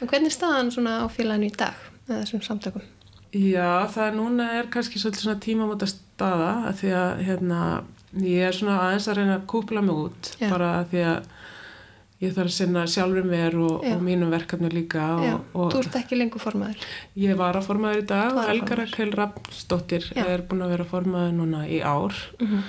Og 0.00 0.08
hvernig 0.08 0.30
er 0.30 0.34
staðan 0.34 0.70
svona 0.72 1.02
á 1.04 1.06
félaginu 1.12 1.50
í 1.50 1.54
dag 1.60 1.76
með 2.08 2.22
þessum 2.22 2.42
samtökum? 2.46 2.86
já 3.30 3.86
það 3.94 4.16
núna 4.16 4.46
er 4.58 4.66
kannski 4.74 4.98
svolítið 4.98 5.22
svona 5.22 5.42
tímamóta 5.44 5.86
staða 5.86 6.48
að 6.66 6.80
því 6.80 6.88
að 6.98 7.20
hérna 7.28 7.58
ég 8.18 8.42
er 8.48 8.52
svona 8.56 8.78
aðeins 8.88 9.06
að 9.08 9.16
reyna 9.20 9.36
að 9.38 9.46
kúpla 9.46 9.82
mig 9.86 9.94
út 9.94 10.32
Já. 10.40 10.48
bara 10.50 10.70
að 10.80 10.88
því 10.90 11.02
að 11.10 11.28
ég 12.20 12.34
þarf 12.36 12.50
að 12.50 12.56
sinna 12.56 12.82
sjálfur 12.90 13.24
mér 13.30 13.54
og, 13.56 13.84
og 13.94 14.02
mínum 14.04 14.30
verkefni 14.34 14.68
líka 14.74 15.04
og, 15.16 15.44
og 15.56 15.70
Þú 15.72 15.78
ert 15.84 15.94
ekki 16.02 16.18
lengur 16.18 16.42
formaður. 16.42 16.82
ég 17.16 17.36
var 17.38 17.56
að 17.56 17.64
formaður 17.70 18.02
í 18.02 18.06
dag. 18.10 18.40
Helga 18.50 18.76
Rakel 18.82 19.12
Rappsdóttir 19.16 20.10
er 20.20 20.42
búin 20.50 20.60
að 20.66 20.74
vera 20.74 20.84
formaður 20.90 21.32
núna 21.38 21.62
í 21.68 21.80
ár 21.80 22.12
Mhm. 22.40 22.62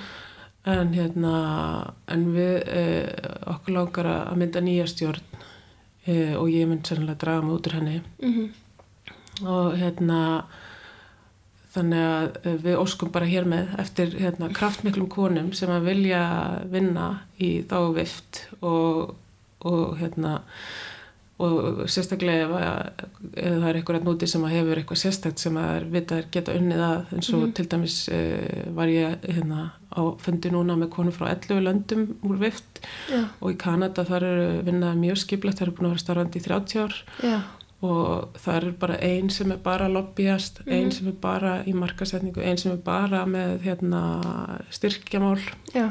en 0.64 0.92
hérna 0.94 1.92
en 2.08 2.24
við 2.32 2.62
eh, 2.70 3.12
okkur 3.50 3.74
langar 3.74 4.06
að 4.06 4.36
mynda 4.38 4.60
nýja 4.62 4.86
stjórn 4.86 5.20
eh, 6.06 6.34
og 6.38 6.48
ég 6.48 6.68
mynd 6.70 6.86
sannlega 6.86 7.18
draga 7.18 7.42
mig 7.42 7.56
út 7.58 7.66
úr 7.66 7.72
henni 7.80 8.00
Mhm. 8.22 8.48
og 9.46 9.74
hérna 9.76 10.44
þannig 11.72 12.06
að 12.06 12.38
eh, 12.42 12.56
við 12.66 12.78
óskum 12.82 13.12
bara 13.14 13.28
hér 13.28 13.48
með 13.48 13.74
eftir 13.82 14.14
hérna, 14.20 14.52
kraftmiklum 14.54 15.10
konum 15.12 15.52
sem 15.56 15.72
að 15.72 15.90
vilja 15.90 16.22
vinna 16.72 17.10
í 17.40 17.54
þá 17.68 17.78
vift 17.96 18.46
og, 18.60 19.14
og 19.64 20.00
hérna 20.00 20.40
og 21.42 21.86
sérstaklega 21.90 22.44
ef, 22.44 22.52
að, 22.54 23.06
ef 23.32 23.54
það 23.56 23.68
er 23.68 23.78
einhverja 23.78 24.04
núti 24.06 24.28
sem 24.30 24.44
að 24.46 24.54
hefur 24.56 24.80
eitthvað 24.80 25.00
sérstakt 25.00 25.42
sem 25.42 25.56
að 25.58 25.86
vitað 25.94 26.26
geta 26.34 26.56
unnið 26.58 26.82
að 26.86 27.14
eins 27.16 27.30
og 27.34 27.46
til 27.56 27.66
dæmis 27.72 27.96
uh, 28.12 28.60
var 28.76 28.92
ég 28.92 29.24
hérna 29.26 29.64
á 29.92 30.02
fundi 30.22 30.52
núna 30.52 30.76
með 30.78 30.92
konu 30.94 31.14
frá 31.14 31.30
11 31.32 31.64
löndum 31.66 32.04
úr 32.28 32.38
vift 32.40 32.82
Já. 33.10 33.24
og 33.40 33.48
í 33.52 33.58
Kanada 33.60 34.04
þar 34.08 34.28
eru 34.28 34.46
vinnað 34.68 35.00
mjög 35.02 35.20
skiplegt, 35.24 35.58
það 35.58 35.66
eru 35.66 35.76
búin 35.78 35.88
að 35.88 35.96
vera 35.96 36.04
starfandi 36.04 36.42
í 36.42 36.46
30 36.46 36.84
ár 36.84 37.00
Já. 37.24 37.36
Og 37.82 38.36
það 38.38 38.56
er 38.60 38.66
bara 38.78 38.96
ein 39.02 39.30
sem 39.34 39.50
er 39.50 39.56
bara 39.62 39.88
lobbyjast, 39.90 40.60
ein 40.70 40.92
sem 40.94 41.08
er 41.10 41.16
bara 41.20 41.56
í 41.66 41.72
markasetningu, 41.74 42.40
ein 42.46 42.56
sem 42.60 42.72
er 42.72 42.82
bara 42.84 43.24
með 43.26 43.56
hérna, 43.64 44.02
styrkjamál 44.70 45.40
Já. 45.74 45.88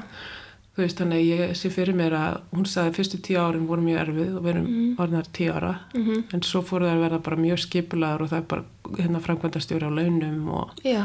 þú 0.71 0.86
veist 0.86 1.01
þannig 1.01 1.25
ég 1.27 1.51
sé 1.60 1.69
fyrir 1.73 1.97
mér 1.99 2.13
að 2.15 2.38
hún 2.56 2.65
sagði 2.71 2.93
fyrstu 2.95 3.19
tíu 3.27 3.41
árin 3.43 3.65
voru 3.67 3.84
mjög 3.84 3.99
erfið 4.06 4.38
og 4.38 4.45
við 4.45 4.54
erum 4.54 4.69
mm. 4.71 4.93
orðinar 5.04 5.27
tíu 5.36 5.51
ára 5.51 5.73
Mhm. 5.93 6.23
en 6.34 6.41
svo 6.47 6.62
fóru 6.63 6.88
það 6.88 6.95
að 6.95 7.04
verða 7.06 7.19
bara 7.27 7.36
mjög 7.43 7.60
skipulaður 7.65 8.21
og 8.23 8.30
það 8.32 8.38
er 8.39 8.47
bara 8.54 8.63
hérna 9.01 9.19
framkvæmdastjóri 9.27 9.84
á 9.84 9.91
launum 9.91 10.47
og 10.49 10.71
Já. 10.88 11.04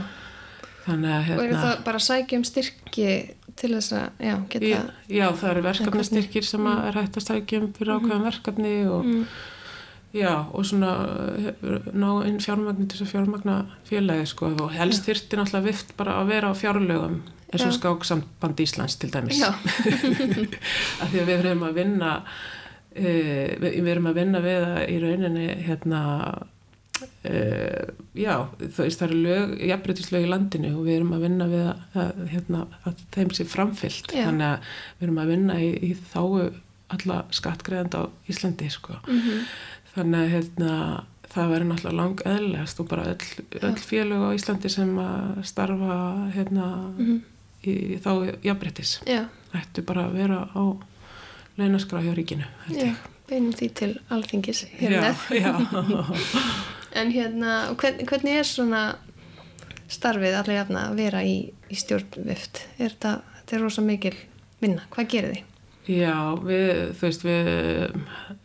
þannig 0.86 1.10
að 1.10 1.18
Og 1.18 1.42
eru 1.42 1.42
hérna 1.42 1.64
það 1.66 1.84
bara 1.84 1.98
að 1.98 2.06
sækja 2.06 2.38
um 2.38 2.44
styrki 2.46 3.10
til 3.56 3.72
þess 3.74 3.92
að, 3.96 4.08
já, 4.20 4.34
geta... 4.52 4.66
Já, 4.70 4.80
já, 5.08 5.26
það 5.34 5.50
eru 5.50 5.62
verkefnastyrkir 5.66 6.44
sem 6.44 6.66
að 6.70 6.86
er 6.92 6.98
hægt 7.00 7.16
að 7.18 7.24
stækja 7.26 7.60
um 7.62 7.68
fyrir 7.72 7.94
ákveðan 7.98 8.26
verkefni 8.30 8.74
og 8.86 9.04
Mm. 9.04 9.26
Já, 10.14 10.46
og 10.52 10.66
svona 10.66 10.92
eh, 11.38 11.88
ná 11.92 12.10
inn 12.28 12.40
fjármagni 12.42 12.86
til 12.88 13.00
þess 13.00 13.06
að 13.06 13.14
fjármagna 13.14 13.56
félagi 13.88 14.26
sko 14.30 14.52
og 14.54 14.74
helst 14.76 15.06
þyrfti 15.08 15.38
náttúrulega 15.40 15.68
vift 15.70 15.96
bara 15.98 16.20
að 16.20 16.30
vera 16.34 16.52
á 16.52 16.54
fjárlögum 16.56 17.22
eins 17.52 17.66
og 17.66 17.76
skáksamband 17.76 18.60
Íslands 18.60 18.98
til 19.00 19.12
dæmis 19.12 19.42
af 19.46 21.06
því 21.10 21.22
að 21.22 21.28
við 21.28 21.36
erum 21.36 21.64
að 21.68 21.78
vinna 21.78 22.12
e, 22.90 23.06
við, 23.60 23.70
við 23.70 23.90
erum 23.94 24.10
að 24.10 24.20
vinna 24.20 24.42
við 24.44 24.66
að 24.66 24.82
í 24.90 24.98
rauninni 25.04 25.46
hérna 25.68 26.02
e, 27.22 27.40
já, 28.18 28.34
það 28.76 29.06
eru 29.08 29.20
lög, 29.22 29.56
jafnbreytislög 29.70 30.26
í 30.26 30.30
landinu 30.32 30.74
og 30.74 30.86
við 30.88 30.98
erum 30.98 31.16
að 31.16 31.26
vinna 31.28 31.48
við 31.52 31.66
að, 31.70 31.82
að, 32.02 32.22
hérna, 32.34 32.66
að 32.82 33.02
þeim 33.16 33.34
sé 33.36 33.48
framfyllt 33.50 34.14
Já. 34.14 34.24
þannig 34.28 34.48
að 34.48 34.70
við 34.98 35.08
erum 35.08 35.22
að 35.22 35.34
vinna 35.34 35.58
í, 35.62 35.72
í 35.90 35.92
þáu 36.14 36.30
alla 36.94 37.22
skattgreðanda 37.34 38.04
á 38.06 38.10
Íslandi 38.30 38.68
sko. 38.70 39.00
Mhm. 39.06 39.46
Þannig 39.96 40.20
að 40.20 40.32
hérna, 40.34 40.72
það 41.32 41.50
verður 41.52 41.68
náttúrulega 41.70 41.96
lang 42.00 42.20
eðlegast 42.32 42.80
og 42.82 42.88
bara 42.90 43.04
öll, 43.12 43.46
öll 43.62 43.80
félög 43.82 44.22
á 44.24 44.30
Íslandi 44.36 44.70
sem 44.72 44.92
að 45.02 45.42
starfa 45.48 45.96
hérna, 46.36 46.68
Mhm. 46.98 47.16
í 47.66 47.74
þá 48.04 48.10
jafnbreytis 48.46 49.00
Já. 49.06 49.24
ættu 49.54 49.82
bara 49.84 50.06
að 50.06 50.12
vera 50.20 50.48
á 50.54 50.62
launaskrá 51.58 52.00
hjá 52.04 52.14
ríkinu 52.14 52.44
Já. 52.70 52.94
Beinum 53.26 53.52
því 53.58 53.68
til 53.74 53.98
alþingis 54.10 54.64
hér 54.78 54.92
já, 54.92 55.14
já. 55.34 55.52
En 56.96 57.10
hérna, 57.12 57.74
hvern, 57.76 57.98
hvernig 58.06 58.38
er 58.38 58.44
svona 58.46 58.94
starfið 59.92 60.36
allir 60.38 60.56
jafna 60.60 60.84
að 60.90 60.96
vera 61.02 61.20
í, 61.26 61.50
í 61.70 61.76
stjórnvift? 61.76 62.62
Er 62.78 62.94
þetta, 62.94 63.10
þetta 63.40 63.56
er 63.58 63.60
rosa 63.66 63.82
mikil 63.84 64.14
vinna. 64.62 64.86
Hvað 64.94 65.08
gerir 65.12 65.34
þið? 65.34 65.42
Já, 65.90 66.16
við, 66.42 66.70
þú 66.98 67.06
veist 67.06 67.26
við, 67.26 67.50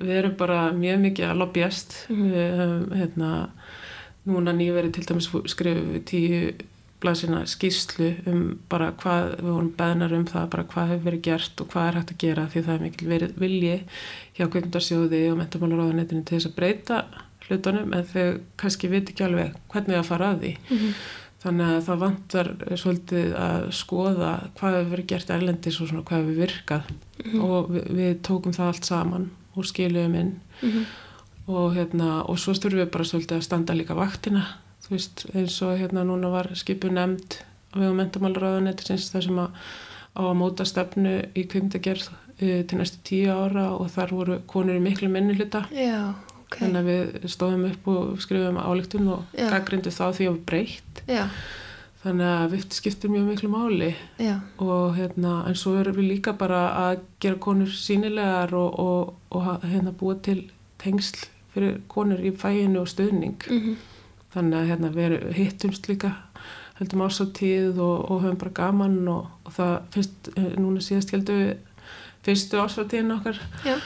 við 0.02 0.18
erum 0.18 0.36
bara 0.40 0.60
mjög 0.76 1.00
mikið 1.06 1.30
að 1.30 1.40
lobbyast. 1.42 1.96
Við 2.10 2.60
höfum 2.60 2.98
hérna 3.00 3.32
núna 4.30 4.54
nýverið 4.54 4.98
til 4.98 5.08
dæmis 5.10 5.32
skrifum 5.50 5.96
við 5.96 6.06
tíu 6.12 6.42
blaðsina 7.02 7.42
skýrslu 7.50 8.12
um 8.30 8.42
bara 8.70 8.92
hvað, 9.02 9.32
við 9.40 9.50
vorum 9.50 9.72
beðnar 9.78 10.14
um 10.14 10.28
það 10.30 10.52
bara 10.54 10.68
hvað 10.70 10.92
hefur 10.92 11.08
verið 11.08 11.24
gert 11.26 11.64
og 11.64 11.72
hvað 11.72 11.88
er 11.88 11.98
hægt 11.98 12.14
að 12.14 12.22
gera 12.24 12.46
því 12.52 12.64
það 12.68 12.76
er 12.76 12.84
mikil 12.86 13.10
verið 13.10 13.40
vilji 13.42 13.78
hjá 14.38 14.44
kveikmyndarsjóði 14.44 15.22
og 15.32 15.40
mentamálaráðanetinu 15.40 16.26
til 16.28 16.38
þess 16.38 16.52
að 16.52 16.58
breyta 16.60 17.00
hlutunum 17.48 17.96
en 17.98 18.06
þau 18.12 18.28
kannski 18.62 18.92
viti 18.92 19.16
ekki 19.16 19.26
alveg 19.26 19.58
hvernig 19.74 19.98
að 19.98 20.10
fara 20.12 20.30
að 20.36 20.46
því 20.46 20.54
þannig 21.42 21.74
að 21.74 21.86
það 21.88 22.02
vantar 22.06 22.50
svolítið 22.78 23.36
að 23.42 23.68
skoða 23.74 24.32
hvað 24.60 24.78
hefur 24.78 24.92
verið 24.96 25.12
gert 25.12 25.36
erlendis 25.36 25.80
og 25.82 25.90
svona 25.90 26.08
hvað 26.08 26.22
hefur 26.22 26.42
virkað. 26.42 26.92
Og 27.42 27.72
við, 27.74 27.86
við 28.00 28.12
tókum 28.28 28.56
það 28.58 28.72
allt 28.72 28.90
saman 28.90 29.30
og 29.56 29.70
skiluðum 29.70 30.20
inn. 30.24 30.34
Mhm. 30.62 30.84
og, 31.52 31.74
hérna, 31.76 32.22
og 32.30 32.38
svo 32.40 32.54
styrfum 32.56 32.80
við 32.80 32.92
bara 32.94 33.04
svolítið 33.04 33.40
að 33.40 33.48
standa 33.48 33.74
líka 33.76 33.98
vaktina. 33.98 34.46
Þú 34.86 34.94
veist 34.94 35.24
eins 35.34 35.56
og 35.66 35.80
hérna 35.80 36.06
núna 36.08 36.30
var 36.32 36.52
skipu 36.56 36.92
nefnd 36.94 37.42
við 37.76 37.92
á 37.92 38.00
mentamálaráðanetisins 38.00 39.10
þar 39.12 39.26
sem 39.26 39.40
að 39.42 39.58
á 40.12 40.22
að 40.28 40.38
móta 40.40 40.68
stefnu 40.68 41.14
í 41.38 41.46
kvimdagerð 41.52 42.10
uh, 42.12 42.62
til 42.68 42.80
næstu 42.80 43.00
tíu 43.08 43.32
ára 43.32 43.70
og 43.78 43.92
þar 43.94 44.16
voru 44.18 44.40
konur 44.50 44.80
í 44.80 44.84
miklu 44.84 45.10
minni 45.12 45.38
hluta 45.38 45.64
Já, 45.72 46.12
ok. 46.52 46.60
þannig 46.60 46.80
að 46.82 46.92
við 46.92 47.28
stóðum 47.32 47.66
upp 47.72 47.90
og 47.94 48.22
skrifum 48.24 48.60
álíktun 48.62 49.12
og 49.16 49.36
gaggrindu 49.40 49.94
þá 49.94 50.06
því 50.12 50.28
að 50.28 50.36
við 50.36 50.40
breytt. 50.52 51.04
Já, 51.08 51.24
þannig 52.04 52.32
að 52.36 52.48
vift 52.56 52.78
skiptir 52.78 53.14
mjög 53.14 53.28
miklu 53.32 53.52
máli. 53.54 53.92
Já, 54.20 54.36
og 54.60 54.98
hérna 54.98 55.36
en 55.48 55.60
svo 55.60 55.78
erum 55.80 55.96
við 56.00 56.10
líka 56.16 56.36
bara 56.38 56.64
að 56.86 57.06
gera 57.24 57.40
konur 57.48 57.72
sínilegar 57.72 58.56
og, 58.58 58.80
og, 58.80 59.14
og 59.32 59.64
hérna 59.64 59.96
búa 59.96 60.18
til 60.20 60.44
tengsl 60.82 61.24
fyrir 61.54 61.80
konur 61.92 62.20
í 62.20 62.34
fæinu 62.36 62.84
og 62.84 62.92
stuðning. 62.92 63.40
Mhm, 63.48 63.78
þannig 64.36 64.60
að 64.60 64.70
hérna 64.72 64.92
við 64.96 65.18
hittumst 65.36 65.90
líka 65.92 66.16
heldum 66.82 67.04
ásáttíð 67.06 67.80
og, 67.80 68.12
og 68.12 68.24
höfum 68.24 68.40
bara 68.42 68.54
gaman 68.58 69.08
og, 69.12 69.28
það 69.54 69.74
fyrst, 69.94 70.32
eh, 70.36 70.54
núna 70.58 70.82
síðast 70.82 71.12
heldum 71.14 71.42
við 71.44 71.52
fyrstu 72.26 72.62
ásáttíðin 72.62 73.16
okkar. 73.18 73.42
Já, 73.66 73.78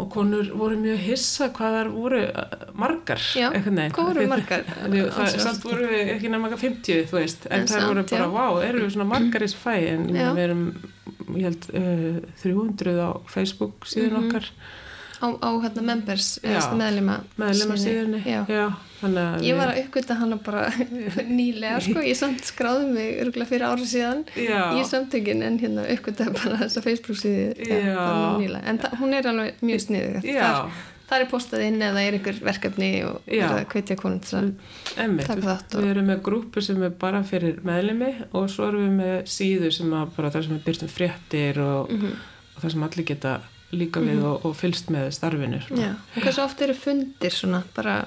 og 0.00 0.08
konur 0.10 0.48
voru 0.56 0.76
mjög 0.80 0.98
hissa 1.04 1.50
hvað 1.52 1.74
þar 1.76 1.88
voru 1.92 2.20
uh, 2.24 2.62
margar 2.74 3.20
Já, 3.36 3.50
hvað 3.52 4.06
voru 4.08 4.26
margar? 4.30 4.64
Samt 5.38 5.64
voru 5.68 5.86
við 5.90 6.14
ekki 6.16 6.30
eitthvað 6.32 6.62
50 6.64 7.04
þú 7.10 7.18
veist, 7.18 7.46
en, 7.50 7.60
En 7.60 7.66
það 7.70 7.86
voru 7.90 8.04
bara, 8.10 8.24
já. 8.24 8.32
vá, 8.32 8.46
eru 8.68 8.84
við 8.86 8.94
svona 8.96 9.08
margar 9.12 9.44
í 9.44 9.48
þessu 9.50 9.60
fæ 9.62 9.74
en 9.92 10.08
Já. 10.16 10.28
við 10.32 10.42
erum, 10.48 10.64
ég 11.36 11.44
held 11.50 11.68
uh, 11.76 12.22
300 12.42 12.96
á 13.04 13.10
Facebook 13.28 13.86
síðan 13.86 14.16
Mhm. 14.16 14.30
okkar 14.30 14.48
á, 15.22 15.26
á 15.38 15.50
hérna 15.62 15.82
members 15.86 16.32
meðlima 16.42 17.20
meðlema 17.38 17.76
síðunni. 17.78 18.22
Ég 19.42 19.56
var 19.58 19.72
að 19.72 19.80
uppgöta 19.82 20.14
hana 20.18 20.36
bara 20.42 20.68
nýlega 21.38 21.80
sko, 21.82 22.02
ég 22.06 22.14
samt 22.18 22.44
skráði 22.46 22.86
mig 22.92 23.16
örgulega 23.24 23.48
fyrir 23.50 23.66
ára 23.70 23.86
síðan 23.88 24.24
Já. 24.38 24.60
í 24.78 24.84
samtökin 24.86 25.42
en 25.46 25.58
hérna 25.62 25.86
uppgötaði 25.94 26.34
bara 26.38 26.60
þessa 26.64 26.82
Facebook 26.84 27.18
síðu. 27.18 27.52
En 28.62 28.78
hún 29.00 29.14
er 29.18 29.26
alveg 29.32 29.62
mjög 29.62 29.80
sniðug. 29.88 30.26
Já. 30.26 30.42
þar, 30.42 30.70
þar 31.12 31.24
er 31.26 31.30
postað 31.32 31.64
inn 31.66 31.82
eða 31.82 32.02
er 32.06 32.14
einhver 32.18 32.38
verkefni 32.46 32.90
og 33.08 33.18
hvetja 33.74 33.96
taka 35.26 35.40
við, 35.40 35.48
þátt 35.50 35.74
og- 35.76 35.82
við 35.84 35.90
erum 35.96 36.06
með 36.12 36.22
grúpu 36.28 36.62
sem 36.64 36.82
er 36.86 36.94
bara 37.02 37.22
fyrir 37.26 37.58
meðlimi 37.66 38.12
og 38.32 38.46
svo 38.54 38.68
erum 38.70 38.86
við 38.86 38.94
með 39.02 39.16
síður 39.34 39.74
sem 39.76 39.90
bara 40.16 40.30
sem 40.46 40.54
er 40.56 40.62
byrtum 40.64 40.88
fréttir 40.94 41.58
og, 41.58 41.90
Mhm. 41.90 42.14
og 42.56 42.62
það 42.62 42.70
sem 42.76 42.82
allir 42.86 43.04
geta 43.10 43.34
líka 43.72 44.00
við 44.04 44.22
og, 44.28 44.44
og 44.46 44.54
fylst 44.56 44.90
með 44.92 45.10
svona. 45.16 45.64
Já, 45.76 45.92
og 46.16 46.22
hversu 46.22 46.42
oft 46.44 46.60
eru 46.62 46.74
fundir 46.74 47.30
svona 47.32 47.62
bara, 47.76 48.04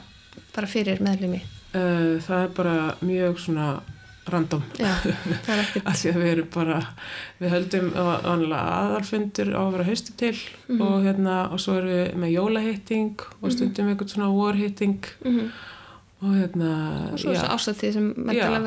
bara 0.55 0.67
fyrir 0.67 1.01
meðlimi 1.01 1.41
Uh, 1.75 2.21
það 2.23 2.43
er 2.45 2.51
bara 2.55 2.73
mjög 3.03 3.39
svona 3.43 3.63
random 4.31 4.61
Já, 4.79 4.93
það 5.45 5.57
er 5.59 5.65
við 6.21 6.29
erum 6.31 6.47
bara 6.53 6.77
við 7.41 7.49
höldum 7.51 7.89
aðalfundur 8.61 9.51
á 9.51 9.59
að 9.65 9.73
vera 9.75 9.87
haustu 9.89 10.13
til 10.15 10.31
Mhm. 10.69 10.79
og 10.81 11.03
hérna 11.03 11.35
og 11.51 11.59
svo 11.59 11.75
erum 11.81 11.91
við 11.91 12.15
með 12.23 12.31
jólahitting 12.37 13.25
og 13.41 13.51
stundum 13.51 13.91
eitthvað 13.91 14.13
svona 14.15 14.29
warhitting 14.31 15.03
Mhm. 15.25 15.51
og 16.21 16.31
hérna 16.39 16.71
og 17.11 17.19
svo 17.19 17.33
já. 17.35 17.41
þessu 17.43 17.51
ásatíð 17.57 17.93
sem 17.93 18.07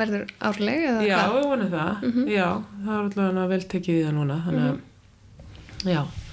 verður 0.03 0.29
árleg 0.39 0.79
Já, 1.09 1.17
hvað? 1.17 1.33
við 1.33 1.49
vonum 1.49 1.69
það. 1.73 1.93
Mhm. 2.03 2.29
Já, 2.29 2.47
það 2.85 2.93
er 2.93 3.03
allavega 3.09 3.47
vel 3.49 3.61
tekið 3.73 3.95
í 3.97 4.05
það 4.05 4.13
núna. 4.19 4.37
Þannig 4.45 4.69
að, 4.69 4.79
já, 5.81 5.81
þannig 5.81 5.97
að 5.97 6.28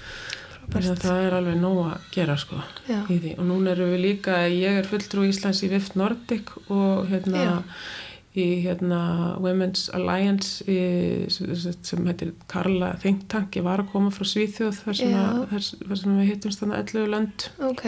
það 0.71 1.21
er 1.27 1.37
alveg 1.37 1.59
nóg 1.61 1.77
að 1.93 2.09
gera 2.15 2.35
sko 2.37 2.59
Já. 2.89 3.01
í 3.09 3.19
því. 3.23 3.35
Og 3.39 3.45
núna 3.47 3.71
erum 3.75 3.93
við 3.95 4.03
líka, 4.03 4.41
ég 4.51 4.81
er 4.81 4.89
fulltrú 4.89 5.27
Íslands 5.27 5.63
í 5.63 5.69
Vift 5.71 5.95
Nordic 5.95 6.51
og 6.69 7.07
hérna 7.11 7.45
Já. 7.45 7.55
í 8.37 8.61
hérna 8.61 8.99
Women's 9.41 9.87
Alliance 9.97 10.61
í, 10.69 11.25
sem 11.31 12.05
heitir 12.05 12.33
Karla 12.51 12.91
Think 13.01 13.23
Tank. 13.31 13.55
Ég 13.57 13.63
var 13.65 13.81
að 13.81 13.89
koma 13.95 14.11
frá 14.13 14.27
Svíþjóð 14.29 14.77
þar 14.83 14.97
sem, 14.99 15.15
að, 15.17 15.39
þar, 15.49 15.65
þar 15.89 16.01
sem 16.03 16.19
við 16.19 16.29
hittumst 16.29 16.61
þannig 16.61 16.83
11 16.83 17.09
lönd 17.15 17.47
Ok, 17.71 17.81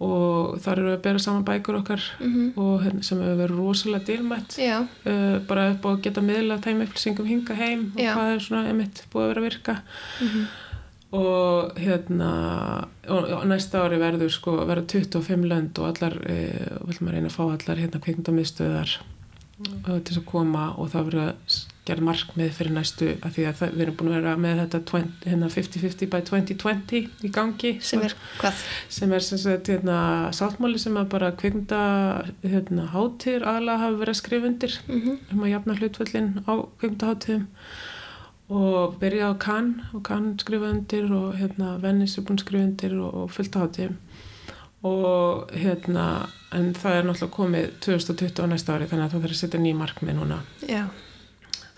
og 0.00 0.56
þar 0.64 0.78
eru 0.80 0.88
við 0.88 0.96
að 0.96 1.02
bera 1.10 1.18
saman 1.26 1.44
bækur 1.44 1.80
okkar 1.82 2.06
Mhm. 2.22 2.52
og 2.56 2.80
hérna, 2.86 3.04
sem 3.04 3.18
hefur 3.20 3.42
verið 3.42 3.58
rosalega 3.60 4.06
dýrmætt 4.08 4.58
uh, 4.62 5.38
bara 5.50 5.68
upp 5.74 5.84
á 5.84 5.88
að 5.92 6.02
geta 6.06 6.20
miðla 6.24 6.60
þeim 6.64 6.82
upplýsingum 6.86 7.28
hinga 7.28 7.54
heim 7.60 7.92
og 7.96 8.00
Já. 8.00 8.14
hvað 8.16 8.34
er 8.36 8.40
svona 8.46 8.68
einmitt 8.72 9.04
búið 9.12 9.24
að 9.26 9.28
vera 9.34 9.40
að 9.42 9.48
virka 9.50 9.80
Mhm. 10.22 10.46
Og 11.12 11.74
hérna 11.76 12.28
og, 13.12 13.32
næsta 13.50 13.82
ári 13.84 13.98
verður 14.00 14.32
sko 14.32 14.54
verður 14.68 14.86
25 15.04 15.48
lönd 15.50 15.78
og 15.82 15.90
allar 15.92 16.16
uh, 16.24 16.86
viljum 16.88 17.10
að 17.10 17.18
reyna 17.18 17.28
að 17.32 17.36
fá 17.36 17.42
allar 17.50 17.82
hérna 17.82 18.00
kveikmyndamiðstöðar 18.06 18.94
uh, 19.02 19.98
til 19.98 20.00
þess 20.08 20.22
að 20.22 20.30
koma 20.32 20.70
og 20.78 20.88
það 20.94 21.06
verður 21.10 21.26
að 21.28 21.60
gera 21.82 22.04
markmið 22.06 22.50
fyrir 22.54 22.74
næstu 22.76 23.06
af 23.26 23.32
því 23.34 23.44
að 23.48 23.56
það, 23.58 23.70
við 23.74 23.80
erum 23.82 23.94
búin 23.98 24.10
að 24.12 24.18
vera 24.20 24.32
með 24.38 24.58
þetta 24.62 24.80
20, 24.92 25.06
hérna 25.26 25.48
50-50 25.50 26.10
by 26.12 26.20
2020 26.28 26.98
í 27.26 27.30
gangi 27.34 27.72
sem 27.82 28.04
er 28.06 28.14
hvað? 28.38 28.60
sem 28.96 29.14
er 29.16 29.24
sem 29.26 29.40
sagt 29.42 29.70
hérna 29.72 29.96
sáttmáli 30.38 30.78
sem 30.78 30.94
að 31.00 31.08
bara 31.16 31.32
kveikmynda 31.40 31.80
hérna 32.46 32.84
hátir 32.94 33.42
aðalega 33.42 33.82
hafa 33.82 33.98
verið 34.04 34.14
að 34.14 34.20
skrifa 34.22 34.48
undir 34.52 34.78
Mhm. 34.86 35.18
um 35.34 35.42
að 35.42 35.52
jafna 35.56 35.76
hlutvöllin 35.80 36.30
á 36.46 36.52
kveikmyndaháttíðum 36.78 37.48
og 38.52 38.96
byrja 39.00 39.30
á 39.32 39.34
Cannes 39.40 39.92
og 39.96 40.02
Cannes 40.06 40.42
skrifa 40.44 40.68
undir 40.74 41.06
og 41.12 41.36
hérna 41.40 41.76
Venice 41.82 42.18
er 42.20 42.24
búin 42.28 42.38
að 42.40 42.44
skrifa 42.44 42.64
undir 42.68 42.96
og, 43.00 43.14
og 43.22 43.30
fullt 43.32 43.56
á 43.56 43.62
háttíðum 43.64 43.96
og 44.82 45.52
hérna 45.54 46.06
en 46.52 46.72
það 46.74 46.96
er 46.98 47.04
náttúrulega 47.06 47.36
komið 47.36 47.68
2020 47.86 48.42
á 48.42 48.46
næsta 48.50 48.74
ári 48.74 48.88
þannig 48.90 49.04
að 49.06 49.12
það 49.14 49.22
þarf 49.24 49.36
að 49.36 49.40
setja 49.40 49.60
ný 49.62 49.72
markmið 49.78 50.16
núna. 50.18 50.38
Já, 50.66 50.82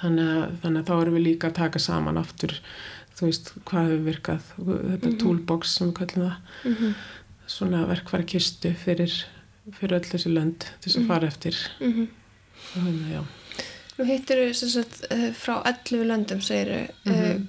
þannig 0.00 0.30
að, 0.34 0.54
þannig 0.62 0.80
að 0.80 0.88
þá 0.88 0.94
erum 1.02 1.18
við 1.18 1.26
líka 1.28 1.50
að 1.50 1.58
taka 1.60 1.82
saman 1.84 2.18
aftur 2.22 2.54
þú 3.14 3.28
veist 3.28 3.52
hvað 3.68 3.90
hefur 3.90 4.06
virkað. 4.08 4.48
Þetta 4.56 5.10
Mhm. 5.12 5.18
toolbox 5.20 5.74
sem 5.76 5.92
við 5.92 5.94
kallum 6.00 6.24
það. 6.30 6.36
Mhm, 6.72 6.94
svona 7.46 7.84
verkfæra 7.86 8.26
kistu 8.26 8.72
fyrir, 8.74 9.12
fyrir 9.78 9.98
öll 10.00 10.08
þessi 10.10 10.32
lönd 10.32 10.58
til 10.80 10.88
þess 10.90 10.96
að 10.96 11.02
Mhm. 11.04 11.08
fara 11.12 11.26
eftir. 11.28 11.54
Mhm. 11.80 12.08
Og 12.74 12.82
hérna, 12.82 13.12
já. 13.12 13.22
Nú 13.94 14.04
hittir 14.08 14.40
sagt 14.54 15.04
eh, 15.10 15.28
frá 15.38 15.60
11 15.70 16.04
löndum 16.08 16.40
segir 16.42 16.88
Mhm. 17.04 17.48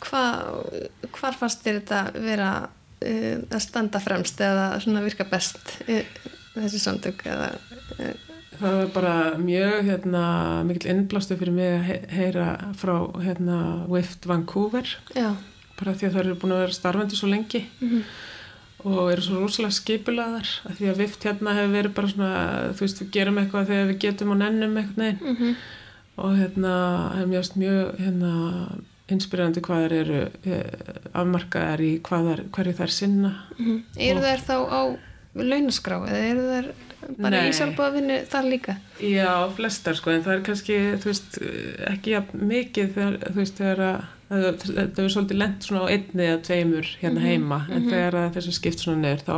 hvað 0.00 1.10
hvar 1.10 1.34
fannst 1.38 1.64
þér 1.64 1.80
þetta 1.80 2.02
vera 2.20 2.50
að 3.00 3.60
standa 3.60 4.00
fremst 4.00 4.40
eða 4.40 5.02
virka 5.02 5.24
best 5.24 5.78
þessi 6.54 6.78
samtök 6.78 7.22
eða 7.24 7.54
það 8.60 8.74
var 8.76 8.90
bara 8.94 9.14
mjög 9.40 9.86
hérna, 9.88 10.24
mikil 10.68 10.90
innblástu 10.92 11.36
fyrir 11.40 11.54
mig 11.56 11.70
að 11.78 11.86
he 11.88 11.96
heyra 12.18 12.48
frá 12.76 12.96
hérna, 13.22 13.86
WIFT 13.88 14.26
Vancouver. 14.28 14.84
Já, 15.16 15.30
bara 15.80 15.94
því 15.96 16.08
að 16.08 16.12
það 16.12 16.20
eru 16.24 16.34
búin 16.42 16.52
að 16.56 16.62
vera 16.66 16.76
starfandi 16.76 17.16
svo 17.16 17.30
lengi 17.32 17.62
mhm, 17.80 18.02
og 18.84 19.12
eru 19.14 19.24
svo 19.24 19.40
rosalega 19.40 19.76
skipulaðar 19.78 20.48
af 20.68 20.76
því 20.78 20.90
að 20.92 21.00
WIFT 21.00 21.26
hérna 21.28 21.56
hefur 21.56 21.74
verið 21.78 21.94
bara 21.96 22.12
svona 22.12 22.32
þú 22.76 22.84
veist, 22.84 23.02
við 23.04 23.12
gerum 23.16 23.40
eitthvað 23.40 23.70
þegar 23.72 23.90
við 23.94 24.00
getum 24.04 24.34
og 24.34 24.40
nennum 24.42 24.76
eitthvað 24.80 25.04
neginn 25.06 25.34
mhm, 25.34 25.54
og 26.20 26.36
hérna 26.38 26.74
er 27.18 27.30
mjög, 27.30 27.52
mjög 27.60 28.00
hérna, 28.00 28.32
inspirerandi 29.10 29.62
hvað 29.66 29.86
þær 29.86 29.96
eru 30.00 30.20
eh, 30.46 31.00
afmarkaðar 31.18 31.82
í 31.82 31.92
þær, 32.06 32.44
hverju 32.54 32.76
þær 32.78 32.94
sinna 32.94 33.32
mhm. 33.58 33.80
eru 33.96 34.20
Og- 34.20 34.28
þær 34.28 34.46
þá 34.46 34.56
á 34.70 34.80
launaskrá 35.40 36.00
eða 36.10 36.22
eru 36.28 36.46
þær 36.50 36.70
bara 37.16 37.40
Nei. 37.40 37.48
í 37.48 37.56
sjálfbáðvinni 37.56 38.16
þar 38.30 38.48
líka 38.50 38.76
Já, 39.00 39.32
flestar 39.56 39.96
sko, 39.96 40.12
en 40.12 40.24
það 40.24 40.34
er 40.36 40.46
kannski, 40.46 40.78
veist, 41.04 41.38
ekki 41.88 42.14
jafn 42.14 42.42
mikið 42.50 42.96
þegar, 42.96 43.20
veist, 43.38 43.60
þegar 43.60 43.84
að 43.86 44.00
það 44.30 44.44
það 44.94 45.00
er 45.02 45.10
svolítið 45.10 45.40
lent 45.40 45.64
svona 45.66 45.80
á 45.82 45.90
einni 45.90 46.26
eða 46.28 46.42
tveimur 46.46 46.90
hérna 47.00 47.18
Mhm, 47.18 47.26
heima, 47.26 47.58
en 47.66 47.80
mhm. 47.82 47.90
þegar 47.90 48.16
að 48.20 48.36
þessu 48.36 48.52
skipt 48.54 48.84
svona 48.84 49.02
neður, 49.02 49.24
þá, 49.26 49.36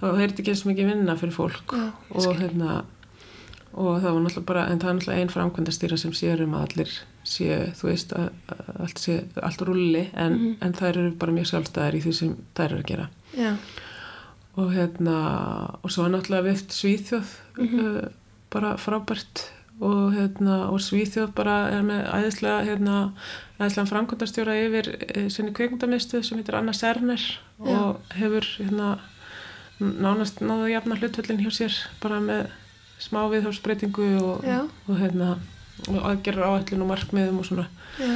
þá 0.00 0.06
er 0.08 0.24
þetta 0.24 0.42
ekki 0.42 0.54
eins 0.54 0.64
mikið 0.66 0.90
vinna 0.90 1.16
fyrir 1.20 1.36
fólk 1.36 1.74
já, 1.78 1.84
og 2.10 2.40
hérna, 2.40 2.80
og 3.74 4.00
það 4.02 4.12
var 4.14 4.20
náttúrulega 4.24 4.46
bara, 4.46 4.66
en 4.70 4.78
það 4.78 4.88
er 4.90 4.94
náttúrulega 4.98 5.20
ein 5.20 5.32
framkvæmdastýra 5.34 5.96
sem 5.98 6.12
sér 6.12 6.42
um 6.44 6.54
að 6.54 6.62
allir 6.68 6.90
séu, 7.24 7.56
þú 7.74 7.88
veist, 7.88 8.12
að, 8.12 8.28
að 8.54 8.80
allt 8.84 8.98
sé, 9.02 9.16
allt 9.42 9.62
rulli, 9.66 10.04
en, 10.14 10.32
Mhm. 10.32 10.56
en 10.60 10.72
þær 10.72 10.96
eru 10.98 11.10
bara 11.18 11.32
mjög 11.32 11.46
sjálfstæðar 11.50 11.94
í 11.98 12.02
því 12.04 12.12
sem 12.14 12.36
þær 12.54 12.64
eru 12.70 12.78
að 12.82 12.86
gera 12.86 13.08
já, 13.36 13.56
og 14.56 14.70
hérna 14.74 15.16
og 15.82 15.90
svo 15.90 16.06
náttúrulega 16.08 16.44
vift 16.52 16.70
Svíþjóð 16.70 17.34
Mhm. 17.58 17.80
uh, 17.80 18.08
bara 18.50 18.76
frábært 18.76 19.48
og 19.80 20.12
hérna 20.14 20.70
og 20.70 20.78
Svíþjóð 20.80 21.32
bara 21.34 21.68
er 21.70 21.82
með 21.82 22.06
æðislega 22.14 22.64
hérna 22.64 23.12
æðislega 23.58 23.88
framkvæmdastjóra 23.90 24.54
yfir 24.66 24.88
uh, 24.94 25.28
sinni 25.28 25.50
kveikmyndamistuð 25.52 26.22
sem 26.24 26.38
heitir 26.38 26.54
Anna 26.54 26.72
Serner 26.72 27.20
og 27.58 27.98
hefur 28.14 28.44
hérna 28.60 28.98
nánast 29.80 30.38
náðu 30.40 30.70
jafna 30.70 30.94
hlutvöllin 31.00 31.42
hjá 31.42 31.50
sér 31.50 31.72
bara 32.00 32.20
með 32.20 32.46
smá 33.02 33.24
viðhófsbreytingu 33.32 34.10
og, 34.22 34.44
og 34.88 35.00
hérna 35.00 35.34
og 35.90 35.98
aðgerra 36.06 36.52
áætlun 36.54 36.84
og 36.84 36.92
markmiðum 36.92 37.40
og 37.42 37.48
svona. 37.48 37.66
Já, 37.98 38.14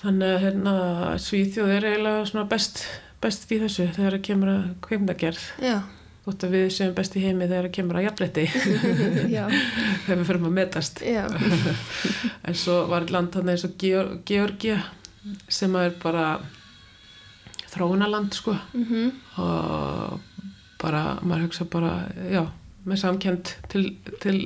þannig 0.00 0.32
að 0.32 0.42
hérna 0.46 0.74
Svíþjóð 1.22 1.74
er 1.76 1.86
eiginlega 1.92 2.48
best 2.48 2.82
best 3.22 3.48
í 3.50 3.60
þessu 3.62 3.88
þegar 3.96 4.16
það 4.16 4.26
kemur 4.28 4.50
að 4.52 4.66
kveikmyndagerð 4.86 5.46
já, 5.64 5.78
þótt 6.26 6.44
að 6.46 6.54
við 6.54 6.68
séum 6.76 6.92
best 6.94 7.16
í 7.18 7.22
heimi 7.24 7.48
þegar 7.48 7.66
það 7.66 7.74
kemur 7.78 7.98
að 7.98 8.06
jafnletti 8.06 8.44
já, 9.36 9.42
þegar 10.04 10.20
við 10.20 10.28
förum 10.30 10.46
að 10.50 10.54
metast. 10.60 11.02
En 12.48 12.56
svo 12.56 12.78
var 12.88 13.08
land 13.12 13.34
hann 13.36 13.50
eins 13.52 13.66
og 13.66 13.74
Geor 13.80 14.14
Georgia 14.28 14.78
sem 15.50 15.74
er 15.76 15.92
bara 16.00 16.38
þróunaland 17.68 18.32
sko. 18.32 18.54
Mhm, 18.72 19.10
og 19.42 20.46
bara, 20.80 21.18
maður 21.20 21.48
hugsa 21.48 21.66
bara 21.68 21.92
já, 22.30 22.44
með 22.88 23.00
samkend 23.04 23.52
til, 23.72 23.84
til 24.22 24.36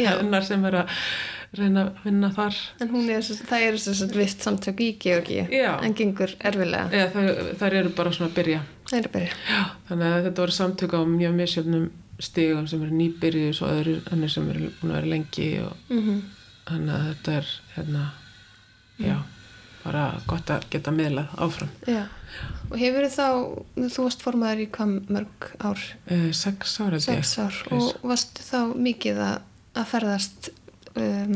hennar 0.00 0.46
sem 0.46 0.64
er 0.68 0.78
að 0.82 0.98
reyna 1.58 1.84
að 1.84 2.04
vinna 2.06 2.30
þar 2.32 2.58
En 2.80 2.92
er, 3.12 3.26
það 3.50 3.64
eru 3.68 3.80
þess 3.84 4.04
að 4.06 4.14
vist 4.22 4.44
samtök 4.46 4.80
í 4.80 4.90
Georgi 5.02 5.40
Já. 5.52 5.72
en 5.84 5.96
gengur 5.98 6.32
erfilega. 6.40 7.08
þær 7.60 7.78
eru 7.82 7.94
bara 7.96 8.12
svona 8.14 8.30
að 8.30 8.38
byrja 8.40 8.62
að 8.92 9.10
byrja. 9.16 9.34
Já, 9.48 9.62
þannig 9.90 10.06
að 10.08 10.24
þetta 10.28 10.44
voru 10.46 10.56
samtök 10.58 10.96
á 10.96 11.00
mjög 11.08 11.34
misjöfnum 11.40 11.90
stigum 12.22 12.68
sem 12.70 12.82
eru 12.86 12.96
nýbyrjus 12.96 13.62
og 13.64 13.74
öðru 13.76 13.98
önnur 14.14 14.32
sem 14.32 14.48
eru 14.52 14.70
búin 14.80 14.92
að 14.94 14.98
vera 15.00 15.12
lengi 15.16 15.50
og 15.64 15.76
Mm 15.92 16.22
þannig 16.68 16.94
að 16.94 17.06
þetta 17.08 17.32
er 17.38 17.48
hérna, 17.76 18.02
bara 19.92 20.08
gott 20.30 20.50
að 20.50 20.66
geta 20.72 20.94
miðlað 20.94 21.32
áfram 21.36 21.70
Já. 21.86 22.02
Og 22.72 22.78
hefur 22.80 23.04
þá, 23.12 23.26
þú 23.76 24.04
varst 24.06 24.22
formaður 24.24 24.62
í 24.64 24.68
hvað 24.72 24.92
mörg 25.12 25.48
ár? 25.60 25.80
uh, 26.08 26.28
sex 26.32 26.78
ára. 26.80 27.00
Sex 27.04 27.34
ár. 27.42 27.58
Og 27.76 27.90
varstu 28.08 28.44
þá 28.46 28.72
mikið 28.72 29.20
að, 29.20 29.34
að 29.76 29.90
ferðast 29.90 30.48
um, 30.96 31.34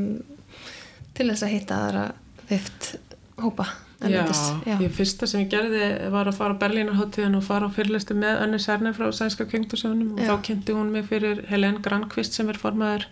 til 1.16 1.26
þess 1.28 1.44
að 1.44 1.52
hitta 1.52 1.82
aðra 1.84 2.06
vift 2.48 2.94
hópa? 3.42 3.66
Já? 4.00 4.24
Já. 4.68 4.76
ég 4.80 4.92
fyrsta 4.92 5.24
sem 5.28 5.44
ég 5.44 5.52
gerði 5.52 5.86
var 6.12 6.28
að 6.28 6.36
fara 6.36 6.56
á 6.56 6.60
Berlínarháttíðan 6.60 7.38
og 7.38 7.44
fara 7.46 7.68
á 7.68 7.72
fyrirlistu 7.72 8.16
með 8.16 8.42
Önni 8.44 8.58
Særni 8.60 8.92
frá 8.96 9.06
Sænska 9.12 9.46
kengtusjónum 9.48 10.16
og 10.16 10.20
Já. 10.20 10.32
þá 10.32 10.42
kynnti 10.50 10.76
hún 10.76 10.90
mig 10.92 11.06
fyrir 11.08 11.40
Helen 11.48 11.78
Grankvist 11.84 12.36
sem 12.36 12.48
er 12.52 12.60
formaður 12.60 13.06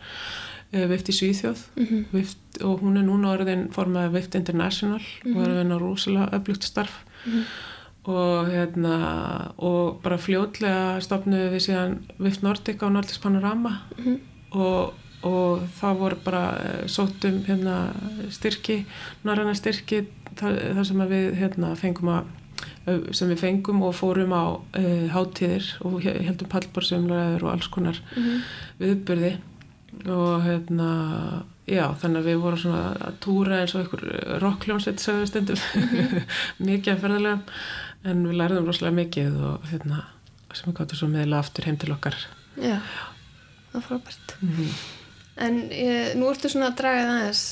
Vift 0.90 1.08
í 1.08 1.12
Svíþjóð 1.14 1.60
Mhm. 1.76 2.04
Vift, 2.12 2.38
og 2.62 2.80
hún 2.82 2.96
er 2.98 3.02
núna 3.06 3.32
orðin 3.38 3.68
formaður 3.72 4.12
Vift 4.18 4.34
International 4.34 5.00
Mhm. 5.24 5.37
og 5.37 5.42
er 5.44 5.50
að 5.50 5.58
vinna 5.62 5.78
rosalega 5.80 6.30
öflugt 6.38 6.62
starf 6.64 7.00
og 8.06 8.48
hérna 8.52 9.52
og 9.58 10.00
bara 10.02 10.18
fljótlega 10.20 11.00
stopnuðu 11.00 11.50
við 11.54 11.62
síðan 11.68 11.94
Vift 12.18 12.42
Nordic 12.42 12.82
á 12.82 12.88
Nordics 12.92 13.18
Panorama 13.18 13.80
Mhm. 13.98 14.18
og, 14.52 14.92
og 15.22 15.60
það 15.80 15.98
voru 15.98 16.16
bara 16.24 16.58
eh, 16.60 16.84
sóttum 16.87 17.44
hérna 17.46 17.94
styrki, 18.30 18.84
norræna 19.24 19.54
styrki 19.54 20.04
þar, 20.37 20.74
þar 20.74 20.84
sem 20.84 20.96
við 21.08 21.34
hérna 21.40 21.76
fengum 21.76 22.08
að 22.12 22.24
eh, 22.87 23.00
sem 23.12 23.28
við 23.30 23.38
fengum 23.40 23.82
og 23.82 23.94
fórum 23.94 24.32
á 24.37 24.44
uh, 24.76 25.08
hátíðir 25.08 25.64
og 25.84 26.02
he- 26.02 26.22
heldum 26.22 26.48
pallborsumlaður 26.48 27.42
og 27.42 27.52
alls 27.52 27.68
konar 27.68 27.98
Mhm. 28.16 28.42
Og 30.14 30.44
hérna 30.44 30.88
já, 31.66 31.87
þannig 32.00 32.20
að 32.20 32.28
við 32.28 32.42
vorum 32.42 32.62
svona 32.64 32.83
að 33.09 33.20
túra 33.24 33.61
eins 33.61 33.74
og 33.74 33.85
einhver 33.85 34.40
rockljónsveit 34.42 35.02
sögðu 35.02 35.30
stundum 35.30 35.62
mikið 36.68 36.92
að 36.94 37.04
ferðalega 37.04 37.38
en 38.04 38.26
við 38.28 38.38
lærðum 38.40 38.68
rosalega 38.68 38.98
mikið 39.00 39.38
og 39.50 39.70
hérna 39.70 40.02
sem 40.54 40.70
við 40.70 40.76
gáttum 40.78 41.00
svo 41.00 41.09
meðla 41.11 41.40
aftur 41.42 41.66
heim 41.66 41.78
til 41.80 41.94
okkar 41.94 42.18
Já, 42.54 42.78
það 43.72 43.80
er 43.80 43.88
frábært. 43.88 44.37
mm 44.40 44.76
En 45.35 45.57
e, 45.70 45.87
nú 46.14 46.28
ertu 46.30 46.50
svona 46.50 46.70
að 46.70 46.76
draga 46.78 47.07
það 47.07 47.16
aðeins 47.20 47.44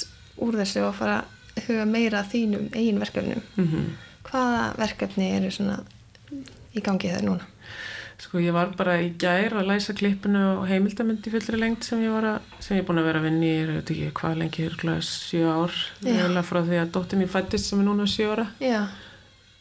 úr 0.46 0.59
þessu 0.61 0.85
og 0.87 0.92
fara 0.94 1.16
að 1.22 1.64
huga 1.66 1.87
meira 1.90 2.20
þínum 2.31 2.68
eigin 2.70 3.00
verkefnum. 3.02 3.42
-hmm. 3.57 3.88
Hvaða 4.28 4.61
verkefni 4.78 5.31
eru 5.37 5.50
svona 5.50 5.81
í 6.74 6.81
gangi 6.81 7.11
þegar 7.11 7.24
núna? 7.26 7.48
Sko 8.22 8.38
ég 8.38 8.54
var 8.54 8.70
bara 8.78 9.00
í 9.02 9.08
gær 9.18 9.56
að 9.58 9.66
læsa 9.72 9.94
klippinu 9.98 10.42
og 10.61 10.66
heimildamindi 10.70 11.30
fullri 11.32 11.58
lengt 11.58 11.82
sem 11.88 12.02
ég 12.04 12.12
var 12.14 12.26
að, 12.37 12.50
sem 12.62 12.76
ég 12.76 12.85
er 12.85 12.87
búin 12.87 13.00
að 13.02 13.08
vera 13.08 13.18
að 13.22 13.26
vinni 13.26 13.48
í, 13.50 13.56
ég 13.58 13.72
veit 13.72 13.90
ekki 13.94 14.11
hvað 14.20 14.37
lengi, 14.42 14.66
örgulega 14.68 15.06
sjö 15.08 15.48
ár, 15.50 15.74
eiginlega 16.04 16.44
frá 16.46 16.61
því 16.68 16.78
að 16.85 16.92
dóttir 16.94 17.18
mín 17.18 17.32
fættist 17.32 17.66
sem 17.72 17.82
er 17.82 17.88
núna 17.88 18.06
sjö 18.06 18.28
ára. 18.37 18.46
Já, 18.62 18.85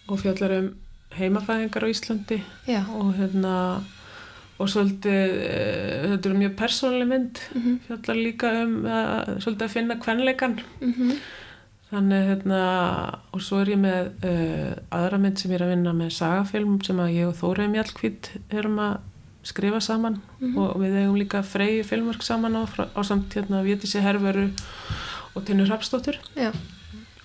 og 0.08 0.21
fjallar 0.21 0.54
um 0.60 0.69
heimafæðingar 1.17 1.88
á 1.89 1.93
Íslandi. 1.95 2.38
Já, 2.69 2.82
og 2.93 3.10
hérna 3.17 3.56
og 4.62 4.69
svolítið, 4.69 5.32
e, 5.41 5.62
þetta 6.12 6.30
er 6.30 6.38
mjög 6.38 6.56
persónlega 6.62 7.10
mynd, 7.10 7.39
Mhm. 7.58 7.80
fjallar 7.88 8.17
líka 8.21 8.52
um 8.62 8.76
að, 8.86 9.32
svolítið 9.41 9.65
að 9.65 9.74
finna 9.74 9.95
kvenleikan 9.97 10.60
mhm, 10.82 11.15
þannig 11.91 12.27
hérna 12.30 12.63
og 13.36 13.43
svo 13.43 13.62
er 13.62 13.73
ég 13.73 13.80
með 13.82 14.12
uh, 14.27 14.73
aðra 14.95 15.21
mynd 15.21 15.41
sem 15.41 15.51
ég 15.51 15.60
er 15.60 15.65
að 15.67 15.73
vinna 15.75 15.93
með 15.95 16.12
sagafilm 16.17 16.77
sem 16.88 16.99
að 17.04 17.15
ég 17.17 17.30
og 17.30 17.39
Þórið 17.39 17.71
Mjallkvít 17.75 18.32
erum 18.49 18.82
að 18.84 18.99
skrifa 19.45 19.80
saman 19.82 20.19
og 20.54 20.75
við 20.77 20.99
eigum 21.01 21.17
líka 21.17 21.41
freyju 21.41 21.86
filmverk 21.89 22.21
saman 22.23 22.60
á, 22.62 22.63
á 22.69 23.01
samt 23.01 23.34
hérna 23.34 23.63
Vétissi 23.65 24.04
Herveru 24.04 24.51
og 25.34 25.47
Tinnur 25.47 25.71
Hrafsdóttur 25.71 26.19
já, 26.38 26.51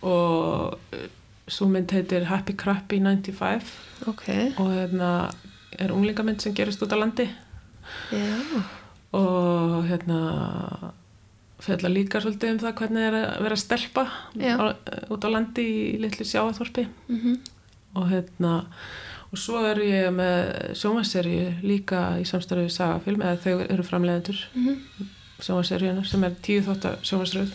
og 0.00 0.78
uh, 0.96 1.08
svo 1.46 1.68
mynd 1.70 1.92
heitir 1.92 2.24
Happy 2.30 2.56
Crappy 2.56 3.02
95 3.04 4.08
ok, 4.08 4.24
og 4.56 4.72
hérna 4.72 5.10
er 5.78 5.92
unglingamynd 5.92 6.42
sem 6.42 6.54
gerist 6.56 6.82
út 6.84 6.94
á 6.94 6.98
landi. 6.98 7.26
Já, 8.12 8.26
og 9.16 9.84
hérna 9.88 10.20
fjalla 11.64 11.90
líka 11.92 12.20
svolítið 12.20 12.54
um 12.54 12.62
það 12.62 12.78
hvernig 12.80 13.08
er 13.08 13.18
að 13.18 13.42
vera 13.46 13.58
stelpa 13.60 14.06
Já. 14.36 14.54
á, 14.60 14.64
út 15.12 15.24
á 15.24 15.28
landi 15.32 15.66
í 15.66 15.98
litlu 16.02 16.26
sjáaþorpi 16.28 16.86
mhm, 17.08 17.36
og 17.96 18.08
hérna 18.12 18.54
og 19.26 19.40
svo 19.40 19.62
er 19.66 19.80
ég 19.82 20.10
með 20.14 20.74
sjómaserju 20.78 21.46
líka 21.66 22.02
í 22.20 22.26
samstarfið 22.28 22.72
sagafilm 22.74 23.24
eða 23.24 23.40
þau 23.44 23.64
eru 23.66 23.86
framleiðendur 23.86 24.42
mhm, 24.54 25.08
sjómaseríuna 25.40 26.04
sem 26.08 26.24
er 26.28 26.36
tíu 26.44 26.64
þáttar 26.66 27.00
sjómasröð 27.06 27.54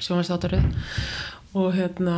sjómasþáttaröð 0.00 0.64
og 1.54 1.74
hérna 1.76 2.16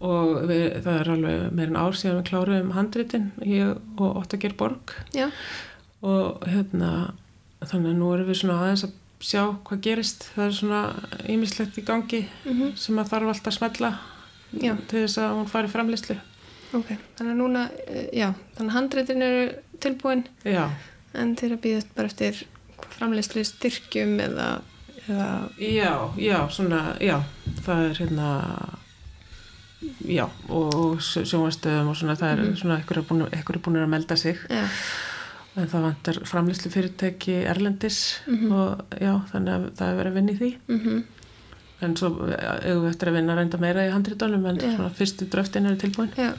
og 0.00 0.46
við, 0.48 0.78
það 0.80 0.94
er 0.94 1.10
alveg 1.14 1.42
meirinn 1.52 1.80
ár 1.80 1.96
síðan 1.98 2.22
við 2.22 2.30
kláruðum 2.30 2.70
handritin 2.76 3.26
ég 3.44 3.74
og 4.00 4.22
Ottager 4.22 4.54
Borg 4.56 4.94
já, 5.12 5.28
og 6.00 6.46
hérna 6.48 7.12
þannig 7.60 7.92
að 7.92 7.98
nú 7.98 8.12
erum 8.14 8.30
við 8.30 8.40
svona 8.40 8.60
aðeins 8.62 8.86
að 8.86 8.96
sjá 9.20 9.42
hvað 9.66 9.84
gerist. 9.84 10.30
Það 10.34 10.46
er 10.46 10.56
svona 10.56 10.82
ýmislegt 11.28 11.78
í 11.78 11.84
gangi 11.86 12.24
mhm, 12.44 12.74
sem 12.80 12.98
að 12.98 13.14
þarf 13.14 13.34
alltaf 13.34 13.52
að 13.52 13.58
smetla 13.58 13.94
Já. 14.56 14.74
til 14.90 15.04
þess 15.04 15.20
að 15.22 15.36
hún 15.38 15.50
fari 15.50 15.70
framleyslu 15.70 16.18
ok. 16.76 16.90
Þannig 17.18 17.32
að 17.32 17.38
núna, 17.38 17.64
eh, 17.86 18.08
já, 18.16 18.32
þannig 18.56 18.70
að 18.70 18.76
handreitin 18.76 19.22
eru 19.26 19.44
tilbúin. 19.82 20.24
Já, 20.44 20.70
en 21.14 21.36
þeir 21.36 21.56
að 21.56 21.62
býðast 21.64 21.94
bara 21.96 22.10
eftir 22.10 22.44
framleyslu 22.96 23.44
styrkjum 23.44 24.18
eða, 24.20 24.48
eða, 25.06 25.30
já, 25.58 25.94
já, 26.20 26.38
svona 26.52 26.96
já, 27.00 27.18
það 27.64 27.84
er 27.88 28.00
hérna 28.00 28.28
já, 30.04 30.26
og 30.48 31.00
sjónvastöðum 31.00 31.90
og 31.90 31.96
svona 31.96 32.18
það 32.20 32.32
er 32.34 32.56
svona 32.60 32.80
ekkur 32.80 33.00
er 33.00 33.08
búin, 33.08 33.26
er 33.32 33.62
búin 33.64 33.80
að 33.82 33.94
melda 33.96 34.16
sig. 34.16 34.38
Já, 34.48 34.66
en 35.56 35.66
það 35.68 35.82
vantar 35.88 36.18
framleyslu 36.30 36.70
fyrirtæki 36.70 37.38
erlendis 37.50 38.20
Mhm. 38.26 38.52
og 38.52 38.84
já, 39.00 39.14
þannig 39.32 39.54
að 39.56 39.64
það 39.76 39.88
er 39.90 39.96
verið 40.00 40.10
að 40.12 40.14
vinna 40.20 40.32
í 40.32 40.38
því 40.38 40.50
mhm, 40.68 41.02
en 41.82 41.96
svo 41.96 42.08
eigum 42.28 42.82
við 42.84 42.90
eftir 42.90 43.08
að 43.08 43.14
vinna 43.18 43.34
reynda 43.36 43.58
meira 43.58 43.86
í 43.88 43.90
handritunum 43.92 44.46
en 44.46 44.56
Já. 44.60 44.76
svona 44.76 44.90
fyrstu 44.94 45.26
dröftin 45.32 45.66
eru 45.66 45.76
tilbúin 45.76 46.10
já. 46.16 46.34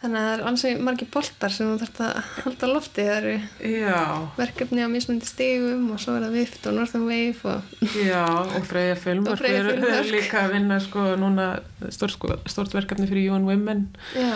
Þannig 0.00 0.16
að 0.16 0.22
það 0.24 0.34
er 0.38 0.42
ansið 0.48 0.78
margir 0.80 1.08
boltar 1.12 1.52
sem 1.52 1.68
þú 1.68 1.72
þarfst 1.82 1.98
að 2.00 2.28
halda 2.40 2.68
lofti. 2.70 3.02
Það 3.04 3.16
eru 3.18 3.32
já, 3.68 3.96
verkefni 4.38 4.80
á 4.80 4.88
mismundi 4.88 5.26
stigum 5.28 5.82
og 5.92 5.98
svo 6.00 6.14
er 6.16 6.22
það 6.24 6.36
Vift 6.38 6.68
og 6.70 6.76
Northern 6.78 7.02
Wave 7.04 7.50
og 7.50 7.82
já, 8.00 8.22
og 8.24 8.64
Freyja 8.70 8.94
erum 8.94 9.26
Filmvörk. 9.28 10.08
líka 10.14 10.38
að 10.46 10.54
vinna 10.54 10.78
sko 10.80 11.02
núna 11.20 11.48
stórt, 11.92 12.14
sko, 12.16 12.30
verkefni 12.72 13.08
fyrir 13.10 13.34
UN 13.36 13.44
Women. 13.44 13.82
Já, 14.16 14.30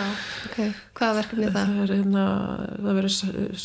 ok, 0.45 0.59
hvaða 0.99 1.17
verkefni 1.23 1.47
er 1.49 1.55
það? 1.55 1.71
það 1.73 1.81
er 1.87 1.93
hérna, 1.95 2.25
það 2.85 2.99
verður 2.99 3.15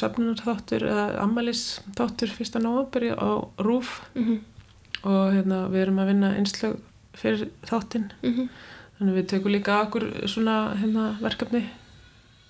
söfnunar 0.01 0.41
þáttur 0.47 0.87
eða 0.95 1.05
ammalis 1.27 1.65
þáttur 2.01 2.33
fyrsta 2.39 2.63
nóvamberi 2.65 3.13
á 3.13 3.29
RÚF 3.61 3.93
Mhm, 4.15 4.41
og 5.05 5.35
hérna 5.37 5.67
við 5.69 5.83
erum 5.85 6.01
að 6.01 6.11
vinna 6.15 6.33
einslög 6.41 6.81
fyrir 7.21 7.51
þáttinn. 7.69 8.09
Mhm, 8.25 8.49
þannig 8.97 9.13
að 9.13 9.21
við 9.21 9.29
tökum 9.35 9.53
líka 9.53 9.77
að 9.77 9.85
okkur 9.91 10.09
svona 10.33 10.57
hérna 10.81 11.05
verkefni 11.21 11.63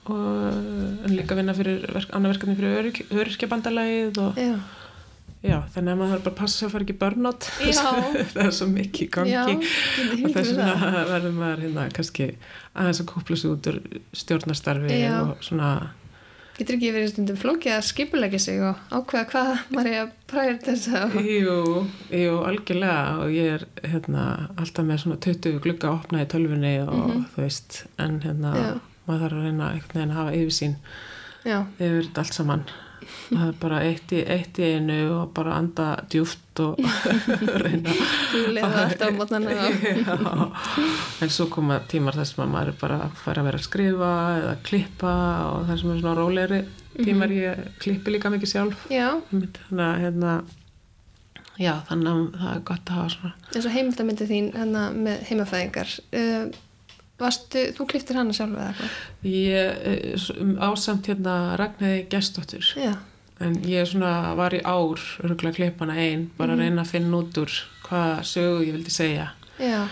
og 0.08 1.10
líka 1.12 1.36
vinna 1.38 1.54
fyrir 1.54 1.82
verk, 1.94 2.10
annað 2.16 2.34
verkefni 2.34 2.56
fyrir 2.56 3.02
öryrkjabandalagið 3.20 4.20
og 4.24 4.38
Já, 4.40 4.54
já, 5.44 5.56
þannig 5.74 5.92
að 5.92 6.00
maður 6.00 6.10
þarf 6.14 6.24
bara 6.24 6.34
að 6.34 6.40
passa 6.40 6.66
að 6.66 6.72
fara 6.74 6.86
ekki 6.86 6.98
börnátt 7.00 7.46
það 8.34 8.42
er 8.46 8.50
svo 8.56 8.66
mikið 8.72 9.06
í 9.06 9.10
gangi 9.14 9.32
já, 9.36 9.44
og 9.46 10.34
þess 10.34 10.50
vegna 10.56 11.06
verður 11.12 11.38
maður 11.38 11.62
hérna 11.66 11.86
kannski 11.96 12.26
aðeins 12.74 13.00
að 13.04 13.08
kúpla 13.14 13.36
sig 13.40 13.54
út 13.54 13.70
úr 13.72 13.80
stjórnarstarfi 14.24 15.00
Já. 15.00 15.14
og 15.24 15.40
svona 15.46 15.70
Getur 16.60 16.76
ekki 16.76 16.90
verið 16.92 17.08
stundum 17.14 17.38
flókið 17.40 17.72
að 17.72 17.86
skipulegja 17.88 18.38
sig 18.44 18.58
og 18.60 18.80
ákveða 18.92 19.28
hvað 19.30 19.52
maður 19.72 19.86
er 19.94 20.00
að 20.02 20.10
præra 20.28 20.56
þess 20.60 20.90
að... 20.92 21.14
Jú, 21.24 21.54
jú, 22.12 22.34
algjörlega 22.44 23.04
og 23.22 23.30
ég 23.32 23.54
er 23.54 23.64
hérna 23.88 24.24
alltaf 24.60 24.84
með 24.84 25.00
svona 25.06 25.16
20 25.24 25.56
glugga 25.64 25.88
að 25.88 25.96
opna 26.02 26.20
í 26.20 26.28
tölfunni 26.28 26.74
og 26.84 26.92
Mhm. 26.98 27.22
þú 27.32 27.40
veist, 27.46 27.78
en 28.04 28.18
hérna 28.26 28.52
Já. 28.58 28.68
Maður 29.10 29.26
þarf 29.26 29.40
að 29.40 29.48
reyna 29.48 29.72
einhvern 29.74 29.98
veginn 29.98 30.14
að 30.14 30.22
hafa 30.22 30.36
yfirsýn 30.38 30.78
Já, 31.40 31.64
yfir 31.80 32.04
þetta 32.04 32.22
allt 32.22 32.36
saman. 32.36 32.62
Það 33.30 33.44
er 33.46 33.54
bara 33.62 33.78
eitt 33.86 34.12
í, 34.12 34.18
eitt 34.28 34.58
í 34.60 34.66
einu 34.76 34.96
og 35.14 35.30
bara 35.34 35.54
anda 35.58 35.86
djúft 36.12 36.60
og 36.62 36.74
reyna 37.64 37.90
en 41.22 41.30
svo 41.32 41.46
koma 41.52 41.74
tímar 41.90 42.14
þess 42.18 42.32
að 42.36 42.52
maður 42.52 42.70
er 42.74 42.78
bara 42.82 42.98
að 43.06 43.12
fara 43.22 43.38
að 43.42 43.46
vera 43.48 43.60
að 43.60 43.66
skrifa 43.66 44.12
eða 44.36 44.54
klippa 44.68 45.14
og 45.48 45.58
það 45.70 45.76
sem 45.80 45.92
er 45.94 46.00
svona 46.02 46.18
rólegri 46.18 46.60
tímar 47.00 47.30
ég 47.34 47.52
klippi 47.80 48.08
líka 48.14 48.28
mikið 48.34 48.52
sjálf. 48.52 48.78
Já, 48.92 49.08
þannig 49.30 49.84
að 49.86 50.00
hérna 50.04 50.32
já, 51.60 51.74
þannig 51.88 52.10
að 52.10 52.14
það 52.40 52.52
er 52.52 52.60
gott 52.72 52.86
að 52.90 52.96
hafa 52.98 53.10
svona 53.14 53.32
eins 53.50 53.66
og 53.66 53.74
heimildamindi 53.78 54.24
þín 54.30 54.48
hérna 54.56 54.82
með 54.96 55.16
heimafæðingar. 55.30 55.90
Uh, 56.12 56.44
varstu, 57.20 57.64
þú 57.76 57.86
kliftir 57.92 58.18
hana 58.20 58.34
sjálf 58.36 58.56
eða 58.56 58.68
eitthvað? 58.72 58.98
ég 59.30 59.80
eh, 59.92 60.26
um, 60.40 60.54
ásamt 60.70 61.10
hérna 61.10 61.36
Ragnæði 61.60 62.04
gestóttur 62.12 62.70
Já, 62.78 62.94
en 63.40 63.58
ég 63.68 63.88
svona 63.88 64.34
var 64.38 64.56
í 64.56 64.62
ár 64.64 65.00
örgulega 65.24 65.56
klippana 65.58 65.98
einn, 66.00 66.28
bara 66.38 66.56
að 66.56 66.64
reyna 66.64 66.84
að 66.84 66.94
finna 66.94 67.20
út 67.22 67.42
úr 67.42 67.58
hvað 67.90 68.22
sögu 68.28 68.64
ég 68.68 68.76
vildi 68.76 68.94
segja. 68.94 69.30
Já, 69.60 69.88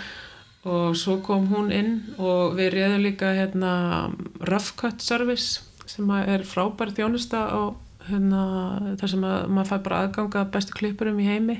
og 0.68 0.96
svo 0.98 1.18
kom 1.24 1.48
hún 1.50 1.72
inn 1.74 1.92
og 2.20 2.56
við 2.58 2.74
reyðum 2.76 3.04
líka 3.06 3.32
hérna 3.36 3.72
Rough 4.44 4.74
Cut 4.78 5.04
Service 5.04 5.64
sem 5.88 6.08
er 6.20 6.44
frábær 6.44 6.92
þjónusta 6.94 7.40
á 7.48 7.60
hérna, 8.08 8.42
þar 9.00 9.12
sem 9.12 9.24
að 9.28 9.38
maður 9.52 9.70
fær 9.70 9.84
bara 9.86 10.00
aðganga 10.04 10.42
að 10.42 10.52
bestu 10.56 10.76
klippurum 10.76 11.20
í 11.20 11.28
heimi. 11.28 11.58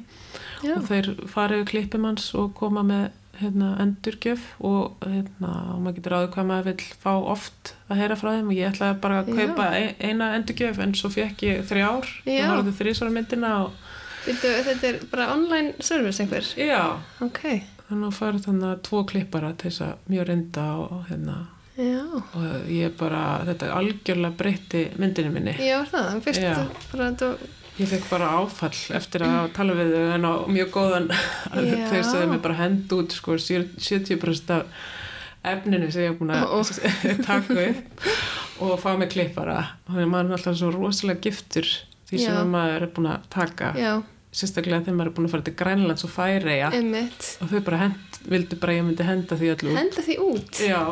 Já. 0.65 0.75
og 0.75 0.89
þeir 0.89 1.13
farið 1.31 1.65
klippum 1.71 2.07
hans 2.09 2.33
og 2.35 2.51
koma 2.59 2.83
með 2.87 3.11
hérna, 3.41 3.69
endurgjöf 3.83 4.47
og, 4.65 4.97
hérna, 5.07 5.51
og 5.75 5.81
maður 5.85 5.97
getur 5.99 6.17
áður 6.19 6.31
hvað 6.35 6.49
maður 6.51 6.69
vil 6.71 6.87
fá 7.03 7.11
oft 7.35 7.73
að 7.89 8.01
heyra 8.03 8.17
frá 8.21 8.31
þeim 8.37 8.49
og 8.53 8.57
ég 8.59 8.71
ætlaði 8.73 9.01
bara 9.05 9.21
að 9.23 9.29
Já. 9.33 9.37
kaupa 9.41 9.67
ein, 9.79 9.91
eina 10.09 10.31
endurgjöf 10.39 10.79
en 10.85 10.95
svo 10.99 11.11
fekk 11.15 11.45
ég 11.49 11.63
þrjár 11.71 12.09
Já. 12.27 12.41
og 12.45 12.55
horfði 12.57 12.77
þrísvara 12.81 13.15
myndina 13.19 13.53
og 13.67 13.85
Viltu, 14.29 14.49
þetta 14.67 14.89
er 14.91 14.97
bara 15.13 15.29
online 15.33 15.73
service 15.81 16.21
einhver? 16.21 16.45
já, 16.59 16.99
Ok, 17.25 17.39
þannig 17.89 18.09
að 18.11 18.17
fara 18.19 18.41
þannig 18.45 18.67
að 18.75 18.83
tvo 18.89 19.05
klippara 19.09 19.53
til 19.57 19.71
þess 19.71 19.85
að 19.87 20.11
mjög 20.13 20.27
reynda 20.29 20.65
og 20.83 21.07
hérna 21.09 21.37
já. 21.79 22.03
og 22.35 22.67
ég 22.75 22.97
bara, 22.99 23.23
þetta 23.47 23.71
algjörlega 23.79 24.37
breytti 24.37 24.83
myndinu 24.99 25.31
minni 25.33 25.55
Já, 25.63 25.79
það, 25.93 26.19
fyrst 26.27 26.43
Já. 26.43 26.57
bara 26.93 27.13
þetta 27.13 27.31
ég 27.79 27.91
fekk 27.93 28.07
bara 28.11 28.29
áfall 28.41 28.79
eftir 28.99 29.23
að 29.27 29.53
tala 29.57 29.75
við 29.79 29.93
þau 29.95 30.27
á 30.27 30.35
mjög 30.51 30.71
góðan 30.75 31.09
þeir 31.55 32.07
sagði 32.07 32.31
mér 32.33 32.41
bara 32.45 32.57
hend 32.59 32.95
út 32.97 33.15
sko 33.15 33.37
70% 33.39 34.55
af 34.57 34.89
efninu 35.49 35.91
sem 35.95 36.03
ég 36.09 36.13
hef 36.13 36.19
búin 36.19 36.33
að 36.35 36.47
Ó, 36.51 36.59
ó. 36.59 36.63
taka 37.29 37.59
upp 37.69 38.07
og 38.59 38.79
fá 38.83 38.91
mig 38.99 39.13
klippara. 39.13 39.59
Þannig 39.87 40.05
að 40.09 40.13
maður 40.13 40.31
er 40.33 40.37
alltaf 40.39 40.57
svo 40.59 40.71
rosalega 40.75 41.23
giftur 41.29 41.69
því 42.09 42.19
sem 42.25 42.33
Já. 42.35 42.41
að 42.41 42.49
maður 42.55 42.87
er 42.89 42.93
búin 42.97 43.11
að 43.13 43.29
taka. 43.33 43.69
Já, 43.79 43.93
sérstaklega 44.35 44.83
þegar 44.89 44.99
maður 44.99 45.11
er 45.13 45.17
búin 45.19 45.29
að 45.29 45.35
fara 45.37 45.47
til 45.47 45.55
Grænlands 45.61 46.07
og 46.09 46.19
einmitt. 46.19 47.29
Og 47.45 47.53
þau 47.53 47.61
bara 47.69 47.81
hend, 47.85 48.19
vildi 48.35 48.59
bara 48.59 48.75
ég 48.75 48.89
myndi 48.89 49.07
henda 49.07 49.39
því 49.39 49.53
öllu 49.55 49.71
út. 49.71 49.79
Henda 49.79 50.05
því 50.09 50.19
út? 50.27 50.61
Já, 50.67 50.83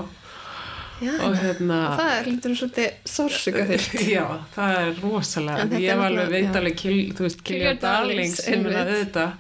Já, 0.97 1.12
og 1.26 1.34
hérna 1.36 1.76
og 1.90 1.99
það 2.01 2.11
er 2.16 2.24
lítur 2.30 2.53
svolítið 2.57 2.86
sársöka 3.12 3.64
þitt. 3.68 3.97
Já, 4.09 4.22
það 4.55 4.76
er 4.80 4.94
rosalega. 5.03 5.59
En 5.61 5.68
þetta 5.70 5.80
ég 5.84 5.99
var 6.01 6.07
alveg 6.07 6.22
náttúrulega- 6.22 6.47
veit 6.47 6.57
alveg 6.61 6.76
kill, 6.80 7.01
þú 7.18 7.24
veist, 7.26 7.42
Kill 7.44 7.57
kill 7.57 7.62
your 7.66 7.72
your 7.74 7.80
darlings 7.82 8.36
sem 8.47 8.66
er 8.66 8.72
að 8.72 8.92
auðvitað 8.94 9.32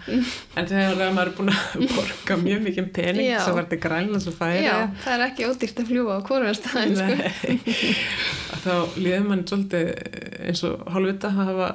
en 0.56 0.66
þegar 0.66 1.14
maður 1.16 1.30
er 1.30 1.32
búin 1.38 1.52
að 1.54 1.86
borga 1.96 2.36
mjög 2.42 2.60
mikið 2.66 2.90
pening 2.98 3.30
Já. 3.30 3.38
sem 3.46 3.54
var 3.54 3.64
og 4.28 4.36
færi 4.36 4.62
Já, 4.66 4.74
það. 4.76 5.12
er 5.16 5.24
ekki 5.30 5.48
ódýrt 5.48 5.80
að 5.80 5.88
fljúa 5.92 6.16
á 6.16 6.20
hvorum 6.28 6.54
staðin 6.60 6.96
sko. 7.00 7.86
þá 8.66 8.74
líður 9.00 9.26
mann 9.30 9.44
svolítið 9.48 9.90
eins 10.50 10.62
og 10.68 10.84
hálfvita 10.92 11.30
að 11.32 11.40
hafa 11.40 11.70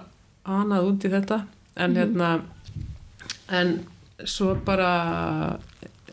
anað 0.45 0.88
út 0.91 1.05
í 1.05 1.11
þetta. 1.15 1.41
En 1.77 1.93
Mhm. 1.93 1.97
hérna 1.97 2.41
en 3.49 3.86
svo 4.25 4.53
bara 4.65 5.57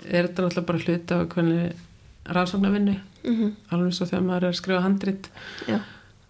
er 0.09 0.25
þetta 0.29 0.43
náttúrulega 0.47 0.67
bara 0.67 0.79
hluti 0.79 1.15
af 1.15 1.29
hvernig 1.29 1.73
rannsóknarvinni 2.29 2.97
mm 3.25 3.55
alveg 3.71 3.93
svo 3.95 4.07
þegar 4.07 4.23
maður 4.29 4.45
er 4.45 4.53
að 4.53 4.59
skrifa 4.61 4.81
handrit 4.85 5.29
Já, 5.69 5.79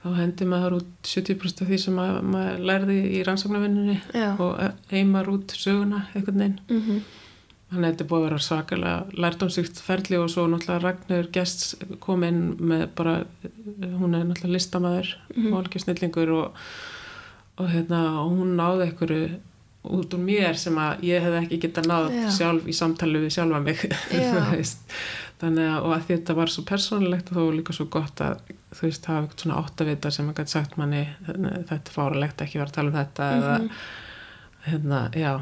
þá 0.03 0.09
hendir 0.16 0.47
maður 0.49 0.76
út 0.80 0.91
70% 1.03 1.62
af 1.62 1.68
því 1.68 1.78
sem 1.84 1.95
maður, 1.99 2.22
maður 2.22 2.59
lærði 2.70 2.99
í 3.18 3.22
rannsóknarvinninni 3.26 4.01
og 4.39 4.61
eimar 4.93 5.28
út 5.32 5.53
söguna 5.59 6.07
einhvern 6.14 6.39
veginn. 6.39 6.61
Mm 6.68 7.01
þannig 7.68 7.84
að 7.84 7.91
þetta 7.93 8.05
búið 8.09 8.18
að 8.22 8.24
vera 8.24 8.36
svakalega 8.41 9.18
lærdomsvíkt 9.20 9.80
ferli 9.84 10.16
og 10.16 10.30
svo 10.32 10.47
náttúrulega 10.49 10.80
Ragnar 10.86 11.26
Gests 11.34 11.74
kom 12.01 12.22
inn 12.24 12.39
með 12.57 12.86
bara 12.97 13.16
hún 14.01 14.14
er 14.16 14.24
náttúrulega 14.24 14.55
listamæður 14.57 15.11
Mhm. 15.36 15.53
og 15.53 15.59
algjör 15.61 15.82
snillingur 15.84 16.32
og, 16.32 16.57
og 17.59 17.68
hérna 17.68 18.01
og 18.22 18.32
hún 18.39 18.57
náði 18.57 18.86
einhverju 18.89 19.28
út 19.97 20.14
úr 20.14 20.20
mér 20.24 20.57
sem 20.61 20.76
að 20.82 21.05
ég 21.09 21.22
hef 21.24 21.36
ekki 21.43 21.59
getað 21.64 21.86
náð 21.91 22.09
Já. 22.16 22.28
sjálf 22.36 22.66
í 22.68 22.74
samtali 22.76 23.20
við 23.24 23.34
sjálfa 23.39 23.61
mig 23.64 23.78
þannig 25.39 25.68
að 25.70 25.84
og 25.86 25.93
að 25.95 26.07
þetta 26.09 26.34
var 26.39 26.51
svo 26.53 26.64
persónulegt 26.66 27.28
og 27.30 27.36
þó 27.39 27.43
var 27.47 27.57
líka 27.61 27.74
svo 27.76 27.86
gott 27.95 28.22
að 28.24 28.41
þú 28.74 28.80
veist 28.89 29.07
hafa 29.09 29.20
eitthvað 29.24 29.43
svona 29.45 29.59
áttavita 29.62 30.11
sem 30.14 30.28
að 30.32 30.41
gæti 30.41 30.55
sagt 30.57 30.76
manni 30.80 31.03
þetta 31.28 31.95
fáralegt 31.95 32.43
ekki 32.45 32.59
vera 32.61 32.72
að 32.72 32.76
tala 32.78 32.91
um 32.93 32.99
þetta 32.99 33.28
Mhm. 33.28 33.45
eða 33.45 33.59
hérna, 34.68 35.03
já 35.14 35.32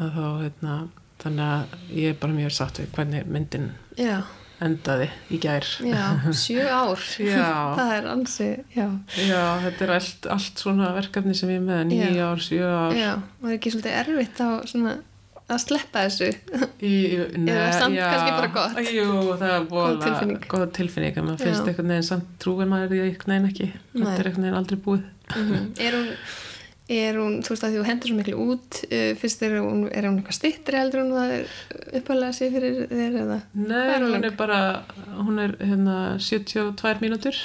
að 0.00 0.10
þá, 0.16 0.26
hérna, 0.42 0.74
þannig 1.22 1.46
að 1.46 1.96
ég 1.96 2.12
er 2.12 2.18
bara 2.20 2.36
mjög 2.36 2.52
sátt 2.56 2.78
við 2.82 2.92
hvernig 2.96 3.26
myndin 3.26 3.70
Já, 3.98 4.20
endaði 4.60 5.06
í 5.32 5.38
gær 5.42 5.66
já, 5.86 6.04
sjö 6.36 6.64
ár 6.68 7.04
Já. 7.20 7.50
Það 7.78 7.92
er 7.98 8.08
ansi, 8.14 8.48
já 8.76 8.86
já, 9.26 9.44
þetta 9.66 9.86
er 9.86 9.92
allt, 9.98 10.26
allt 10.36 10.64
svona 10.64 10.90
verkefni 10.96 11.34
sem 11.38 11.52
ég 11.54 11.60
er 11.62 11.68
með, 11.68 11.84
nýja 11.92 12.10
Já. 12.16 12.24
ár, 12.30 12.42
sjö 12.48 12.66
ár 12.68 12.98
Já, 12.98 13.12
var 13.44 13.54
ekki 13.56 13.72
svolítið 13.74 13.96
erfitt 14.02 14.42
á 14.44 14.48
svona 14.68 14.96
að 15.50 15.62
sleppa 15.64 16.04
þessu 16.06 16.28
í, 16.86 16.90
Eða 17.42 17.70
samt 17.74 17.96
kannski 17.98 18.34
bara 18.36 18.50
gott. 18.54 18.76
jú, 18.86 19.06
það 19.40 19.54
er 19.56 19.96
tilfinning. 20.04 20.44
góð 20.52 20.66
tilfinning, 20.76 21.16
en 21.18 21.26
maður 21.26 21.40
finnst 21.42 21.64
Já. 21.64 21.70
einhvern 21.72 21.90
veginn 21.90 22.06
samt 22.06 22.28
trúin 22.44 22.70
maður 22.70 22.92
því 22.92 23.00
einhvern 23.08 23.32
veginn 23.34 23.48
ekki 23.50 23.66
Nei. 23.72 24.04
þetta 24.04 24.20
er 24.22 24.28
einhvern 24.30 24.46
veginn 24.46 24.60
aldrei 24.60 24.78
búið 24.86 25.08
Mhm. 25.30 25.66
Er 25.78 25.92
hún 25.94 26.08
Er 26.90 27.18
hún, 27.20 27.36
þú 27.46 27.52
veist 27.54 27.64
að 27.68 27.74
þú 27.78 27.82
hendur 27.86 28.10
svo 28.10 28.16
miklu 28.18 28.38
út 28.50 28.78
uh, 28.90 29.10
fyrst 29.20 29.42
er 29.46 29.58
hún, 29.62 29.84
er 29.94 30.08
hún 30.08 30.16
eitthvað 30.18 30.38
styttri 30.40 30.80
heldur 30.80 31.04
hún 31.04 31.18
er 31.22 31.52
uppalega 32.00 32.34
sér 32.34 32.50
fyrir 32.56 32.80
þér 32.90 33.18
eða? 33.24 33.36
Nei, 33.54 33.84
er 33.94 34.02
hún 34.02 34.16
hún 34.16 34.26
er 34.26 34.34
bara 34.40 34.60
hún 35.20 35.38
er 35.44 35.54
hérna 35.62 35.98
72 36.18 37.04
mínútur. 37.04 37.38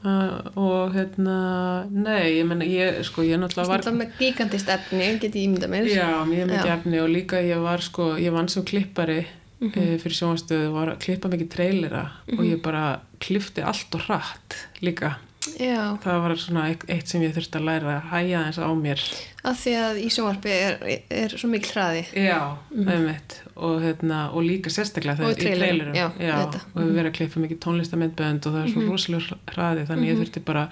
Uh, 0.00 0.40
og 0.56 0.94
hérna 0.96 1.84
nei, 1.92 2.38
ég 2.38 2.46
menna, 2.48 2.64
ég, 2.64 3.02
sko, 3.04 3.20
ég 3.28 3.36
náttúrulega 3.36 3.68
var 3.68 3.82
þetta 3.84 3.98
með 3.98 4.14
gigantist 4.18 4.70
efni 4.72 5.10
get 5.20 5.34
ég 5.36 5.42
ímynda 5.44 5.68
mér. 5.68 5.90
Já, 5.92 6.08
mjög 6.24 6.48
mikið 6.54 6.72
efni 6.78 7.02
og 7.02 7.10
líka 7.12 7.42
ég 7.44 7.60
var 7.60 7.84
sko, 7.84 8.14
ég 8.16 8.32
vann 8.32 8.48
sem 8.48 8.64
klippari 8.64 9.20
Mhm. 9.60 9.76
e, 9.76 9.98
fyrir 10.00 10.16
sjónastöðu 10.16 10.70
var 10.72 10.88
að 10.88 11.02
klippa 11.04 11.28
mikið 11.28 11.48
trailera 11.52 12.04
og 12.32 12.38
ég 12.46 12.62
bara 12.64 13.00
klippti 13.20 13.60
allt 13.60 13.92
og 13.94 14.06
hratt 14.06 14.56
líka. 14.80 15.18
Já, 15.56 15.96
Það 16.04 16.18
var 16.20 16.32
svona 16.36 16.62
eitt, 16.68 17.08
sem 17.08 17.22
ég 17.24 17.32
þurfti 17.32 17.56
að 17.56 17.64
læra 17.64 17.92
að 17.94 18.08
hæja 18.10 18.40
þess 18.50 18.58
á 18.60 18.68
mér. 18.76 19.04
af 19.48 19.56
því 19.62 19.72
að 19.80 20.00
í 20.02 20.08
sjónvarpi 20.12 20.50
er, 20.52 20.74
er 21.16 21.32
svo 21.40 21.48
mikil 21.48 21.70
hraði 21.72 22.02
Já, 22.12 22.40
einmitt 22.76 23.36
og, 23.56 23.78
hérna, 23.80 24.18
og 24.36 24.44
líka 24.44 24.68
sérstaklega 24.68 25.16
Mhm. 25.16 25.38
Þegar 25.38 25.40
í 25.40 25.60
trailerum, 25.60 25.94
já, 25.96 26.10
auðvitað. 26.12 26.66
og 26.74 26.82
við 26.82 26.92
verðum 26.92 27.08
að 27.10 27.16
klippa 27.16 27.40
mikið 27.40 27.58
tónlistamindbönd 27.64 28.46
og 28.46 28.52
það 28.52 28.60
er 28.60 28.68
Mhm. 28.68 28.74
svo 28.74 28.90
rosalega 28.90 29.38
hraði 29.54 29.86
þannig 29.88 30.10
ég 30.12 30.20
þurfti 30.20 30.44
bara 30.44 30.68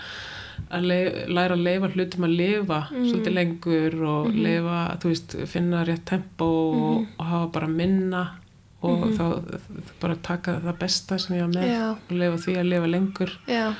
að 0.71 0.83
læra 1.33 1.55
að 1.57 1.65
leifa 1.65 1.89
hlutum 1.95 2.25
að 2.29 2.37
lifa 2.37 2.81
Mhm. 2.91 3.09
svolítið 3.09 3.35
lengur 3.39 4.05
og 4.05 4.35
leifa, 4.35 4.99
þú 5.01 5.09
veist, 5.09 5.47
finna 5.49 5.85
rétt 5.87 6.05
tempo 6.05 6.45
og, 6.45 7.01
Mhm. 7.01 7.07
og 7.19 7.27
hafa 7.27 7.53
bara 7.53 7.67
minna 7.69 8.31
og 8.83 9.09
þá 9.17 9.61
bara 9.99 10.15
taka 10.23 10.61
það 10.61 10.79
besta 10.79 11.19
sem 11.19 11.37
ég 11.39 11.41
var 11.41 11.63
með 11.63 11.69
Já. 11.73 11.91
og 11.93 11.99
leifa 12.11 12.37
því 12.37 12.57
að 12.59 12.69
lifa 12.69 12.87
lengur 12.87 13.31
Já, 13.49 13.73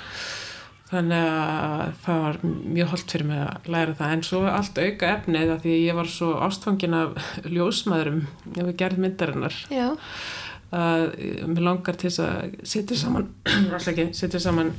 þannig 0.89 1.25
að 1.29 1.95
það 2.05 2.21
var 2.25 2.39
mjög 2.49 2.93
holdt 2.93 3.15
fyrir 3.15 3.29
mig 3.29 3.41
að 3.45 3.71
læra 3.75 3.97
það. 3.99 4.13
En 4.17 4.27
svo 4.29 4.43
allt 4.49 4.83
auka 4.83 5.11
efnið 5.15 5.55
að 5.55 5.65
því 5.65 5.75
að 5.75 5.87
ég 5.87 5.99
var 5.99 6.13
svo 6.13 6.31
ástfangin 6.47 6.99
af 6.99 7.33
ljósmaðurum 7.57 8.23
ef 8.55 8.63
við 8.63 8.77
gerðum 8.83 9.05
myndarinnar. 9.07 9.59
Já, 9.73 9.89
að 10.75 11.05
mér 11.49 11.65
langar 11.65 11.97
til 11.97 12.11
þess 12.11 12.25
að 12.25 12.57
setja 12.75 12.99
saman 13.01 13.29
setja 14.21 14.41
saman 14.43 14.75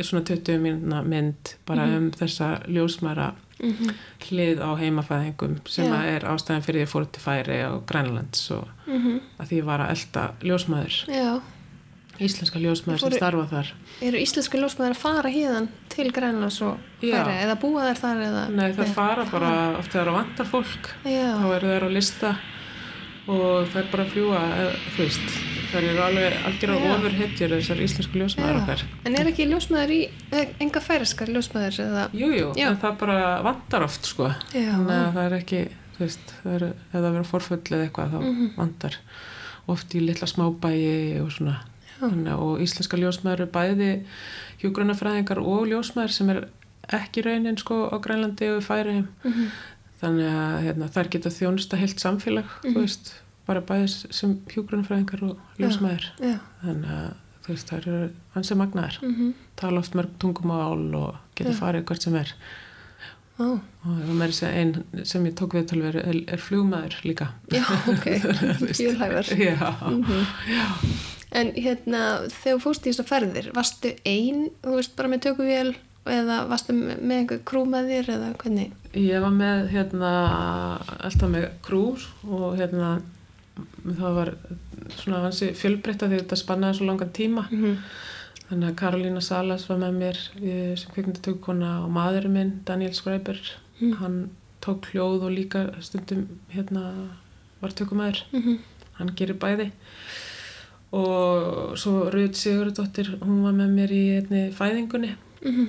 svona 0.00 0.24
20 0.24 0.60
mínuna 0.60 1.00
mynd 1.04 1.54
bara 1.68 1.84
um 1.96 2.10
þessa 2.16 2.54
ljósmaðra 2.66 3.32
mhm, 3.60 3.92
hlið 4.26 4.62
á 4.64 4.70
heimafæðingum 4.80 5.58
sem 5.68 5.88
Já. 5.88 5.94
að 5.98 6.12
er 6.14 6.28
ástæðan 6.32 6.64
fyrir 6.66 6.84
ég 6.84 6.90
fór 6.90 7.08
til 7.12 7.22
Færi 7.22 7.58
á 7.64 7.72
Grænlands 7.88 8.46
og 8.56 8.68
mhm, 8.88 9.20
að 9.38 9.50
því 9.50 9.60
ég 9.60 9.68
var 9.68 9.84
að 9.84 9.92
elda 9.96 10.28
ljósmaður 10.42 11.02
já 11.12 11.32
íslenska 12.20 12.58
ljósmaður 12.60 13.00
Fóru- 13.00 13.10
sem 13.10 13.18
starfa 13.18 13.46
þar. 13.50 13.70
Eru 14.02 14.16
íslensku 14.20 14.58
ljósmaður 14.60 14.94
að 14.96 15.00
fara 15.02 15.30
híðan 15.32 15.68
til 15.88 16.08
Grænlands 16.12 16.60
og 16.62 16.76
færi 17.00 17.36
eða 17.42 17.56
búa 17.60 17.86
þær 17.88 18.00
þar 18.02 18.20
eða 18.26 18.42
Nei, 18.52 18.72
það 18.72 18.92
fara 18.94 19.24
bara 19.30 19.52
oft 19.78 19.92
þegar 19.92 20.06
það 20.10 20.18
vantar 20.20 20.46
fólk. 20.52 20.90
Já, 21.04 21.28
þá 21.40 21.46
eru 21.56 21.72
þær 21.72 21.86
á 21.88 21.90
lista 21.96 22.36
og 23.28 23.68
það 23.72 23.80
er 23.84 23.90
bara 23.92 24.04
fljúa 24.10 24.38
eða, 24.58 24.70
þú 24.96 25.04
veist, 25.06 25.34
þær 25.72 25.84
eru 25.88 26.00
alveg 26.02 26.38
algjör 26.48 26.72
á 26.74 26.76
Já. 26.82 26.94
ofur 26.96 27.12
hetjur 27.20 27.52
þessar 27.56 27.82
íslensku 27.86 28.18
ljósmaður 28.18 28.58
okkar. 28.62 28.82
En 29.06 29.16
er 29.16 29.30
ekki 29.30 29.46
ljósmaður 29.48 29.92
í 29.94 30.00
eh, 30.32 30.48
enga 30.60 30.80
færiskar 30.82 31.30
ljósmaður 31.32 31.78
eða? 31.86 32.06
Jújú, 32.12 32.48
jú, 32.58 32.66
en 32.66 32.80
það 32.82 32.96
bara 32.98 33.42
vantar 33.46 33.86
oft 33.86 34.04
sko. 34.10 34.32
Já. 34.52 34.74
að 34.74 35.12
það 35.14 35.22
er 35.24 35.36
ekki 35.38 35.62
þú 35.96 36.02
veist, 36.02 36.34
er, 36.50 36.66
það 36.92 37.06
verður 37.08 37.30
forfull 37.30 37.60
eða 37.62 37.86
eitthvað 37.86 38.10
þá 38.16 38.18
Mhm. 38.22 38.50
vantar 38.56 38.96
oft 39.70 39.94
í 39.94 40.00
litla 40.02 40.26
smábæi 40.26 41.20
og 41.22 41.30
svona 41.30 41.56
þannig, 42.10 42.38
og 42.38 42.60
íslenska 42.64 42.98
ljósmaður 43.00 43.40
eru 43.44 43.50
bæði 43.54 43.90
hjúgrunafræðingar 44.62 45.40
og 45.42 45.66
ljósmaður 45.70 46.14
sem 46.16 46.30
er 46.34 46.40
ekki 46.98 47.22
raunin 47.26 47.58
sko 47.60 47.84
á 47.90 47.96
Grænlandi 48.02 48.48
og 48.52 48.62
í 48.62 48.66
Færiheim 48.66 49.08
Mhm. 49.24 49.50
þannig 50.02 50.30
að 50.34 50.62
hérna, 50.66 50.88
þær 50.90 51.08
geta 51.14 51.30
þjónusta 51.30 51.78
heilt 51.78 52.00
samfélag 52.02 52.48
þú 52.64 52.74
veist, 52.80 53.12
bara 53.46 53.60
bæði 53.60 54.12
sem 54.14 54.34
hjúgrunafræðingar 54.50 55.22
og 55.22 55.38
ljósmaður 55.58 56.08
Já, 56.20 56.38
þannig 56.64 56.90
að 56.90 57.14
veist, 57.48 57.70
þær 57.70 57.86
eru 57.88 58.10
ansið 58.38 58.56
magnaðar. 58.60 58.98
Mhm, 59.02 59.32
tala 59.56 59.78
oft 59.80 59.94
mörg 59.98 60.10
tungumál 60.18 60.94
og 60.94 61.16
geta 61.34 61.50
Já. 61.50 61.58
farið 61.58 61.84
hvert 61.84 62.02
sem 62.02 62.14
er. 62.16 62.32
Ó, 63.40 63.58
og 63.58 64.32
segja 64.32 64.52
einn 64.52 64.84
sem 65.04 65.24
ég 65.24 65.34
tók 65.34 65.54
viðtal 65.56 65.80
við 65.82 65.96
er, 66.04 66.22
er 66.28 66.38
flugmaður 66.38 66.94
líka. 67.02 67.28
Já, 67.50 67.64
ok, 67.88 68.06
fjölhæfar. 68.78 69.26
já, 69.34 69.58
En 71.32 71.52
hérna, 71.56 72.00
þegar 72.28 72.58
þú 72.58 72.62
fórst 72.66 72.86
í 72.86 72.90
þessar 72.92 73.08
ferðir, 73.08 73.50
varstu 73.56 73.94
ein, 74.04 74.50
þú 74.62 74.74
veist, 74.76 74.96
bara 74.96 75.08
með 75.08 75.20
tökuvél 75.26 75.74
eða 76.04 76.36
varstu 76.50 76.74
með 76.76 77.12
einhver 77.16 77.40
krú 77.46 77.64
með 77.64 77.88
þér 77.92 78.08
eða 78.16 78.30
hvernig? 78.42 78.72
ég 78.98 79.20
var 79.22 79.30
með 79.32 79.68
hérna 79.72 80.08
alltaf 81.00 81.30
með 81.30 81.44
krús 81.64 82.08
og 82.28 82.56
hérna 82.58 82.88
það 83.98 84.16
var 84.18 84.30
svona 84.98 85.20
hansi 85.24 85.52
fjölbreytta 85.56 86.08
því 86.10 86.18
þetta 86.22 86.36
spannaði 86.40 86.78
svo 86.80 86.86
langan 86.90 87.12
tíma 87.16 87.44
Mm 87.50 87.62
-hmm. 87.62 87.76
þannig 88.50 88.68
að 88.68 88.76
Karolína 88.76 89.20
Salas 89.22 89.68
var 89.68 89.78
með 89.78 89.92
mér 90.02 90.18
eh, 90.42 90.76
sem 90.76 90.90
kvikmyndatökukona 90.94 91.84
og 91.84 91.90
maðurinn 91.90 92.32
minn 92.32 92.52
Daniel 92.66 92.92
Skræber 92.94 93.38
Mm. 93.80 93.92
hann 93.96 94.30
tók 94.60 94.84
hljóð 94.92 95.22
og 95.22 95.30
líka 95.32 95.70
stundum 95.80 96.26
hérna 96.54 97.08
var 97.60 97.70
tökumæður 97.70 98.22
Mm 98.32 98.58
hann 98.98 99.14
gerir 99.16 99.34
bæði 99.38 99.70
og 100.92 101.76
svo 101.80 102.10
Rut 102.12 102.36
Sigurðardóttir 102.36 103.14
hún 103.22 103.42
var 103.46 103.52
með 103.56 103.70
mér 103.78 103.92
í 103.96 104.02
einni 104.18 104.42
fæðingunni. 104.52 105.14
-hmm. 105.42 105.68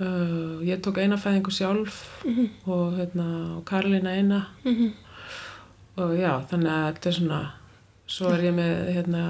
uh, 0.00 0.60
ég 0.64 0.80
tók 0.80 0.98
eina 0.98 1.16
fæðingu 1.16 1.50
sjálf 1.50 2.24
Mhm. 2.24 2.46
og, 2.66 2.96
hérna, 2.98 3.56
og 3.56 3.64
Karolína 3.64 4.10
eina. 4.16 4.46
Og 5.96 6.16
já, 6.16 6.40
þannig 6.50 6.70
að 6.72 6.94
þetta 6.94 7.06
er 7.08 7.12
svona 7.12 7.50
svo 8.06 8.28
er 8.32 8.40
ég 8.40 8.54
með 8.54 8.94
hérna, 8.94 9.22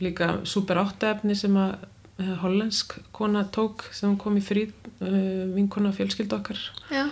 líka 0.00 0.40
super 0.44 0.76
áttaefni 0.76 1.34
sem 1.36 1.54
að 1.56 1.74
eh, 2.18 2.34
hollensk 2.42 2.98
kona 3.12 3.44
tók 3.44 3.84
sem 3.92 4.16
kom 4.16 4.36
í 4.36 4.40
frí 4.40 4.72
uh, 5.00 5.54
vinkona 5.54 5.92
fjölskyld 5.92 6.32
okkar. 6.32 6.56
Já, 6.90 7.08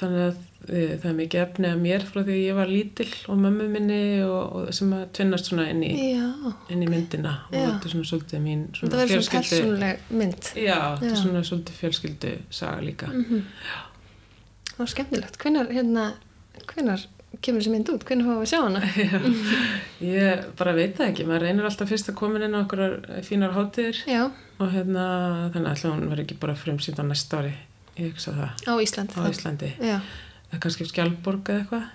þannig 0.00 0.22
að 0.26 0.36
uh, 0.36 0.92
það 1.00 1.06
er 1.10 1.16
mikið 1.20 1.42
efni 1.42 1.68
að 1.70 1.82
mér 1.86 2.06
frá 2.08 2.20
því 2.26 2.36
ég 2.42 2.58
var 2.58 2.70
lítill 2.72 3.08
og 3.32 3.40
mömmu 3.44 3.66
minni 3.72 3.98
og, 4.26 4.54
og 4.60 4.70
sem 4.76 4.92
að 4.96 5.04
tvinnast 5.18 5.50
svona 5.50 5.66
inn 5.72 5.82
í, 5.86 5.90
já. 6.16 6.26
inn 6.74 6.84
í 6.84 6.90
myndina 6.90 7.34
og 7.48 7.56
Já. 7.56 7.64
þetta 7.70 7.88
er 7.90 7.94
svona 7.96 8.10
svolítið 8.12 8.44
mín 8.46 8.64
Þetta 8.70 8.80
svona 8.82 9.02
verður 9.02 9.26
svona 9.26 9.42
persónuleg 9.42 10.06
mynd. 10.22 10.52
já, 10.60 10.78
þetta 11.00 11.12
er 11.12 11.20
svona 11.24 11.44
svolítið 11.50 11.82
fjölskyldu 11.82 12.32
saga 12.60 12.86
líka 12.86 13.12
Mm 13.12 13.44
Það 14.76 14.82
var 14.84 14.90
skemmtilegt. 14.92 15.36
Hvenær, 15.40 15.68
hérna, 15.72 16.02
hvenær 16.68 17.04
kemur 17.40 17.62
þessi 17.62 17.70
mynd 17.72 17.88
út? 17.94 18.02
Hvenær 18.04 18.26
fáum 18.26 18.34
við 18.36 18.44
að 18.44 18.50
sjá 18.50 18.58
hana? 18.60 18.80
ég 20.04 20.42
bara 20.58 20.74
veit 20.76 20.98
það 20.98 21.12
ekki, 21.12 21.24
maður 21.28 21.46
reynir 21.46 21.68
alltaf 21.70 21.88
fyrst 21.88 22.10
að 22.12 22.18
koma 22.20 22.42
inn 22.44 22.56
á 22.56 22.60
okkur 22.60 22.82
fínar 23.24 23.54
hátíðir 23.56 24.02
Já, 24.04 24.26
og 24.60 24.74
hérna 24.74 25.06
þannig 25.54 25.70
að 25.72 25.86
hún 25.94 26.04
verður 26.10 26.24
ekki 26.26 26.38
bara 26.44 26.58
frumsýnd 26.60 27.00
á 27.00 27.04
næsta 27.08 27.40
ári 27.40 27.54
ég 27.98 28.10
hugsa 28.12 28.32
það 28.36 28.50
á 28.68 28.72
Íslandi. 28.82 29.14
á 29.16 29.22
Íslandi 29.30 29.70
Já, 29.80 29.98
eða 30.52 30.60
kannski 30.60 30.86
Skjálborg 30.90 31.48
eða 31.48 31.60
eitthvað 31.62 31.86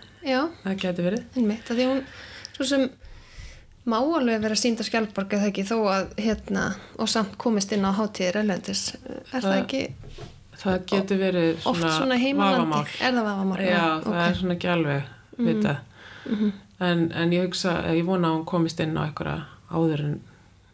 það 0.63 0.75
geti 0.83 1.01
verið 1.07 1.23
einmitt. 1.37 1.63
Það 1.67 1.77
því 1.81 1.85
hún, 1.91 2.01
svo 2.57 2.65
sem 2.71 2.89
má 3.89 3.95
alveg 3.97 4.41
vera 4.43 4.55
sínd 4.55 4.77
á 4.77 4.85
skjálfborg 4.85 5.31
eða 5.33 5.47
ekki 5.49 5.63
þó 5.65 5.77
að, 5.89 6.11
hérna, 6.21 6.65
og 7.01 7.09
samt 7.09 7.37
komist 7.41 7.71
inn 7.73 7.81
á 7.85 7.91
hátíðir 7.97 8.37
erlendis. 8.43 8.83
Er 9.33 9.41
það, 9.41 9.47
Það- 9.47 9.61
ekki 9.63 9.81
það 10.61 10.83
geti 10.91 11.17
verið 11.17 11.55
oft 11.65 11.79
svona, 11.81 11.93
svona 11.97 12.17
heimalandi? 12.21 12.83
Er 13.01 13.13
það 13.17 13.23
vafamál? 13.25 13.57
já, 13.65 13.85
það 14.05 14.19
er 14.29 14.35
svona 14.35 14.53
ekki 14.59 14.69
alveg 14.69 15.03
vita 15.41 15.77
Mhm. 16.29 16.51
en, 16.79 17.11
en 17.11 17.31
ég 17.33 17.47
hugsa, 17.47 17.81
ég 17.89 18.05
vona 18.05 18.27
að 18.29 18.35
hún 18.37 18.45
komist 18.45 18.79
inn 18.79 18.93
á 18.97 19.09
eitthvað 19.09 19.41
áður 19.71 19.99
en 20.05 20.21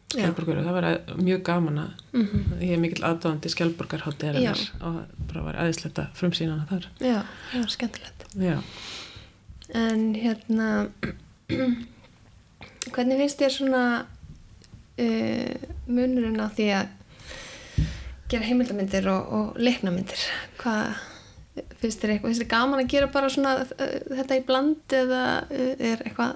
Skjálborgur 0.08 0.62
það 0.64 0.76
var 0.78 0.86
mjög 1.20 1.42
gaman 1.44 1.80
að 1.82 1.90
Mhm. 2.16 2.44
ég 2.64 2.72
er 2.74 2.80
mikill 2.80 3.04
aðdáðandi 3.04 3.50
Skjálborgarhátti 3.52 4.30
Já. 4.42 4.54
og 4.82 5.02
bara 5.28 5.44
var 5.44 5.56
aðeinslegt 5.64 6.00
að 6.00 6.14
frumsýna 6.16 6.54
hana 6.56 6.68
þar 6.70 6.86
Já, 7.04 7.24
já, 7.54 7.64
skemmtilegt. 7.68 8.24
já, 8.40 8.62
En 9.76 10.14
hérna, 10.16 10.88
hvernig 12.96 13.18
finnst 13.20 13.42
þér 13.42 13.52
svona 13.58 13.82
uh, 14.98 15.56
munurinn 15.92 16.40
á 16.40 16.48
því 16.56 16.68
að 16.78 16.88
gera 18.32 18.48
heimildamindir 18.48 19.08
og, 19.12 19.28
og 19.34 19.60
leiknamyndir? 19.60 20.24
Hvað 20.62 20.96
finnst 21.82 22.00
þér 22.02 22.14
eitthvað, 22.16 22.32
finnst 22.32 22.44
þér 22.46 22.52
gaman 22.56 22.80
að 22.84 22.90
gera 22.96 23.12
bara 23.12 23.30
svona 23.34 23.54
uh, 23.66 23.68
þetta 24.16 24.40
í 24.40 24.46
bland 24.48 24.98
eða 25.02 25.22
uh, 25.52 25.76
er 25.80 26.04
eitthvað 26.08 26.36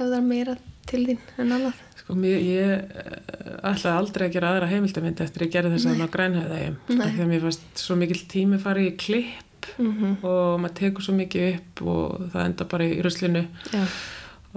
höfðar 0.00 0.26
meira 0.26 0.58
til 0.90 1.06
þín 1.06 1.18
en 1.38 1.56
annað? 1.60 1.80
Sko, 2.12 2.18
mér, 2.20 2.42
ég 2.44 2.72
eh, 2.76 3.70
ætlaði 3.70 3.94
aldrei 3.96 4.26
að 4.26 4.34
gera 4.34 4.50
aðra 4.52 4.68
heimildamindi 4.68 5.24
eftir 5.24 5.42
að 5.42 5.46
ég 5.46 5.54
gerði 5.54 5.70
þess 5.72 5.88
að 5.88 6.00
ná 6.02 6.08
grænhæðaðum 6.12 6.76
Nei. 6.92 7.06
því 7.06 7.22
að 7.24 7.30
mér 7.30 7.46
fannst 7.46 7.80
svo 7.80 7.96
mikil 7.96 8.18
tími 8.28 8.58
farið 8.60 8.90
í 8.90 8.92
klipp 9.00 9.48
Mm 9.78 9.92
-hmm. 9.94 10.24
og 10.26 10.60
maður 10.60 10.74
tekur 10.74 11.04
svo 11.06 11.12
mikið 11.14 11.54
upp 11.54 11.82
og 11.86 12.22
það 12.32 12.44
enda 12.44 12.64
bara 12.64 12.84
í 12.84 13.02
ruslinu. 13.02 13.46
Já, 13.72 13.84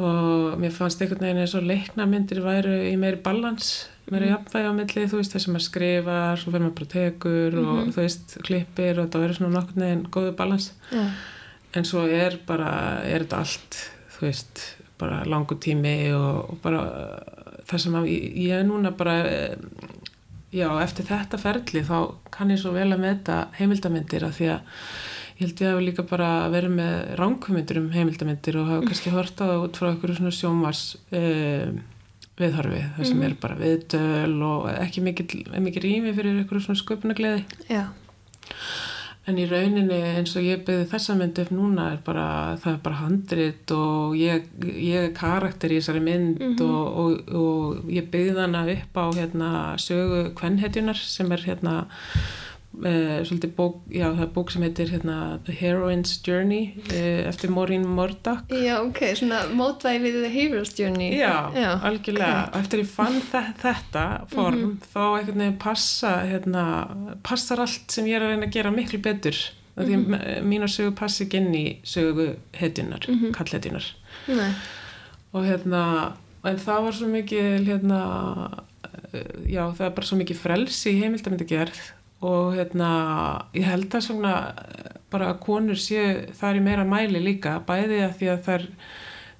og 0.01 0.57
mér 0.59 0.71
fannst 0.73 1.01
einhvern 1.01 1.21
veginn 1.21 1.41
eins 1.43 1.53
og 1.55 1.63
leiknamyndir 1.63 2.41
væru 2.41 2.73
í 2.91 2.95
meiri 2.97 3.21
balans 3.21 3.87
meiri 4.11 4.31
jafnvægi 4.31 4.69
á 4.69 4.73
milli, 4.73 5.05
þú 5.05 5.19
veist, 5.21 5.33
þess 5.33 5.47
að 5.47 5.53
maður 5.53 5.67
skrifar 5.69 6.37
svo 6.37 6.51
fyrir 6.51 6.65
maður 6.65 6.79
bara 6.79 6.93
tekur 6.95 7.57
og 7.61 7.93
þú 7.93 8.01
veist, 8.01 8.37
klippir 8.43 8.99
og 8.99 9.09
það 9.09 9.21
verður 9.21 9.37
svona 9.37 9.55
nokkurn 9.55 9.85
veginn 9.85 10.07
góðu 10.09 10.31
balans. 10.35 10.73
Já, 10.91 11.05
en 11.75 11.85
svo 11.85 12.07
er 12.07 12.39
bara, 12.47 12.71
er 13.05 13.25
þetta 13.25 13.37
allt 13.37 13.79
þú 14.17 14.27
veist, 14.27 14.65
bara 14.97 15.23
langu 15.25 15.55
tími 15.59 16.13
og, 16.15 16.49
og 16.49 16.61
bara 16.63 16.81
það 17.69 17.83
sem 17.85 17.97
að 17.99 18.07
ég, 18.11 18.53
er 18.59 18.63
núna 18.67 18.93
bara 18.95 19.17
eh, 19.29 19.57
já, 20.55 20.69
eftir 20.83 21.09
þetta 21.09 21.41
ferli 21.41 21.83
þá 21.85 21.97
kann 22.33 22.53
ég 22.53 22.61
svo 22.61 22.73
vel 22.75 22.91
að 22.93 23.03
meta 23.03 23.41
heimildamindir 23.59 24.27
af 24.27 24.37
því 24.37 24.49
að 24.53 24.79
ég 25.35 25.43
held 25.43 25.63
ég 25.65 25.73
hafi 25.73 25.83
líka 25.89 26.05
bara 26.07 26.29
verið 26.53 26.77
með 26.77 26.93
ránkvömyndir 27.19 27.81
um 27.81 27.89
heimildamindir 27.91 28.61
og 28.61 28.69
hafa 28.71 28.87
kannski 28.87 29.11
hort 29.11 29.43
á 29.43 29.45
það 29.45 29.65
út 29.65 29.79
frá 29.81 29.89
einhverju 29.89 30.17
svona 30.21 30.35
sjómars 30.35 30.83
uh, 31.11 31.75
viðhorfi, 32.39 32.81
það 32.95 33.09
sem 33.09 33.23
er 33.27 33.35
bara 33.39 33.59
viðdöl 33.59 34.35
og 34.47 34.65
ekki 34.73 35.03
mikið, 35.03 35.35
mikið 35.63 35.87
rými 35.87 36.15
fyrir 36.15 36.39
einhverju 36.41 36.65
svona 36.65 36.81
sköpunagleði 36.81 37.43
já, 37.71 37.85
En 39.25 39.39
í 39.41 39.47
rauninni 39.49 39.97
eins 40.19 40.35
og 40.37 40.45
ég 40.45 40.61
byrði 40.67 40.85
þessa 40.91 41.15
mynd 41.17 41.39
upp 41.41 41.51
núna 41.55 41.87
er 41.95 42.01
bara, 42.05 42.27
það 42.61 42.73
er 42.75 42.81
bara 42.85 42.99
handrit 42.99 43.71
og 43.73 44.13
ég, 44.19 44.45
ég 44.61 45.07
er 45.07 45.15
karakter 45.17 45.73
í 45.73 45.79
þessari 45.79 46.03
mynd 46.05 46.61
og, 46.61 46.83
og, 47.01 47.31
og 47.33 47.89
ég 47.89 48.05
byrði 48.13 48.43
hana 48.43 48.61
upp 48.75 48.99
á 49.01 49.05
hérna, 49.17 49.49
sögu 49.81 50.27
kvennhetjunar 50.37 51.01
sem 51.01 51.33
er 51.33 51.45
hérna 51.47 51.79
e, 52.83 52.93
svolítið 53.27 53.51
bók, 53.57 53.81
já 53.93 54.05
það 54.09 54.21
er 54.25 54.31
bók 54.35 54.51
sem 54.53 54.63
heitir 54.65 54.91
hérna 54.91 55.17
The 55.47 55.55
Heroine's 55.59 56.15
Journey 56.25 56.73
e, 56.91 57.01
eftir 57.29 57.53
Maureen 57.53 57.85
Murdoch. 57.87 58.43
já, 58.51 58.75
ok, 58.81 59.01
svona 59.19 59.43
mótvæði 59.55 60.01
við 60.03 60.17
The 60.23 60.31
Hero's 60.33 60.73
Journey. 60.79 61.11
Já, 61.19 61.51
já 61.55 61.69
algjörlega. 61.87 62.39
Og 62.51 62.57
eftir 62.61 62.83
ég 62.83 62.89
fann 62.91 63.19
þe 63.31 63.43
þetta 63.61 64.05
form, 64.33 64.79
þá 64.93 65.01
einhvern 65.05 65.43
veginn 65.45 65.59
passa, 65.61 66.15
hérna, 66.25 66.65
passar 67.23 67.63
allt 67.63 67.95
sem 67.95 68.07
ég 68.09 68.19
er 68.19 68.25
að 68.27 68.35
reyna 68.35 68.49
að 68.49 68.57
gera 68.59 68.73
miklu 68.75 69.01
betur. 69.05 69.37
Mm 69.39 69.61
Því 69.75 69.95
að 70.15 70.45
mínar 70.47 70.71
sögu 70.71 70.93
passi 70.95 71.25
ekki 71.25 71.41
inn 71.41 71.55
í 71.59 71.63
sögu 71.83 72.29
hetjunar, 72.55 73.03
mm 73.11 73.33
kallhetjunar. 73.35 73.89
Nei, 74.31 74.53
Og 75.35 75.43
hérna, 75.43 75.81
en 76.47 76.59
það 76.63 76.85
var 76.85 76.95
svo 76.95 77.07
mikið, 77.11 77.65
hérna, 77.67 77.99
eh, 79.11 79.33
já, 79.51 79.65
það 79.75 79.85
er 79.89 79.93
bara 79.97 80.07
svo 80.07 80.17
mikið 80.21 80.39
frelsi 80.39 80.93
í 80.93 81.01
heimildamindagerð 81.01 81.81
og 82.21 82.53
hérna, 82.55 82.89
ég 83.53 83.63
held 83.67 83.89
að 83.93 84.01
svona 84.07 84.33
eh, 84.55 84.91
bara 85.11 85.33
að 85.33 85.39
konur 85.45 85.75
séu 85.79 86.25
þar 86.33 86.55
í 86.55 86.63
meira 86.63 86.85
mæli 86.87 87.19
líka, 87.23 87.59
bæði 87.67 87.99
að 88.05 88.15
því 88.19 88.29
að 88.33 88.41
þær 88.47 88.65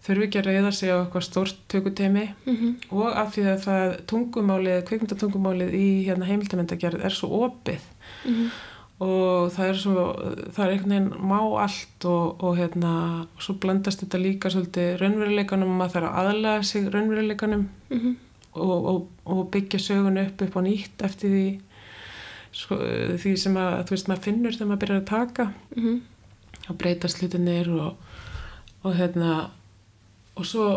þurfi 0.06 0.28
ekki 0.28 0.38
að 0.42 0.46
reyða 0.52 0.72
sig 0.72 0.90
á 0.94 0.98
eitthvað 1.02 1.24
stórt 1.26 1.56
tökutemi 1.72 2.28
Mhm. 2.46 2.76
og 2.92 3.08
af 3.18 3.34
því 3.36 3.44
að 3.54 3.64
það 3.66 3.96
tungumálið, 4.12 4.84
kvikmyndatungumálið 4.86 5.74
í 5.74 5.88
hérna, 6.06 6.26
heimildamindagerð 6.30 7.04
er 7.06 7.10
svo 7.10 7.30
opið 7.50 7.80
Mhm. 8.26 8.50
og 9.02 9.52
það 9.52 9.70
er 9.70 9.74
svo, 9.82 10.04
það 10.54 10.66
er 10.66 10.72
einhvern 10.72 10.94
veginn 10.94 11.10
má 11.32 11.40
allt 11.64 12.06
og, 12.06 12.44
og 12.44 12.58
hérna 12.58 12.94
og 13.36 13.42
svo 13.42 13.54
blandast 13.60 14.04
þetta 14.06 14.22
líka 14.22 14.50
svolítið 14.54 15.00
raunveruleikanum 15.02 15.70
og 15.74 15.80
maður 15.82 15.96
þarf 15.96 16.12
að 16.12 16.30
aðlaga 16.30 16.64
sig 16.64 16.88
raunveruleikanum 16.94 17.66
Mhm. 17.90 18.16
og, 18.54 18.86
og, 18.86 19.08
og 19.26 19.52
byggja 19.52 19.80
sögun 19.80 20.22
upp 20.28 20.42
upp 20.42 20.54
á 20.56 20.62
nýtt 20.62 21.04
eftir 21.04 21.30
því 21.30 21.60
sko, 22.56 22.78
því 23.20 23.34
sem 23.38 23.58
að, 23.60 23.82
þú 23.90 23.96
veist, 23.98 24.08
maður 24.12 24.26
finnur 24.30 24.56
þegar 24.56 24.70
maður 24.72 24.84
byrjar 24.86 25.02
að 25.02 25.10
taka 25.12 25.48
Mhm. 25.76 25.96
og 26.70 26.78
breytast 26.82 27.20
hlutinir 27.22 27.68
og, 27.76 27.98
og 28.84 28.96
hérna 28.96 29.50
og 30.38 30.46
svo 30.48 30.68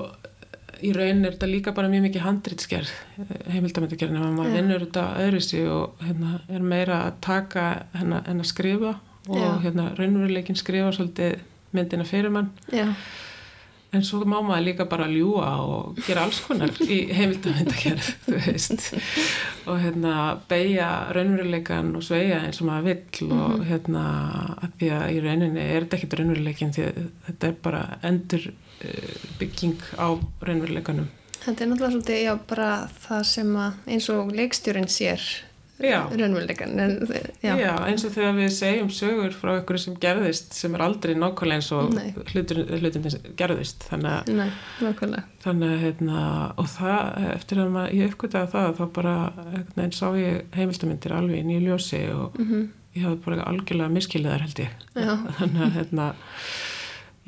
í 0.83 0.93
raun 0.95 1.25
er 1.27 1.33
þetta 1.35 1.49
líka 1.51 1.73
bara 1.75 1.89
mjög 1.91 2.05
mikið 2.09 2.23
handritsgerð 2.27 2.91
heimildamöndagerð 3.51 4.15
en 4.15 4.37
maður 4.37 4.51
Já. 4.53 4.57
vinnur 4.61 4.85
þetta 4.87 5.05
öðru 5.25 5.41
sig 5.43 5.69
og 5.69 5.95
hérna, 6.05 6.41
er 6.49 6.61
meira 6.63 6.99
að 7.09 7.15
taka 7.25 7.65
hérna, 7.95 8.21
en 8.29 8.41
að 8.43 8.51
skrifa 8.53 8.93
og 9.29 9.37
Já. 9.39 9.49
hérna, 9.65 9.89
raunveruleikin 9.99 10.57
skrifa 10.57 10.93
svolítið 10.95 11.39
myndina 11.73 12.05
fyrir 12.05 12.31
mann 12.31 12.51
Já, 12.73 12.87
en 13.93 14.05
svo 14.05 14.21
má 14.29 14.37
maður 14.45 14.65
líka 14.67 14.87
bara 14.89 15.09
ljúa 15.09 15.49
og 15.65 16.01
gera 16.05 16.27
alls 16.27 16.41
konar 16.45 16.73
í 16.85 16.99
heimildamöndagerð 17.15 18.09
þú 18.27 18.41
veist. 18.45 18.89
Og 19.69 19.81
hérna 19.83 20.15
beigja 20.51 20.89
raunveruleikan 21.17 21.95
og 21.97 22.05
sveia 22.05 22.43
eins 22.45 22.61
og 22.63 22.69
maður 22.69 22.89
vill 22.91 23.31
og 23.39 23.65
hérna 23.69 24.05
að 24.59 24.75
því 24.81 24.91
að 24.99 25.07
í 25.15 25.23
rauninni 25.25 25.65
er 25.65 25.87
þetta 25.87 26.01
ekkit 26.01 26.19
raunveruleikin 26.21 26.75
því 26.77 26.89
þetta 27.29 27.51
er 27.51 27.61
bara 27.65 27.85
endur 28.11 28.51
uh, 28.51 29.15
bygging 29.41 29.79
á 29.97 30.09
raunveruleikanum. 30.45 31.09
Þetta 31.39 31.65
er 31.65 31.69
náttúrulega 31.71 31.93
svolítið, 31.95 32.23
já, 32.27 32.33
bara 32.51 32.71
það 33.07 33.21
sem 33.31 33.53
að 33.63 33.93
eins 33.95 34.09
og 34.13 34.33
leikstjórin 34.37 34.91
sér 34.91 35.29
En 36.75 36.95
já, 37.43 37.53
Já. 37.61 37.73
eins 37.87 38.05
og 38.07 38.15
þegar 38.17 38.33
við 38.35 38.49
segjum 38.57 38.89
sögur 38.91 39.35
frá 39.37 39.51
einhverju 39.53 39.83
sem 39.85 39.99
gerðist 40.03 40.57
sem 40.59 40.75
er 40.75 40.83
aldrei 40.89 41.13
nákvæmlega 41.15 41.61
eins 41.61 41.69
og 41.77 41.93
hlutur, 42.33 42.63
hlutin 42.81 43.07
gerðist 43.39 43.87
þannig 43.91 44.17
að, 44.17 44.33
nei, 44.41 44.49
þannig 45.45 45.75
að 45.77 45.85
hérna, 45.85 46.23
og 46.59 46.71
það, 46.73 47.29
eftir 47.37 47.63
að 47.63 47.71
maður, 47.77 47.95
ég 47.99 48.11
uppgötaði 48.13 48.51
það 48.57 48.73
þá 48.81 48.83
bara, 48.99 49.15
veginn 49.77 49.95
sá 49.95 50.07
ég 50.19 50.59
heimildamindir 50.59 51.15
alveg 51.15 51.39
í 51.39 51.47
nýju 51.53 51.63
ljósi 51.69 52.03
og 52.17 52.43
Mm 52.43 52.67
ég 52.99 53.05
hafði 53.05 53.21
bara 53.23 53.45
algjörlega 53.47 53.93
miskilið 53.95 54.33
þar 54.33 54.43
held 54.43 54.61
ég. 54.65 54.71
Já, 54.97 55.13
þannig 55.39 55.61
að 55.63 55.75
hérna 55.77 56.07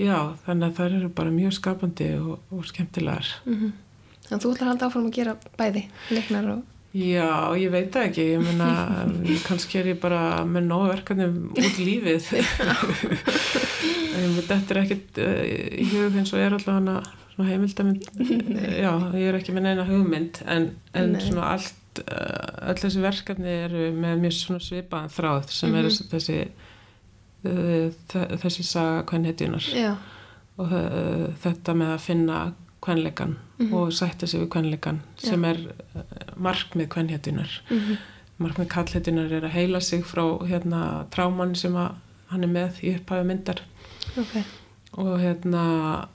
já, 0.01 0.17
þannig 0.47 0.65
að 0.67 0.75
það 0.81 0.97
eru 0.97 1.11
bara 1.21 1.35
mjög 1.35 1.55
skapandi 1.61 2.09
og, 2.19 2.33
og 2.51 2.67
skemmtilegar. 2.67 3.31
Mm 3.47 3.71
þannig 4.31 4.37
að 4.37 4.45
þú 4.45 4.51
ætlar 4.55 4.67
að 4.67 4.71
halda 4.71 4.87
áfram 4.87 5.07
að 5.09 5.17
gera 5.17 5.33
bæði, 5.59 5.83
leiknar 6.15 6.51
og, 6.53 6.61
Já, 6.91 7.55
ég 7.55 7.71
veit 7.71 7.93
það 7.95 8.07
ekki, 8.09 8.23
ég 8.33 8.41
meina 8.43 8.69
kannski 9.47 9.79
er 9.79 9.93
ég 9.93 10.01
bara 10.03 10.43
með 10.45 10.65
nógu 10.67 10.89
verkefnum 10.91 11.37
út 11.55 11.77
lífið. 11.79 12.25
Þetta 14.51 14.75
er 14.75 14.81
ekkit 14.83 15.21
uh, 15.23 15.43
í 15.81 15.85
hug 15.93 16.17
eins 16.19 16.33
og 16.35 16.43
er 16.43 16.57
allavega 16.57 17.03
svona 17.31 17.47
heimildamind 17.49 18.09
já, 18.81 18.91
ég 19.15 19.29
er 19.31 19.39
ekki 19.39 19.55
með 19.55 19.69
neina 19.69 19.85
hugmynd 19.89 20.41
en, 20.51 20.67
en 20.99 21.15
svona 21.23 21.53
allt 21.55 22.03
uh, 22.03 22.73
öll 22.73 22.81
þessi 22.83 23.05
verkefni 23.05 23.55
eru 23.69 23.85
með 23.97 24.19
mjög 24.25 24.35
svona 24.41 24.65
svipaðan 24.67 25.15
þráð 25.15 25.55
sem 25.55 25.77
er 25.79 25.89
Mhm. 25.89 26.11
þessi 26.11 26.39
uh, 27.47 27.87
þe- 28.13 28.27
þessi 28.43 28.67
saga 28.67 29.05
kvenhetjunar 29.09 29.71
já, 29.79 29.93
og 30.61 30.75
þetta 31.47 31.77
með 31.81 31.95
að 31.95 32.05
finna 32.11 32.41
kvenleikan 32.83 33.37
Mhm. 33.61 33.75
og 33.75 33.93
sætta 33.93 34.27
sig 34.27 34.41
við 34.41 34.49
kvenleikan 34.49 35.01
sem 35.19 35.45
er 35.45 35.57
uh, 35.57 36.03
markmið 36.37 36.89
kvenhetjunar 36.89 37.61
mm 37.71 37.97
markmið 38.41 38.69
kallhetjunar 38.73 39.33
er 39.37 39.43
að 39.45 39.51
heila 39.53 39.81
sig 39.85 40.01
frá 40.09 40.23
hérna 40.49 41.05
tráman 41.13 41.55
sem 41.55 41.75
að 41.77 41.91
hann 42.31 42.45
er 42.45 42.49
með 42.49 42.79
í 42.83 42.95
upphafi 42.97 43.27
myndar. 43.29 43.59
Ok, 44.17 44.45
og 44.97 45.19
hérna 45.21 46.07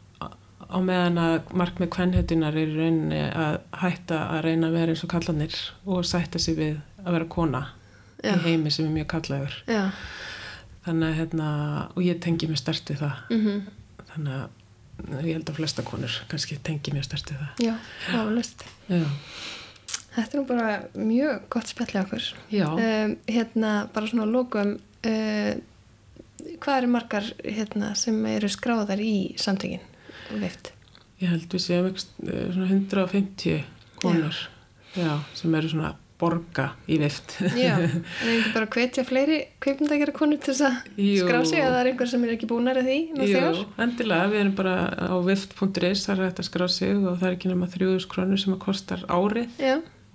á 0.66 0.78
meðan 0.82 1.20
að 1.22 1.52
markmið 1.54 1.90
kvenhetjunar 1.94 2.56
er 2.58 2.66
í 2.72 2.78
rauninni 2.80 3.20
að 3.30 3.60
hætta 3.78 4.18
að 4.34 4.42
reyna 4.48 4.68
að 4.72 4.74
vera 4.80 4.96
eins 4.96 5.04
og 5.06 5.10
kallanir 5.14 5.54
og 5.86 6.02
sætta 6.06 6.40
sig 6.42 6.58
við 6.58 6.80
að 7.06 7.12
vera 7.14 7.26
kona 7.30 7.62
já, 8.24 8.34
í 8.34 8.40
heimi 8.48 8.72
sem 8.74 8.88
er 8.88 8.96
mjög 8.98 9.08
kallaður 9.14 9.54
já, 9.70 9.84
þannig 10.88 11.08
að 11.12 11.18
hérna 11.20 11.48
og 11.96 12.02
ég 12.04 12.20
tengi 12.26 12.48
mér 12.50 12.58
stert 12.58 12.90
við 12.90 13.04
það. 13.06 13.22
Mm 13.30 13.62
þannig 14.16 14.34
að 14.34 14.50
ég 15.26 15.34
held 15.36 15.50
að 15.52 15.58
flesta 15.60 15.84
konur 15.86 16.14
kannski 16.32 16.58
tengi 16.64 16.94
mér 16.96 17.06
stert 17.08 17.30
við 17.34 17.42
það 17.44 17.64
já, 17.68 17.76
áflust. 18.22 18.66
já, 18.90 19.04
Þetta 20.16 20.32
er 20.32 20.40
nú 20.40 20.46
bara 20.48 20.68
mjög 20.96 21.42
gott 21.52 21.68
spjallið 21.68 22.02
okkur. 22.06 22.28
já. 22.56 22.68
Um, 22.72 23.16
hérna, 23.28 23.72
bara 23.92 24.08
svona 24.08 24.24
að 24.24 24.32
lókum, 24.38 24.70
uh, 25.10 26.56
hvað 26.64 26.78
eru 26.78 26.88
margar 26.94 27.28
hérna, 27.44 27.90
sem 28.00 28.22
eru 28.32 28.48
skráðar 28.54 29.02
í 29.04 29.36
samtökin 29.42 29.84
vift? 30.40 30.72
Ég 31.20 31.32
held 31.34 31.52
við 31.52 31.64
séum 31.66 31.90
ekki 31.90 32.06
svona 32.56 32.70
150 32.72 33.64
konur 34.00 34.40
já. 34.96 35.12
sem 35.36 35.56
eru 35.60 35.70
svona 35.74 35.94
borga 36.22 36.70
í 36.88 36.98
vift. 37.02 37.36
Já, 37.60 37.76
en 37.80 38.30
einhver 38.30 38.54
bara 38.54 38.70
hvetja 38.76 39.04
fleiri 39.08 39.40
kveipmyndakera 39.64 40.16
konur 40.16 40.40
til 40.40 40.54
þess 40.54 40.68
að 40.70 41.02
skrá 41.22 41.42
sig 41.48 41.60
eða 41.60 41.74
það 41.74 41.82
er 41.82 41.90
einhver 41.92 42.12
sem 42.14 42.24
er 42.28 42.36
ekki 42.36 42.50
búnar 42.52 42.80
að 42.80 42.90
því? 42.92 43.00
Jú, 43.32 43.66
endilega, 43.86 44.30
við 44.32 44.44
erum 44.44 44.56
bara 44.62 44.78
á 44.96 45.16
vift.is, 45.26 46.06
það 46.08 46.16
er 46.16 46.24
hægt 46.30 46.42
að 46.44 46.50
skrá 46.50 46.66
sig 46.72 46.96
og 46.96 47.20
það 47.20 47.28
er 47.30 47.38
ekki 47.38 47.52
nema 47.52 47.70
3000 47.76 48.10
krónur 48.16 48.42
sem 48.42 48.56
að 48.56 48.64
kostar 48.64 49.06
árið 49.12 49.62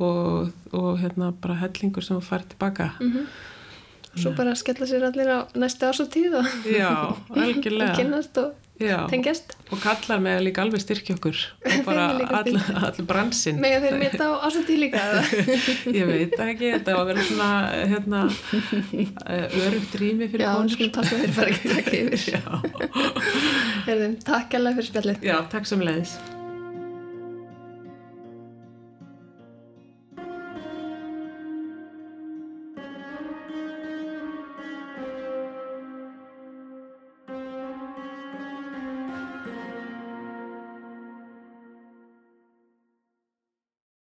og, 0.00 0.50
og 0.72 0.90
hérna 1.02 1.34
bara 1.36 1.60
hellingur 1.60 2.06
sem 2.06 2.16
að 2.16 2.28
fara 2.32 2.52
tilbaka. 2.54 2.92
mm 3.00 3.30
svo 4.16 4.32
bara 4.38 4.54
skella 4.58 4.86
sér 4.90 5.04
allir 5.10 5.28
á 5.30 5.38
næstu 5.54 5.86
ásóttíð 5.90 6.40
og, 6.40 6.50
Já, 6.66 6.90
og 7.30 7.94
kynnast 7.96 8.38
og 8.42 8.56
Já, 8.80 9.04
tengjast. 9.12 9.52
og 9.68 9.76
kallar 9.82 10.22
með 10.24 10.38
líka 10.46 10.62
alveg 10.64 10.80
styrkja 10.80 11.18
okkur 11.18 11.36
og 11.68 11.84
bara 11.84 12.06
all, 12.40 12.56
all 12.80 13.04
bransinn. 13.04 13.60
Mega 13.60 13.76
þeir 13.84 13.98
mitt 14.00 14.16
á 14.16 14.28
ásóttíð 14.48 14.80
líka? 14.86 15.02
Ég 15.98 16.08
veit 16.08 16.32
ekki, 16.40 16.72
þetta 16.78 16.96
var 16.96 17.10
vera 17.10 17.26
svona 17.28 17.50
hérna, 17.92 18.22
örugt 19.66 20.00
rými 20.00 20.30
fyrir 20.32 20.46
Já, 20.48 20.52
konur. 20.56 20.72
skulum 20.72 20.92
passa 20.96 21.20
þeir 21.20 21.36
fara 21.36 21.52
ekki 21.52 21.68
að 21.68 21.78
taka 21.78 21.96
yfir. 22.00 22.26
Já, 22.32 22.42
Herðum, 23.86 24.18
takk 24.32 24.58
alveg 24.62 24.80
fyrir 24.80 24.92
spjallið. 24.94 25.24
já, 25.28 25.36
takk 25.52 25.68
sem 25.68 25.84
leiðis. 25.84 26.16